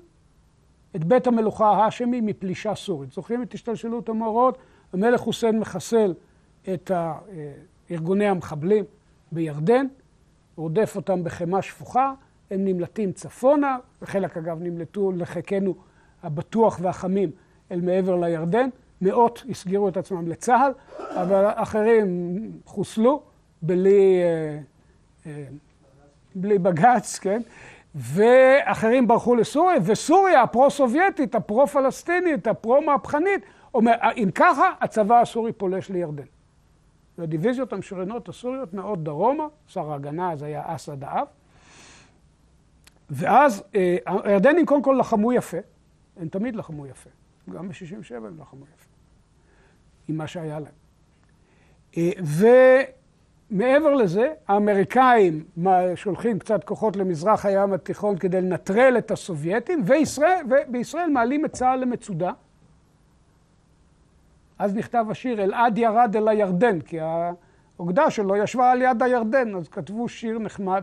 את 0.97 1.05
בית 1.05 1.27
המלוכה 1.27 1.67
ההאשמי 1.67 2.21
מפלישה 2.21 2.75
סורית. 2.75 3.13
זוכרים 3.13 3.43
את 3.43 3.55
השתלשלות 3.55 4.09
המאורעות? 4.09 4.59
המלך 4.93 5.21
חוסיין 5.21 5.59
מחסל 5.59 6.15
את 6.75 6.91
ארגוני 7.91 8.27
המחבלים 8.27 8.85
בירדן, 9.33 9.87
רודף 10.57 10.93
אותם 10.97 11.25
בחמה 11.25 11.63
שפוכה, 11.63 12.13
הם 12.51 12.65
נמלטים 12.65 13.13
צפונה, 13.13 13.79
וחלק 14.03 14.37
אגב 14.37 14.63
נמלטו 14.63 15.13
לחיקנו 15.13 15.75
הבטוח 16.23 16.79
והחמים 16.83 17.31
אל 17.71 17.81
מעבר 17.81 18.17
לירדן, 18.17 18.69
מאות 19.01 19.45
הסגירו 19.51 19.89
את 19.89 19.97
עצמם 19.97 20.29
לצה"ל, 20.29 20.73
אבל 20.99 21.45
אחרים 21.55 22.33
חוסלו 22.65 23.23
בלי, 23.63 24.21
בלי 26.35 26.59
בג"ץ, 26.59 27.19
כן? 27.19 27.43
ואחרים 27.95 29.09
ברחו 29.09 29.35
לסוריה, 29.35 29.79
וסוריה 29.85 30.43
הפרו-סובייטית, 30.43 31.35
הפרו-פלסטינית, 31.35 32.47
הפרו-מהפכנית, 32.47 33.43
אומר, 33.75 33.93
אם 34.17 34.31
ככה, 34.35 34.73
הצבא 34.81 35.21
הסורי 35.21 35.53
פולש 35.53 35.91
לירדן. 35.91 36.25
והדיוויזיות 37.19 37.73
המשוריינות 37.73 38.29
הסוריות 38.29 38.75
נעות 38.75 39.05
דרומה, 39.05 39.47
שר 39.67 39.93
ההגנה 39.93 40.33
אז 40.33 40.43
היה 40.43 40.63
אסד 40.67 41.05
האב, 41.05 41.27
ואז 43.11 43.63
אה, 43.75 43.97
הירדנים 44.07 44.67
קודם 44.67 44.83
כל 44.83 44.97
לחמו 45.01 45.33
יפה, 45.33 45.57
הם 46.17 46.29
תמיד 46.29 46.57
לחמו 46.57 46.87
יפה, 46.87 47.11
גם 47.51 47.69
ב-67' 47.69 48.15
הם 48.15 48.41
לחמו 48.41 48.65
יפה, 48.65 48.89
עם 50.09 50.17
מה 50.17 50.27
שהיה 50.27 50.59
להם. 50.61 50.73
אה, 51.97 52.11
ומעבר 53.53 53.95
לזה, 53.95 54.29
האמריקאים 54.49 55.45
שולחים 55.95 56.39
קצת 56.39 56.65
כוחות 56.65 56.97
למזרח 56.97 57.47
הים 57.47 57.73
התיכון 57.73 58.19
כדי 58.19 58.41
לנטרל 58.41 58.95
את 58.99 59.11
הסובייטים, 59.11 59.83
וישראל, 59.87 60.45
ובישראל 60.51 61.11
מעלים 61.11 61.45
את 61.45 61.53
צה"ל 61.53 61.81
למצודה. 61.81 62.33
אז 64.59 64.75
נכתב 64.75 65.07
השיר, 65.11 65.43
אלעד 65.43 65.79
ירד 65.79 66.17
אל 66.17 66.29
הירדן, 66.29 66.81
כי 66.81 66.99
האוגדה 67.01 68.11
שלו 68.11 68.37
ישבה 68.37 68.71
על 68.71 68.83
יד 68.83 69.03
הירדן, 69.03 69.55
אז 69.55 69.69
כתבו 69.69 70.09
שיר 70.09 70.39
נחמד. 70.39 70.83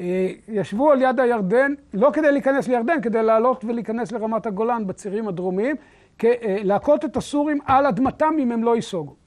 אה, 0.00 0.32
ישבו 0.48 0.92
על 0.92 1.02
יד 1.02 1.20
הירדן, 1.20 1.74
לא 1.94 2.10
כדי 2.12 2.32
להיכנס 2.32 2.68
לירדן, 2.68 3.00
כדי 3.00 3.22
לעלות 3.22 3.64
ולהיכנס 3.64 4.12
לרמת 4.12 4.46
הגולן 4.46 4.86
בצירים 4.86 5.28
הדרומיים, 5.28 5.76
אה, 6.24 6.30
להכות 6.62 7.04
את 7.04 7.16
הסורים 7.16 7.58
על 7.66 7.86
אדמתם 7.86 8.34
אם 8.38 8.52
הם 8.52 8.64
לא 8.64 8.76
ייסוגו. 8.76 9.25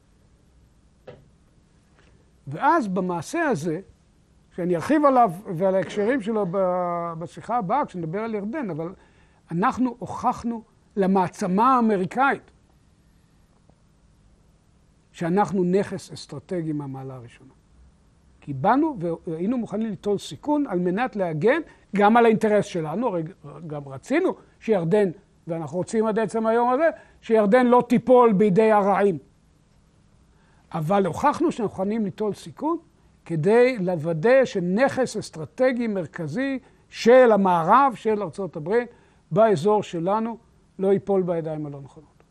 ואז 2.49 2.87
במעשה 2.87 3.41
הזה, 3.45 3.79
שאני 4.55 4.75
ארחיב 4.75 5.05
עליו 5.05 5.31
ועל 5.55 5.75
ההקשרים 5.75 6.21
שלו 6.21 6.45
בשיחה 7.19 7.57
הבאה, 7.57 7.85
כשנדבר 7.85 8.19
על 8.19 8.35
ירדן, 8.35 8.69
אבל 8.69 8.93
אנחנו 9.51 9.95
הוכחנו 9.99 10.63
למעצמה 10.95 11.75
האמריקאית 11.75 12.51
שאנחנו 15.11 15.63
נכס 15.63 16.11
אסטרטגי 16.11 16.73
מהמעלה 16.73 17.15
הראשונה. 17.15 17.53
כי 18.41 18.53
באנו 18.53 18.97
והיינו 19.27 19.57
מוכנים 19.57 19.89
ליטול 19.89 20.17
סיכון 20.17 20.65
על 20.67 20.79
מנת 20.79 21.15
להגן 21.15 21.61
גם 21.95 22.17
על 22.17 22.25
האינטרס 22.25 22.65
שלנו, 22.65 23.07
הרי 23.07 23.23
גם 23.67 23.81
רצינו 23.87 24.35
שירדן, 24.59 25.09
ואנחנו 25.47 25.77
רוצים 25.77 26.05
עד 26.05 26.19
עצם 26.19 26.45
היום 26.47 26.69
הזה, 26.69 26.89
שירדן 27.21 27.65
לא 27.65 27.83
תיפול 27.89 28.33
בידי 28.33 28.71
הרעים. 28.71 29.17
אבל 30.71 31.05
הוכחנו 31.05 31.51
שאנחנו 31.51 31.63
מוכנים 31.63 32.05
ליטול 32.05 32.33
סיכון 32.33 32.77
כדי 33.25 33.77
לוודא 33.79 34.45
שנכס 34.45 35.17
אסטרטגי 35.17 35.87
מרכזי 35.87 36.59
של 36.89 37.31
המערב, 37.31 37.93
של 37.95 38.23
ארה"ב, 38.23 38.73
באזור 39.31 39.83
שלנו, 39.83 40.37
לא 40.79 40.93
ייפול 40.93 41.21
בידיים 41.21 41.65
הלא 41.65 41.81
נכונות. 41.81 42.23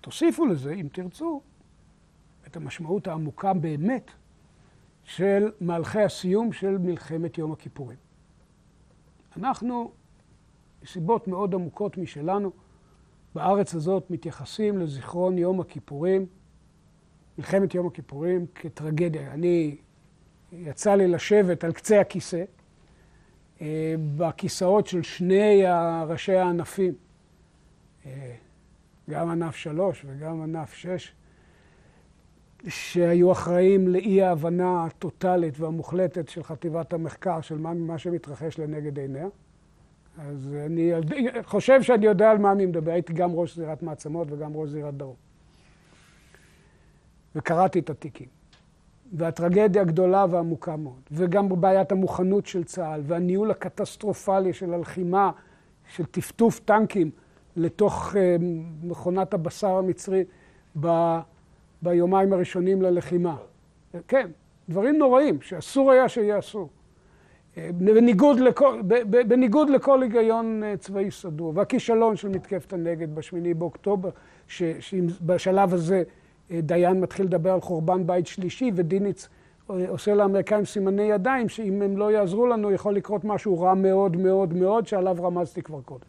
תוסיפו 0.00 0.46
לזה, 0.46 0.72
אם 0.72 0.88
תרצו, 0.92 1.40
את 2.46 2.56
המשמעות 2.56 3.06
העמוקה 3.06 3.54
באמת 3.54 4.10
של 5.04 5.50
מהלכי 5.60 6.02
הסיום 6.02 6.52
של 6.52 6.78
מלחמת 6.78 7.38
יום 7.38 7.52
הכיפורים. 7.52 7.98
אנחנו, 9.36 9.92
מסיבות 10.82 11.28
מאוד 11.28 11.54
עמוקות 11.54 11.98
משלנו, 11.98 12.52
בארץ 13.34 13.74
הזאת 13.74 14.10
מתייחסים 14.10 14.78
לזיכרון 14.78 15.38
יום 15.38 15.60
הכיפורים, 15.60 16.26
מלחמת 17.38 17.74
יום 17.74 17.86
הכיפורים, 17.86 18.46
כטרגדיה. 18.54 19.32
אני, 19.32 19.76
יצא 20.52 20.94
לי 20.94 21.08
לשבת 21.08 21.64
על 21.64 21.72
קצה 21.72 22.00
הכיסא, 22.00 22.44
אה, 23.60 23.94
בכיסאות 24.16 24.86
של 24.86 25.02
שני 25.02 25.62
ראשי 26.06 26.34
הענפים, 26.34 26.94
אה, 28.06 28.34
גם 29.10 29.28
ענף 29.28 29.56
שלוש 29.56 30.04
וגם 30.08 30.42
ענף 30.42 30.74
שש, 30.74 31.14
שהיו 32.68 33.32
אחראים 33.32 33.88
לאי 33.88 34.22
ההבנה 34.22 34.84
הטוטלית 34.84 35.60
והמוחלטת 35.60 36.28
של 36.28 36.42
חטיבת 36.42 36.92
המחקר 36.92 37.40
של 37.40 37.58
מה, 37.58 37.74
מה 37.74 37.98
שמתרחש 37.98 38.58
לנגד 38.58 38.98
עיניה. 38.98 39.28
אז 40.18 40.54
אני 40.66 40.92
חושב 41.42 41.82
שאני 41.82 42.06
יודע 42.06 42.30
על 42.30 42.38
מה 42.38 42.52
אני 42.52 42.66
מדבר. 42.66 42.92
הייתי 42.92 43.12
גם 43.12 43.30
ראש 43.34 43.56
זירת 43.56 43.82
מעצמות 43.82 44.28
וגם 44.30 44.50
ראש 44.54 44.70
זירת 44.70 44.94
דרום. 44.94 45.14
וקראתי 47.34 47.78
את 47.78 47.90
התיקים. 47.90 48.28
והטרגדיה 49.12 49.82
הגדולה 49.82 50.26
והעמוקה 50.30 50.76
מאוד, 50.76 51.00
וגם 51.10 51.60
בעיית 51.60 51.92
המוכנות 51.92 52.46
של 52.46 52.64
צה"ל, 52.64 53.00
והניהול 53.04 53.50
הקטסטרופלי 53.50 54.52
של 54.52 54.74
הלחימה, 54.74 55.30
של 55.88 56.04
טפטוף 56.04 56.60
טנקים 56.60 57.10
לתוך 57.56 58.16
אה, 58.16 58.36
מכונת 58.82 59.34
הבשר 59.34 59.68
המצרי 59.68 60.24
ב... 60.80 60.88
ביומיים 61.82 62.32
הראשונים 62.32 62.82
ללחימה. 62.82 63.36
כן, 64.08 64.30
דברים 64.68 64.98
נוראים 64.98 65.40
שאסור 65.40 65.90
היה 65.90 66.08
שיעשו. 66.08 66.68
אה, 67.56 67.70
בניגוד 67.74 68.40
לכל, 68.40 68.80
בניגוד 69.28 69.70
לכל 69.70 70.02
היגיון 70.02 70.62
אה, 70.62 70.76
צבאי 70.76 71.10
סדור. 71.10 71.52
והכישלון 71.56 72.16
של 72.16 72.28
מתקפת 72.28 72.72
הנגד 72.72 73.14
בשמיני 73.14 73.54
באוקטובר, 73.54 74.10
שבשלב 74.48 75.74
הזה 75.74 76.02
אה, 76.50 76.60
דיין 76.60 77.00
מתחיל 77.00 77.26
לדבר 77.26 77.52
על 77.52 77.60
חורבן 77.60 78.06
בית 78.06 78.26
שלישי, 78.26 78.70
ודיניץ 78.74 79.28
עושה 79.66 80.14
לאמריקאים 80.14 80.64
סימני 80.64 81.02
ידיים, 81.02 81.48
שאם 81.48 81.82
הם 81.82 81.96
לא 81.96 82.12
יעזרו 82.12 82.46
לנו 82.46 82.72
יכול 82.72 82.94
לקרות 82.94 83.24
משהו 83.24 83.60
רע 83.60 83.74
מאוד 83.74 84.16
מאוד 84.16 84.54
מאוד, 84.54 84.86
שעליו 84.86 85.16
רמזתי 85.20 85.62
כבר 85.62 85.80
קודם. 85.80 86.04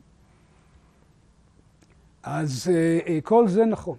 אז 2.24 2.72
כל 3.24 3.48
זה 3.48 3.66
נכון. 3.66 3.98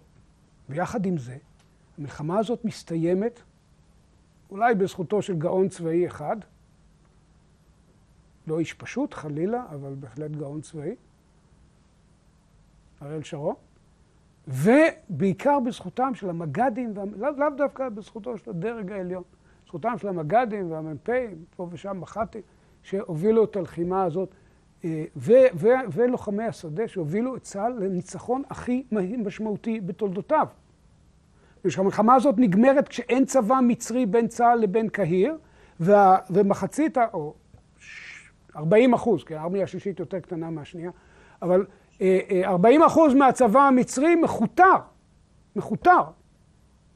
ויחד 0.68 1.06
עם 1.06 1.18
זה, 1.18 1.36
המלחמה 1.98 2.38
הזאת 2.38 2.64
מסתיימת 2.64 3.40
אולי 4.50 4.74
בזכותו 4.74 5.22
של 5.22 5.36
גאון 5.36 5.68
צבאי 5.68 6.06
אחד, 6.06 6.36
לא 8.46 8.58
איש 8.58 8.72
פשוט, 8.72 9.14
חלילה, 9.14 9.64
אבל 9.70 9.94
בהחלט 9.94 10.30
גאון 10.30 10.60
צבאי, 10.60 10.94
אריאל 13.02 13.22
שרון, 13.22 13.54
ובעיקר 14.48 15.60
בזכותם 15.60 16.14
של 16.14 16.30
המג"דים, 16.30 16.94
לאו 17.16 17.30
לא 17.36 17.50
דווקא 17.56 17.88
בזכותו 17.88 18.38
של 18.38 18.50
הדרג 18.50 18.92
העליון, 18.92 19.22
בזכותם 19.64 19.98
של 19.98 20.08
המג"דים 20.08 20.70
והמ"פים, 20.70 21.44
פה 21.56 21.68
ושם 21.72 22.00
מח"טים, 22.00 22.42
שהובילו 22.82 23.44
את 23.44 23.56
הלחימה 23.56 24.04
הזאת, 24.04 24.34
אה, 24.84 25.04
ולוחמי 25.92 26.44
השדה 26.44 26.88
שהובילו 26.88 27.36
את 27.36 27.42
צה"ל 27.42 27.72
לניצחון 27.72 28.42
הכי 28.50 28.84
משמעותי 28.92 29.80
בתולדותיו. 29.80 30.46
ושהמלחמה 31.64 32.14
הזאת 32.14 32.34
נגמרת 32.38 32.88
כשאין 32.88 33.24
צבא 33.24 33.60
מצרי 33.62 34.06
בין 34.06 34.28
צה"ל 34.28 34.58
לבין 34.58 34.88
קהיר, 34.88 35.38
וה, 35.80 36.18
ומחצית, 36.30 36.98
או 37.12 37.34
40 38.56 38.94
אחוז, 38.94 39.24
כי 39.24 39.34
הארמיה 39.34 39.64
השלישית 39.64 40.00
יותר 40.00 40.20
קטנה 40.20 40.50
מהשנייה, 40.50 40.90
אבל 41.42 41.66
40 42.44 42.80
אה, 42.80 42.86
אה, 42.86 42.92
אחוז 42.92 43.14
מהצבא 43.14 43.60
המצרי 43.60 44.14
מכותר, 44.14 44.76
מכותר, 45.56 46.02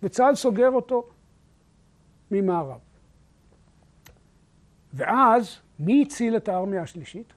וצה"ל 0.03 0.35
סוגר 0.35 0.71
אותו 0.71 1.09
ממערב. 2.31 2.79
ואז, 4.95 5.57
מי 5.79 6.03
הציל 6.07 6.37
את 6.37 6.49
הארמיה 6.49 6.83
השלישית? 6.83 7.33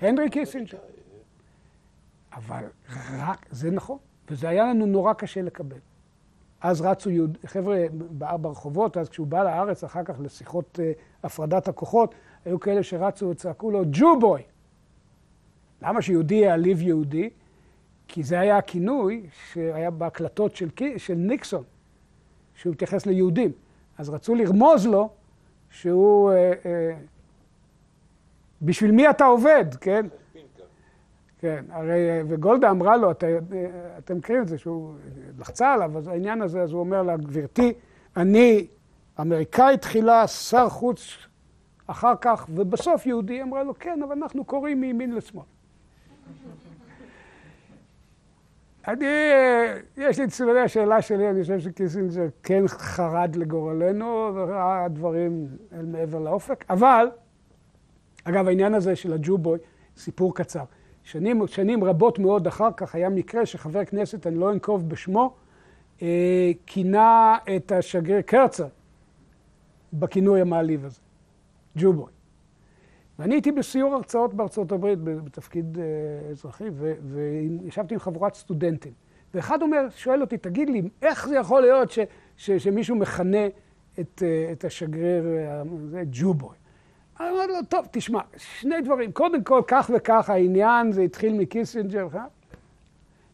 הנרי 0.00 0.30
קיסינג'ר. 0.30 0.78
אבל 2.32 2.64
רק, 3.18 3.46
זה 3.50 3.70
נכון. 3.70 3.98
וזה 4.30 4.48
היה 4.48 4.64
לנו 4.64 4.86
נורא 4.86 5.12
קשה 5.12 5.42
לקבל. 5.42 5.78
אז 6.60 6.80
רצו 6.80 7.10
יהוד... 7.10 7.38
חבר'ה 7.46 7.84
ברחובות, 8.40 8.96
אז 8.96 9.08
כשהוא 9.08 9.26
בא 9.26 9.42
לארץ 9.44 9.84
אחר 9.84 10.04
כך 10.04 10.20
לשיחות 10.20 10.78
uh, 10.78 11.26
הפרדת 11.26 11.68
הכוחות, 11.68 12.14
היו 12.44 12.60
כאלה 12.60 12.82
שרצו 12.82 13.28
וצעקו 13.28 13.70
לו, 13.70 13.82
ג'ובוי! 13.90 14.42
למה 15.82 16.02
שיהודי 16.02 16.34
יעליב 16.34 16.82
יהודי? 16.82 17.30
כי 18.08 18.22
זה 18.22 18.40
היה 18.40 18.56
הכינוי 18.56 19.26
שהיה 19.52 19.90
בהקלטות 19.90 20.56
של, 20.56 20.68
של 20.96 21.14
ניקסון, 21.14 21.62
שהוא 22.54 22.72
מתייחס 22.72 23.06
ליהודים. 23.06 23.52
אז 23.98 24.08
רצו 24.08 24.34
לרמוז 24.34 24.86
לו 24.86 25.10
שהוא... 25.70 26.32
Uh, 26.32 26.34
uh, 26.64 26.66
בשביל 28.62 28.90
מי 28.90 29.10
אתה 29.10 29.24
עובד, 29.24 29.64
כן? 29.80 30.06
כן, 31.38 31.64
הרי, 31.70 31.98
וגולדה 32.28 32.70
אמרה 32.70 32.96
לו, 32.96 33.10
אתה, 33.10 33.26
אתם 33.98 34.16
מכירים 34.16 34.42
את 34.42 34.48
זה, 34.48 34.58
שהוא 34.58 34.94
לחצה 35.38 35.72
עליו, 35.72 35.98
אז 35.98 36.08
העניין 36.08 36.42
הזה, 36.42 36.62
אז 36.62 36.72
הוא 36.72 36.80
אומר 36.80 37.02
לה, 37.02 37.16
גברתי, 37.16 37.72
אני 38.16 38.66
אמריקאי 39.20 39.76
תחילה, 39.76 40.26
שר 40.26 40.68
חוץ 40.68 41.16
אחר 41.92 42.12
כך, 42.20 42.46
ובסוף 42.54 43.06
יהודי, 43.06 43.42
אמרה 43.42 43.62
לו, 43.62 43.74
כן, 43.78 44.00
אבל 44.02 44.16
אנחנו 44.22 44.44
קוראים 44.44 44.80
מימין 44.80 45.14
לשמאל. 45.14 45.44
אני, 48.88 49.04
יש 49.96 50.18
לי 50.18 50.28
ציוני 50.28 50.60
השאלה 50.60 51.02
שלי, 51.02 51.30
אני 51.30 51.42
חושב 51.42 51.58
שקיסינג'ר 51.60 52.26
כן 52.42 52.68
חרד 52.68 53.36
לגורלנו, 53.36 54.30
וראה 54.34 54.88
דברים 54.88 55.46
אל 55.72 55.86
מעבר 55.86 56.18
לאופק, 56.18 56.64
אבל, 56.70 57.06
אגב, 58.24 58.48
העניין 58.48 58.74
הזה 58.74 58.96
של 58.96 59.12
הג'ובוי, 59.12 59.58
סיפור 59.96 60.34
קצר. 60.34 60.64
שנים, 61.04 61.46
שנים 61.46 61.84
רבות 61.84 62.18
מאוד 62.18 62.46
אחר 62.46 62.68
כך 62.76 62.94
היה 62.94 63.08
מקרה 63.08 63.46
שחבר 63.46 63.84
כנסת, 63.84 64.26
אני 64.26 64.38
לא 64.38 64.52
אנקוב 64.52 64.88
בשמו, 64.88 65.34
אה, 66.02 66.50
כינה 66.66 67.36
את 67.56 67.72
השגריר 67.72 68.20
קרצר 68.20 68.66
בכינוי 69.92 70.40
המעליב 70.40 70.84
הזה, 70.84 71.00
ג'ובוי. 71.76 72.12
ואני 73.18 73.34
הייתי 73.34 73.52
בסיור 73.52 73.94
הרצאות 73.94 74.34
בארצות 74.34 74.72
הברית 74.72 74.98
בתפקיד 75.02 75.78
אה, 75.78 76.30
אזרחי, 76.30 76.64
וישבתי 77.02 77.94
עם 77.94 78.00
חבורת 78.00 78.34
סטודנטים. 78.34 78.92
ואחד 79.34 79.62
אומר, 79.62 79.86
שואל 79.90 80.20
אותי, 80.20 80.38
תגיד 80.38 80.70
לי, 80.70 80.82
איך 81.02 81.28
זה 81.28 81.36
יכול 81.36 81.60
להיות 81.60 81.90
ש, 81.90 81.98
ש, 82.36 82.50
שמישהו 82.50 82.96
מכנה 82.96 83.46
את, 84.00 84.22
אה, 84.22 84.52
את 84.52 84.64
השגריר, 84.64 85.24
זה 85.90 86.02
ג'ובוי? 86.10 86.56
אני 87.20 87.30
אומר 87.30 87.46
לו, 87.46 87.54
טוב, 87.68 87.86
תשמע, 87.90 88.20
שני 88.36 88.80
דברים. 88.80 89.12
קודם 89.12 89.44
כל, 89.44 89.62
כך 89.66 89.90
וכך 89.94 90.30
העניין, 90.30 90.92
זה 90.92 91.02
התחיל 91.02 91.34
מקיסינג'ר. 91.34 92.08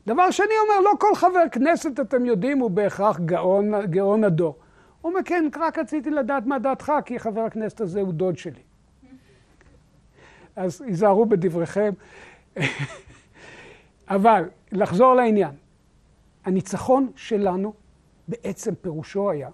דבר 0.07 0.31
שני, 0.31 0.47
אומר, 0.63 0.81
לא 0.81 0.91
כל 1.01 1.15
חבר 1.15 1.45
כנסת, 1.53 2.01
אתם 2.01 2.27
יודעים, 2.27 2.59
הוא 2.59 2.71
בהכרח 2.71 3.21
גאון, 3.21 3.87
גאון 3.87 4.25
הדור. 4.25 4.57
הוא 5.01 5.11
אומר, 5.11 5.21
כן, 5.25 5.49
רק 5.61 5.79
רציתי 5.79 6.11
לדעת 6.11 6.47
מה 6.47 6.59
דעתך, 6.59 6.93
כי 7.05 7.19
חבר 7.19 7.41
הכנסת 7.41 7.81
הזה 7.81 8.01
הוא 8.01 8.13
דוד 8.13 8.39
שלי. 8.39 8.63
אז 10.57 10.83
היזהרו 10.83 11.27
בדבריכם. 11.27 11.93
אבל, 14.09 14.49
לחזור 14.73 15.15
לעניין. 15.15 15.51
הניצחון 16.45 17.13
שלנו, 17.17 17.73
בעצם 18.29 18.75
פירושו 18.75 19.31
היה, 19.31 19.49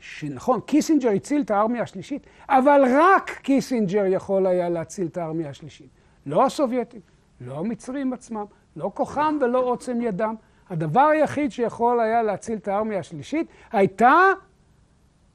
שנכון, 0.00 0.60
קיסינג'ר 0.60 1.10
הציל 1.10 1.42
את 1.42 1.50
הארמיה 1.50 1.82
השלישית, 1.82 2.26
אבל 2.48 2.82
רק 3.00 3.30
קיסינג'ר 3.30 4.04
יכול 4.06 4.46
היה 4.46 4.68
להציל 4.68 5.06
את 5.06 5.16
הארמיה 5.16 5.50
השלישית. 5.50 5.88
לא 6.26 6.46
הסובייטים, 6.46 7.00
לא 7.40 7.58
המצרים 7.58 8.12
עצמם, 8.12 8.44
לא 8.76 8.90
כוחם 8.94 9.38
ולא 9.40 9.58
עוצם 9.58 10.00
ידם. 10.00 10.34
הדבר 10.70 11.00
היחיד 11.00 11.52
שיכול 11.52 12.00
היה 12.00 12.22
להציל 12.22 12.58
את 12.58 12.68
הארמיה 12.68 12.98
השלישית 12.98 13.46
הייתה 13.72 14.14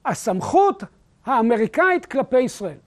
הסמכות 0.06 0.84
האמריקאית 1.26 2.06
כלפי 2.06 2.39
ישראל. 2.39 2.78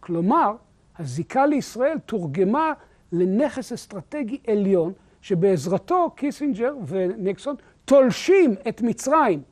כלומר, 0.00 0.52
הזיקה 0.98 1.46
לישראל 1.46 1.98
תורגמה 2.06 2.72
לנכס 3.12 3.72
אסטרטגי 3.72 4.38
עליון, 4.46 4.92
שבעזרתו 5.20 6.10
קיסינג'ר 6.10 6.74
וניקסון 6.86 7.56
תולשים 7.84 8.54
את 8.68 8.82
מצרים 8.82 9.42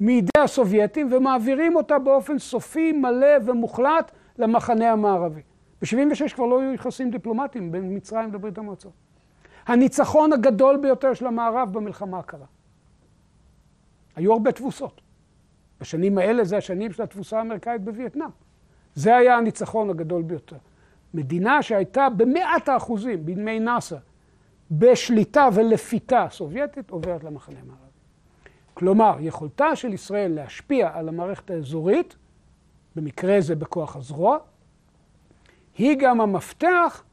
מידי 0.00 0.30
הסובייטים 0.38 1.12
ומעבירים 1.12 1.76
אותה 1.76 1.98
באופן 1.98 2.38
סופי, 2.38 2.92
מלא 2.92 3.36
ומוחלט 3.44 4.10
למחנה 4.38 4.92
המערבי. 4.92 5.40
ב-76' 5.82 6.34
כבר 6.34 6.46
לא 6.46 6.60
היו 6.60 6.72
יחסים 6.72 7.10
דיפלומטיים 7.10 7.72
בין 7.72 7.96
מצרים 7.96 8.32
לברית 8.32 8.58
המועצות. 8.58 8.92
הניצחון 9.66 10.32
הגדול 10.32 10.76
ביותר 10.76 11.14
של 11.14 11.26
המערב 11.26 11.72
במלחמה 11.72 12.18
הקרה. 12.18 12.46
היו 14.16 14.32
הרבה 14.32 14.52
תבוסות. 14.52 15.07
בשנים 15.80 16.18
האלה 16.18 16.44
זה 16.44 16.56
השנים 16.56 16.92
של 16.92 17.02
התבוסה 17.02 17.38
האמריקאית 17.38 17.84
בווייטנאם. 17.84 18.30
זה 18.94 19.16
היה 19.16 19.36
הניצחון 19.36 19.90
הגדול 19.90 20.22
ביותר. 20.22 20.56
מדינה 21.14 21.62
שהייתה 21.62 22.08
במאת 22.16 22.68
האחוזים, 22.68 23.26
בימי 23.26 23.60
נאס"א, 23.60 23.96
בשליטה 24.70 25.48
ולפיתה 25.54 26.26
סובייטית, 26.30 26.90
עוברת 26.90 27.24
למחנה 27.24 27.58
המערבי. 27.60 27.82
כלומר, 28.74 29.16
יכולתה 29.20 29.76
של 29.76 29.94
ישראל 29.94 30.32
להשפיע 30.32 30.90
על 30.94 31.08
המערכת 31.08 31.50
האזורית, 31.50 32.16
במקרה 32.96 33.40
זה 33.40 33.54
בכוח 33.54 33.96
הזרוע, 33.96 34.38
היא 35.78 35.96
גם 36.00 36.20
המפתח 36.20 37.04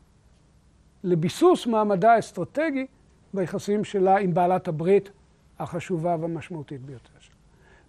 לביסוס 1.04 1.68
מעמדה 1.68 2.14
האסטרטגי 2.14 2.86
ביחסים 3.34 3.84
שלה 3.84 4.18
עם 4.18 4.34
בעלת 4.34 4.68
הברית 4.68 5.12
החשובה 5.60 6.16
והמשמעותית 6.20 6.82
ביותר. 6.82 7.15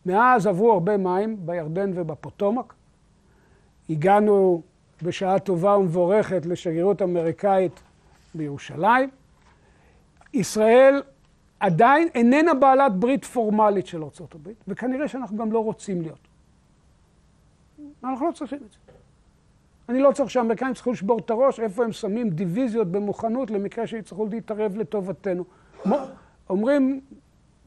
מאז 0.07 0.47
עברו 0.47 0.73
הרבה 0.73 0.97
מים 0.97 1.37
בירדן 1.47 1.91
ובפוטומק. 1.95 2.75
הגענו 3.91 4.63
בשעה 5.03 5.39
טובה 5.39 5.77
ומבורכת 5.77 6.47
לשגרירות 6.47 7.03
אמריקאית 7.03 7.81
בירושלים. 8.35 9.11
ישראל 10.35 11.03
עדיין 11.61 12.09
איננה 12.15 12.55
בעלת 12.55 12.93
ברית 12.93 13.25
פורמלית 13.25 13.87
של 13.87 14.03
ארה"ב, 14.03 14.51
וכנראה 14.69 15.09
שאנחנו 15.09 15.37
גם 15.37 15.53
לא 15.53 15.65
רוצים 15.65 16.03
להיות. 16.03 16.29
אנחנו 18.05 18.27
לא 18.27 18.33
צריכים 18.33 18.59
את 18.67 18.73
זה. 18.73 18.79
אני 19.89 20.01
לא 20.01 20.13
צריך 20.13 20.31
שהאמריקאים 20.31 20.71
יצטרכו 20.71 20.93
לשבור 20.93 21.19
את 21.19 21.31
הראש 21.31 21.61
איפה 21.61 21.85
הם 21.85 21.93
שמים 21.93 22.31
דיוויזיות 22.31 22.89
במוכנות 22.89 23.51
למקרה 23.51 23.87
שיצטרכו 23.87 24.27
להתערב 24.27 24.77
לטובתנו. 24.77 25.45
אומרים, 26.51 27.01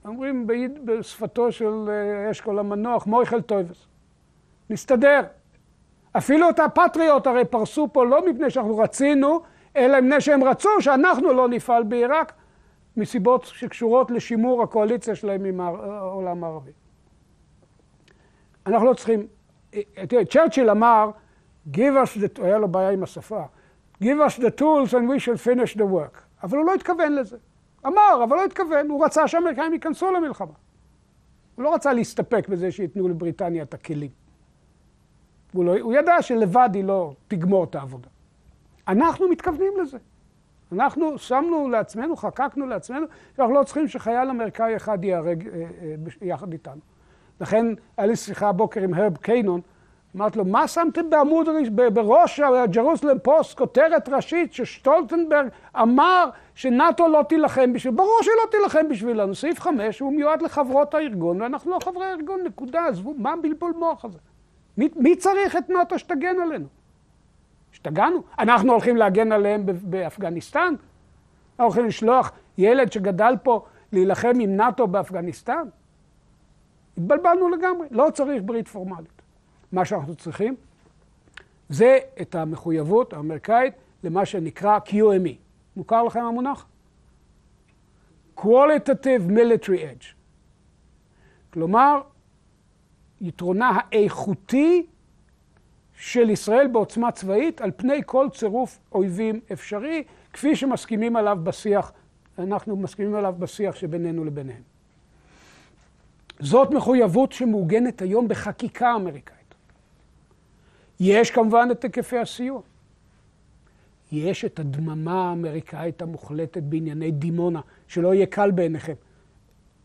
אומרים 0.10 0.48
בשפתו 0.86 1.52
של 1.52 1.90
אה, 1.90 2.32
אשכול 2.32 2.60
המנוח, 2.60 3.08
מויכל 3.08 3.42
טויבס. 3.42 3.88
נסתדר. 4.70 5.22
אפילו 6.18 6.50
את 6.50 6.60
הפטריוט 6.60 7.28
הרי 7.28 7.46
פרסו 7.46 7.88
פה 7.94 8.06
לא 8.06 8.30
מפני 8.30 8.50
שאנחנו 8.50 8.78
רצינו, 8.78 9.42
אלא 9.76 10.02
מפני 10.02 10.22
שהם 10.22 10.44
רצו 10.44 10.70
שאנחנו 10.80 11.34
לא 11.34 11.48
נפעל 11.48 11.84
בעיראק, 11.84 12.34
מסיבות 12.98 13.44
שקשורות 13.46 14.12
לשימור 14.12 14.64
הקואליציה 14.64 15.16
שלהם 15.16 15.46
עם 15.46 15.62
העולם 15.62 16.44
הערבי. 16.44 16.72
אנחנו 18.66 18.88
לא 18.88 18.94
צריכים, 18.94 19.28
תראה, 20.10 20.26
צ'רצ'יל 20.26 20.70
אמר, 20.70 21.12
give 21.72 21.96
us 22.04 22.20
the, 22.20 22.44
היה 22.44 22.58
לו 22.58 22.68
בעיה 22.68 22.90
עם 22.90 23.04
השפה, 23.04 23.44
give 24.04 24.20
us 24.28 24.40
the 24.40 24.60
tools 24.60 24.94
and 24.94 25.08
we 25.10 25.20
shall 25.20 25.48
finish 25.48 25.76
the 25.76 25.84
work. 25.84 26.20
אבל 26.44 26.58
הוא 26.58 26.66
לא 26.66 26.74
התכוון 26.74 27.16
לזה. 27.16 27.38
אמר, 27.88 28.22
אבל 28.24 28.38
לא 28.38 28.46
התכוון, 28.46 28.90
הוא 28.90 29.06
רצה 29.06 29.28
שהאמריקאים 29.28 29.74
ייכנסו 29.74 30.12
למלחמה. 30.12 30.54
הוא 31.56 31.64
לא 31.64 31.74
רצה 31.74 31.94
להסתפק 31.94 32.48
בזה 32.50 32.72
שייתנו 32.72 33.08
לבריטניה 33.08 33.64
את 33.64 33.74
הכלים. 33.74 34.12
הוא, 35.54 35.66
לא, 35.66 35.80
הוא 35.80 35.94
ידע 35.94 36.22
שלבד 36.22 36.70
היא 36.74 36.84
לא 36.84 37.14
תגמור 37.28 37.64
את 37.64 37.76
העבודה. 37.76 38.08
אנחנו 38.88 39.30
מתכוונים 39.30 39.74
לזה. 39.82 39.98
אנחנו 40.72 41.18
שמנו 41.18 41.70
לעצמנו, 41.70 42.16
חקקנו 42.16 42.68
לעצמנו, 42.68 43.06
שאנחנו 43.36 43.54
לא 43.54 43.64
צריכים 43.64 43.88
שחייל 43.88 44.30
אמריקאי 44.30 44.76
אחד 44.76 45.04
ייהרג 45.04 45.48
אה, 45.48 45.54
אה, 45.54 45.96
יחד 46.22 46.52
איתנו. 46.54 46.82
לכן, 47.42 47.66
היה 47.98 48.08
לי 48.08 48.16
שיחה 48.16 48.50
הבוקר 48.50 48.82
עם 48.82 48.94
הרב 48.94 49.18
קינון, 49.18 49.62
אמרתי 50.16 50.38
לו, 50.38 50.46
מה 50.46 50.68
שמתם 50.68 51.10
בעמוד, 51.10 51.48
בראש 51.94 52.40
הג'רוסלם 52.40 53.20
פוסט, 53.20 53.58
כותרת 53.58 54.10
ראשית 54.10 54.54
ששטולטנברג 54.54 55.48
אמר 55.82 56.30
שנאט"ו 56.56 57.08
לא 57.08 57.24
תילחם 57.30 57.74
בשביל, 57.74 57.94
ברור 57.94 58.20
שהיא 58.22 58.36
לא 58.46 58.52
תילחם 58.52 58.90
בשבילנו. 58.90 59.36
סעיף 59.36 59.60
5 59.60 60.00
הוא 60.00 60.14
מיועד 60.14 60.42
לחברות 60.42 60.94
הארגון, 60.94 61.42
ואנחנו 61.42 61.72
לא 61.72 61.80
חברי 61.84 62.06
הארגון, 62.06 62.42
נקודה. 62.44 62.86
עזבו, 62.86 63.14
מה 63.18 63.34
הבלבול 63.34 63.74
מוח 63.78 64.06
הזה? 64.06 64.18
מי, 64.78 64.90
מי 64.96 65.16
צריך 65.16 65.56
את 65.56 65.70
נאט"ו 65.70 66.00
שתגן 66.00 66.40
עלינו? 66.40 66.68
השתגענו? 67.74 68.24
אנחנו 68.40 68.72
הולכים 68.72 68.98
להגן 68.98 69.32
עליהם 69.32 69.64
באפגניסטן? 69.66 70.60
אנחנו 70.70 71.64
הולכים 71.64 71.86
לשלוח 71.86 72.32
ילד 72.58 72.92
שגדל 72.92 73.34
פה 73.44 73.66
להילחם 73.94 74.34
עם 74.40 74.58
נאט"ו 74.58 74.88
באפגניסטן? 74.88 75.68
התבלבלנו 76.98 77.50
לגמרי, 77.50 77.88
לא 77.92 78.08
צריך 78.14 78.42
ברית 78.46 78.68
פורמלית. 78.68 79.19
מה 79.72 79.86
שאנחנו 79.86 80.16
צריכים 80.16 80.56
זה 81.70 81.98
את 82.22 82.36
המחויבות 82.36 83.14
האמריקאית 83.14 83.74
למה 84.04 84.26
שנקרא 84.26 84.80
QME. 84.86 85.36
מוכר 85.76 86.04
לכם 86.04 86.20
המונח? 86.20 86.66
Qualitative 88.38 89.30
Military 89.30 89.80
Edge. 89.80 90.06
כלומר, 91.54 92.02
יתרונה 93.22 93.80
האיכותי 93.92 94.86
של 95.94 96.30
ישראל 96.30 96.68
בעוצמה 96.68 97.12
צבאית 97.12 97.62
על 97.62 97.72
פני 97.76 98.02
כל 98.06 98.28
צירוף 98.34 98.80
אויבים 98.92 99.40
אפשרי, 99.54 100.04
כפי 100.34 100.56
שמסכימים 100.56 101.16
עליו 101.16 101.38
בשיח, 101.44 101.92
אנחנו 102.40 102.76
מסכימים 102.76 103.16
עליו 103.16 103.36
בשיח 103.40 103.76
שבינינו 103.76 104.26
לביניהם. 104.26 104.62
זאת 106.40 106.72
מחויבות 106.72 107.32
שמעוגנת 107.32 108.02
היום 108.02 108.28
בחקיקה 108.28 108.96
אמריקאית. 108.96 109.39
יש 111.00 111.32
כמובן 111.32 111.68
את 111.72 111.84
היקפי 111.84 112.18
הסיוע. 112.18 112.62
יש 114.12 114.46
את 114.46 114.60
הדממה 114.60 115.30
האמריקאית 115.30 116.02
המוחלטת 116.02 116.64
בענייני 116.64 117.12
דימונה, 117.12 117.62
שלא 117.88 118.14
יהיה 118.14 118.26
קל 118.26 118.52
בעיניכם. 118.52 118.94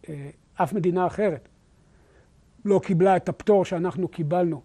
אה, 0.08 0.30
אף 0.54 0.72
מדינה 0.72 1.06
אחרת 1.06 1.48
לא 2.64 2.80
קיבלה 2.84 3.16
את 3.16 3.28
הפטור 3.28 3.64
שאנחנו 3.64 4.08
קיבלנו 4.08 4.62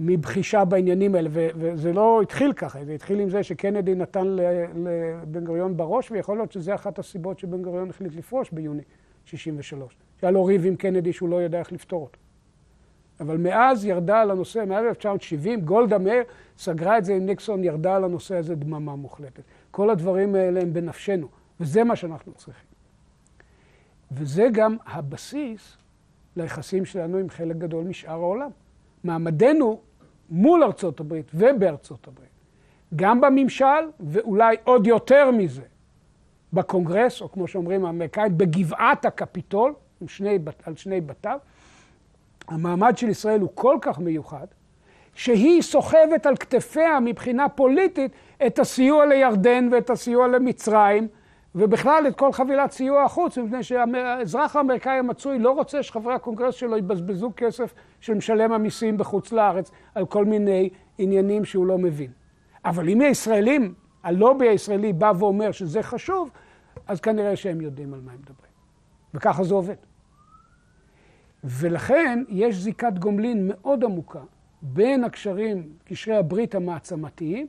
מבחישה 0.00 0.64
בעניינים 0.64 1.14
האלה, 1.14 1.28
וזה 1.32 1.92
לא 1.92 2.22
התחיל 2.22 2.52
ככה, 2.52 2.84
זה 2.84 2.92
התחיל 2.92 3.20
עם 3.20 3.30
זה 3.30 3.42
שקנדי 3.42 3.94
נתן 3.94 4.26
לבן 4.26 5.44
גוריון 5.44 5.76
בראש, 5.76 6.10
ויכול 6.10 6.36
להיות 6.36 6.52
שזה 6.52 6.74
אחת 6.74 6.98
הסיבות 6.98 7.38
שבן 7.38 7.62
גוריון 7.62 7.90
החליט 7.90 8.14
לפרוש 8.14 8.50
ביוני 8.50 8.82
63. 9.24 9.96
שהיה 10.20 10.30
לו 10.30 10.44
ריב 10.44 10.66
עם 10.66 10.76
קנדי 10.76 11.12
שהוא 11.12 11.28
לא 11.28 11.42
ידע 11.42 11.58
איך 11.58 11.72
לפתור 11.72 12.02
אותו. 12.02 12.23
אבל 13.20 13.36
מאז 13.36 13.84
ירדה 13.84 14.20
על 14.20 14.30
הנושא, 14.30 14.64
מאז 14.68 14.84
1970, 14.84 15.60
גולדה 15.60 15.98
מאיר 15.98 16.22
סגרה 16.58 16.98
את 16.98 17.04
זה 17.04 17.14
עם 17.14 17.26
ניקסון, 17.26 17.64
ירדה 17.64 17.96
על 17.96 18.04
הנושא 18.04 18.36
הזה 18.36 18.54
דממה 18.54 18.96
מוחלטת. 18.96 19.42
כל 19.70 19.90
הדברים 19.90 20.34
האלה 20.34 20.60
הם 20.60 20.72
בנפשנו, 20.72 21.28
וזה 21.60 21.84
מה 21.84 21.96
שאנחנו 21.96 22.32
צריכים. 22.32 22.68
וזה 24.12 24.48
גם 24.52 24.76
הבסיס 24.86 25.76
ליחסים 26.36 26.84
שלנו 26.84 27.18
עם 27.18 27.30
חלק 27.30 27.56
גדול 27.56 27.84
משאר 27.84 28.12
העולם. 28.12 28.50
מעמדנו 29.04 29.80
מול 30.30 30.62
ארצות 30.62 31.00
הברית 31.00 31.30
ובארצות 31.34 32.08
הברית, 32.08 32.28
גם 32.96 33.20
בממשל, 33.20 33.64
ואולי 34.00 34.56
עוד 34.64 34.86
יותר 34.86 35.30
מזה, 35.30 35.62
בקונגרס, 36.52 37.20
או 37.20 37.32
כמו 37.32 37.48
שאומרים 37.48 37.84
האמריקאים, 37.84 38.38
בגבעת 38.38 39.04
הקפיטול, 39.04 39.74
שני, 40.06 40.38
על 40.64 40.76
שני 40.76 41.00
בתיו, 41.00 41.38
המעמד 42.48 42.98
של 42.98 43.08
ישראל 43.08 43.40
הוא 43.40 43.50
כל 43.54 43.78
כך 43.80 43.98
מיוחד, 43.98 44.46
שהיא 45.14 45.62
סוחבת 45.62 46.26
על 46.26 46.36
כתפיה 46.36 47.00
מבחינה 47.00 47.48
פוליטית 47.48 48.12
את 48.46 48.58
הסיוע 48.58 49.06
לירדן 49.06 49.68
ואת 49.72 49.90
הסיוע 49.90 50.28
למצרים, 50.28 51.08
ובכלל 51.54 52.04
את 52.08 52.16
כל 52.16 52.32
חבילת 52.32 52.72
סיוע 52.72 53.02
החוץ, 53.02 53.38
מפני 53.38 53.62
שהאזרח 53.62 54.56
האמריקאי 54.56 54.98
המצוי 54.98 55.38
לא 55.38 55.50
רוצה 55.50 55.82
שחברי 55.82 56.14
הקונגרס 56.14 56.54
שלו 56.54 56.76
יבזבזו 56.76 57.30
כסף 57.36 57.74
של 58.00 58.14
משלם 58.14 58.52
המיסים 58.52 58.96
בחוץ 58.96 59.32
לארץ 59.32 59.70
על 59.94 60.06
כל 60.06 60.24
מיני 60.24 60.70
עניינים 60.98 61.44
שהוא 61.44 61.66
לא 61.66 61.78
מבין. 61.78 62.10
אבל 62.64 62.88
אם 62.88 63.00
הישראלים, 63.00 63.74
הלובי 64.02 64.48
הישראלי 64.48 64.92
בא 64.92 65.12
ואומר 65.18 65.52
שזה 65.52 65.82
חשוב, 65.82 66.30
אז 66.86 67.00
כנראה 67.00 67.36
שהם 67.36 67.60
יודעים 67.60 67.94
על 67.94 68.00
מה 68.00 68.12
הם 68.12 68.18
מדברים. 68.18 68.52
וככה 69.14 69.44
זה 69.44 69.54
עובד. 69.54 69.93
ולכן 71.44 72.24
יש 72.28 72.56
זיקת 72.56 72.98
גומלין 72.98 73.48
מאוד 73.48 73.84
עמוקה 73.84 74.20
בין 74.62 75.04
הקשרים, 75.04 75.68
קשרי 75.84 76.16
הברית 76.16 76.54
המעצמתיים, 76.54 77.46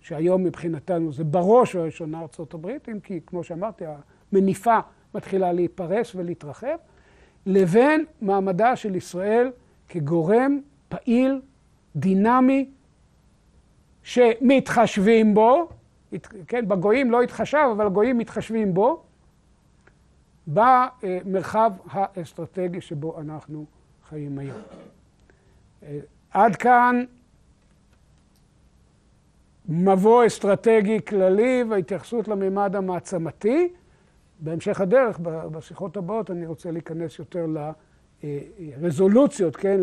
שהיום 0.00 0.44
מבחינתנו 0.44 1.12
זה 1.12 1.24
בראש 1.24 1.74
ובראשונה 1.74 2.20
ארצות 2.20 2.54
הברית, 2.54 2.88
אם 2.88 3.00
כי, 3.00 3.20
כמו 3.26 3.44
שאמרתי, 3.44 3.84
המניפה 4.32 4.78
מתחילה 5.14 5.52
להיפרס 5.52 6.14
ולהתרחב, 6.14 6.76
לבין 7.46 8.04
מעמדה 8.20 8.76
של 8.76 8.96
ישראל 8.96 9.50
כגורם 9.88 10.60
פעיל, 10.88 11.40
דינמי, 11.96 12.70
שמתחשבים 14.02 15.34
בו, 15.34 15.68
כן, 16.46 16.68
בגויים 16.68 17.10
לא 17.10 17.22
התחשב, 17.22 17.68
אבל 17.72 17.86
הגויים 17.86 18.18
מתחשבים 18.18 18.74
בו, 18.74 19.02
במרחב 20.52 21.72
האסטרטגי 21.90 22.80
שבו 22.80 23.20
אנחנו 23.20 23.66
חיים 24.08 24.38
היום. 24.38 24.60
עד 26.30 26.56
כאן 26.56 27.04
מבוא 29.68 30.26
אסטרטגי 30.26 31.00
כללי 31.08 31.64
והתייחסות 31.68 32.28
לממד 32.28 32.76
המעצמתי. 32.76 33.72
בהמשך 34.40 34.80
הדרך, 34.80 35.18
בשיחות 35.22 35.96
הבאות, 35.96 36.30
אני 36.30 36.46
רוצה 36.46 36.70
להיכנס 36.70 37.18
יותר 37.18 37.46
לרזולוציות, 38.22 39.56
כן, 39.56 39.80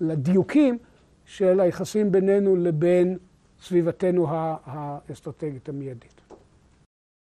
לדיוקים 0.00 0.78
של 1.24 1.60
היחסים 1.60 2.12
בינינו 2.12 2.56
לבין 2.56 3.18
סביבתנו 3.60 4.26
האסטרטגית 4.64 5.68
המיידית. 5.68 6.19